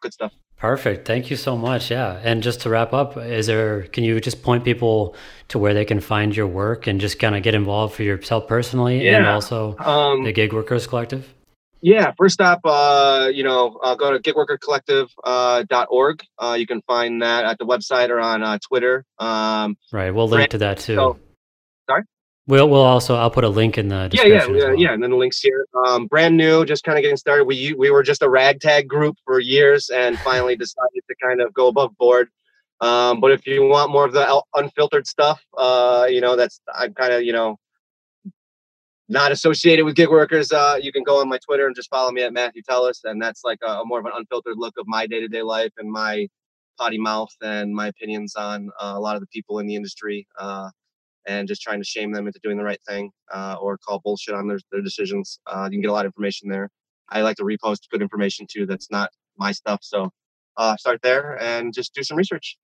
[0.00, 0.32] Good stuff.
[0.56, 1.06] Perfect.
[1.06, 1.88] Thank you so much.
[1.88, 2.20] Yeah.
[2.20, 5.14] And just to wrap up, is there, can you just point people
[5.46, 8.48] to where they can find your work and just kind of get involved for yourself
[8.48, 9.18] personally yeah.
[9.18, 11.32] and also um, the Gig Workers Collective?
[11.80, 12.10] Yeah.
[12.18, 16.24] First up, uh, you know, uh, go to gigworkercollective.org.
[16.38, 19.04] Uh, uh, you can find that at the website or on uh, Twitter.
[19.20, 20.10] Um, right.
[20.10, 20.96] We'll link to that too.
[20.96, 21.20] So?
[22.48, 24.74] We'll we'll also I'll put a link in the yeah yeah yeah, well.
[24.76, 25.66] yeah and then the links here.
[25.86, 27.44] Um, brand new, just kind of getting started.
[27.44, 31.52] We we were just a ragtag group for years and finally decided to kind of
[31.52, 32.28] go above board.
[32.80, 36.94] Um, but if you want more of the unfiltered stuff, uh, you know that's I'm
[36.94, 37.58] kind of you know
[39.08, 40.52] not associated with gig workers.
[40.52, 43.20] Uh, you can go on my Twitter and just follow me at Matthew Telles, and
[43.20, 45.72] that's like a, a more of an unfiltered look of my day to day life
[45.78, 46.28] and my
[46.78, 50.28] potty mouth and my opinions on uh, a lot of the people in the industry.
[50.38, 50.70] Uh,
[51.26, 54.34] and just trying to shame them into doing the right thing uh, or call bullshit
[54.34, 55.40] on their, their decisions.
[55.46, 56.70] Uh, you can get a lot of information there.
[57.08, 59.80] I like to repost good information too that's not my stuff.
[59.82, 60.10] So
[60.56, 62.56] uh, start there and just do some research.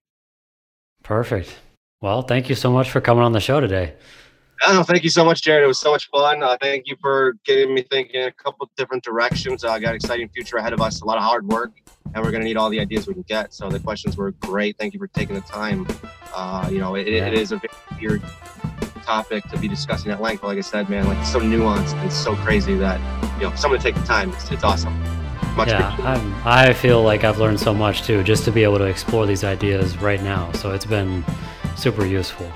[1.02, 1.59] Perfect.
[2.01, 3.94] Well, thank you so much for coming on the show today.
[4.64, 5.64] Oh, thank you so much, Jared.
[5.64, 6.43] It was so much fun.
[6.43, 9.64] Uh, thank you for getting me thinking in a couple different directions.
[9.64, 11.72] I uh, got an exciting future ahead of us, a lot of hard work,
[12.14, 13.52] and we're going to need all the ideas we can get.
[13.52, 14.78] So the questions were great.
[14.78, 15.86] Thank you for taking the time.
[16.32, 17.26] Uh, you know, it, yeah.
[17.26, 18.22] it is a very weird
[19.02, 20.44] topic to be discussing at length.
[20.44, 23.01] Like I said, man, like it's so nuanced and so crazy that
[23.40, 24.30] you know, someone to take the time.
[24.30, 24.97] It's, it's awesome.
[25.56, 25.94] Much yeah,
[26.47, 29.44] i feel like I've learned so much too, just to be able to explore these
[29.44, 30.51] ideas right now.
[30.52, 31.22] So it's been
[31.76, 32.51] super useful.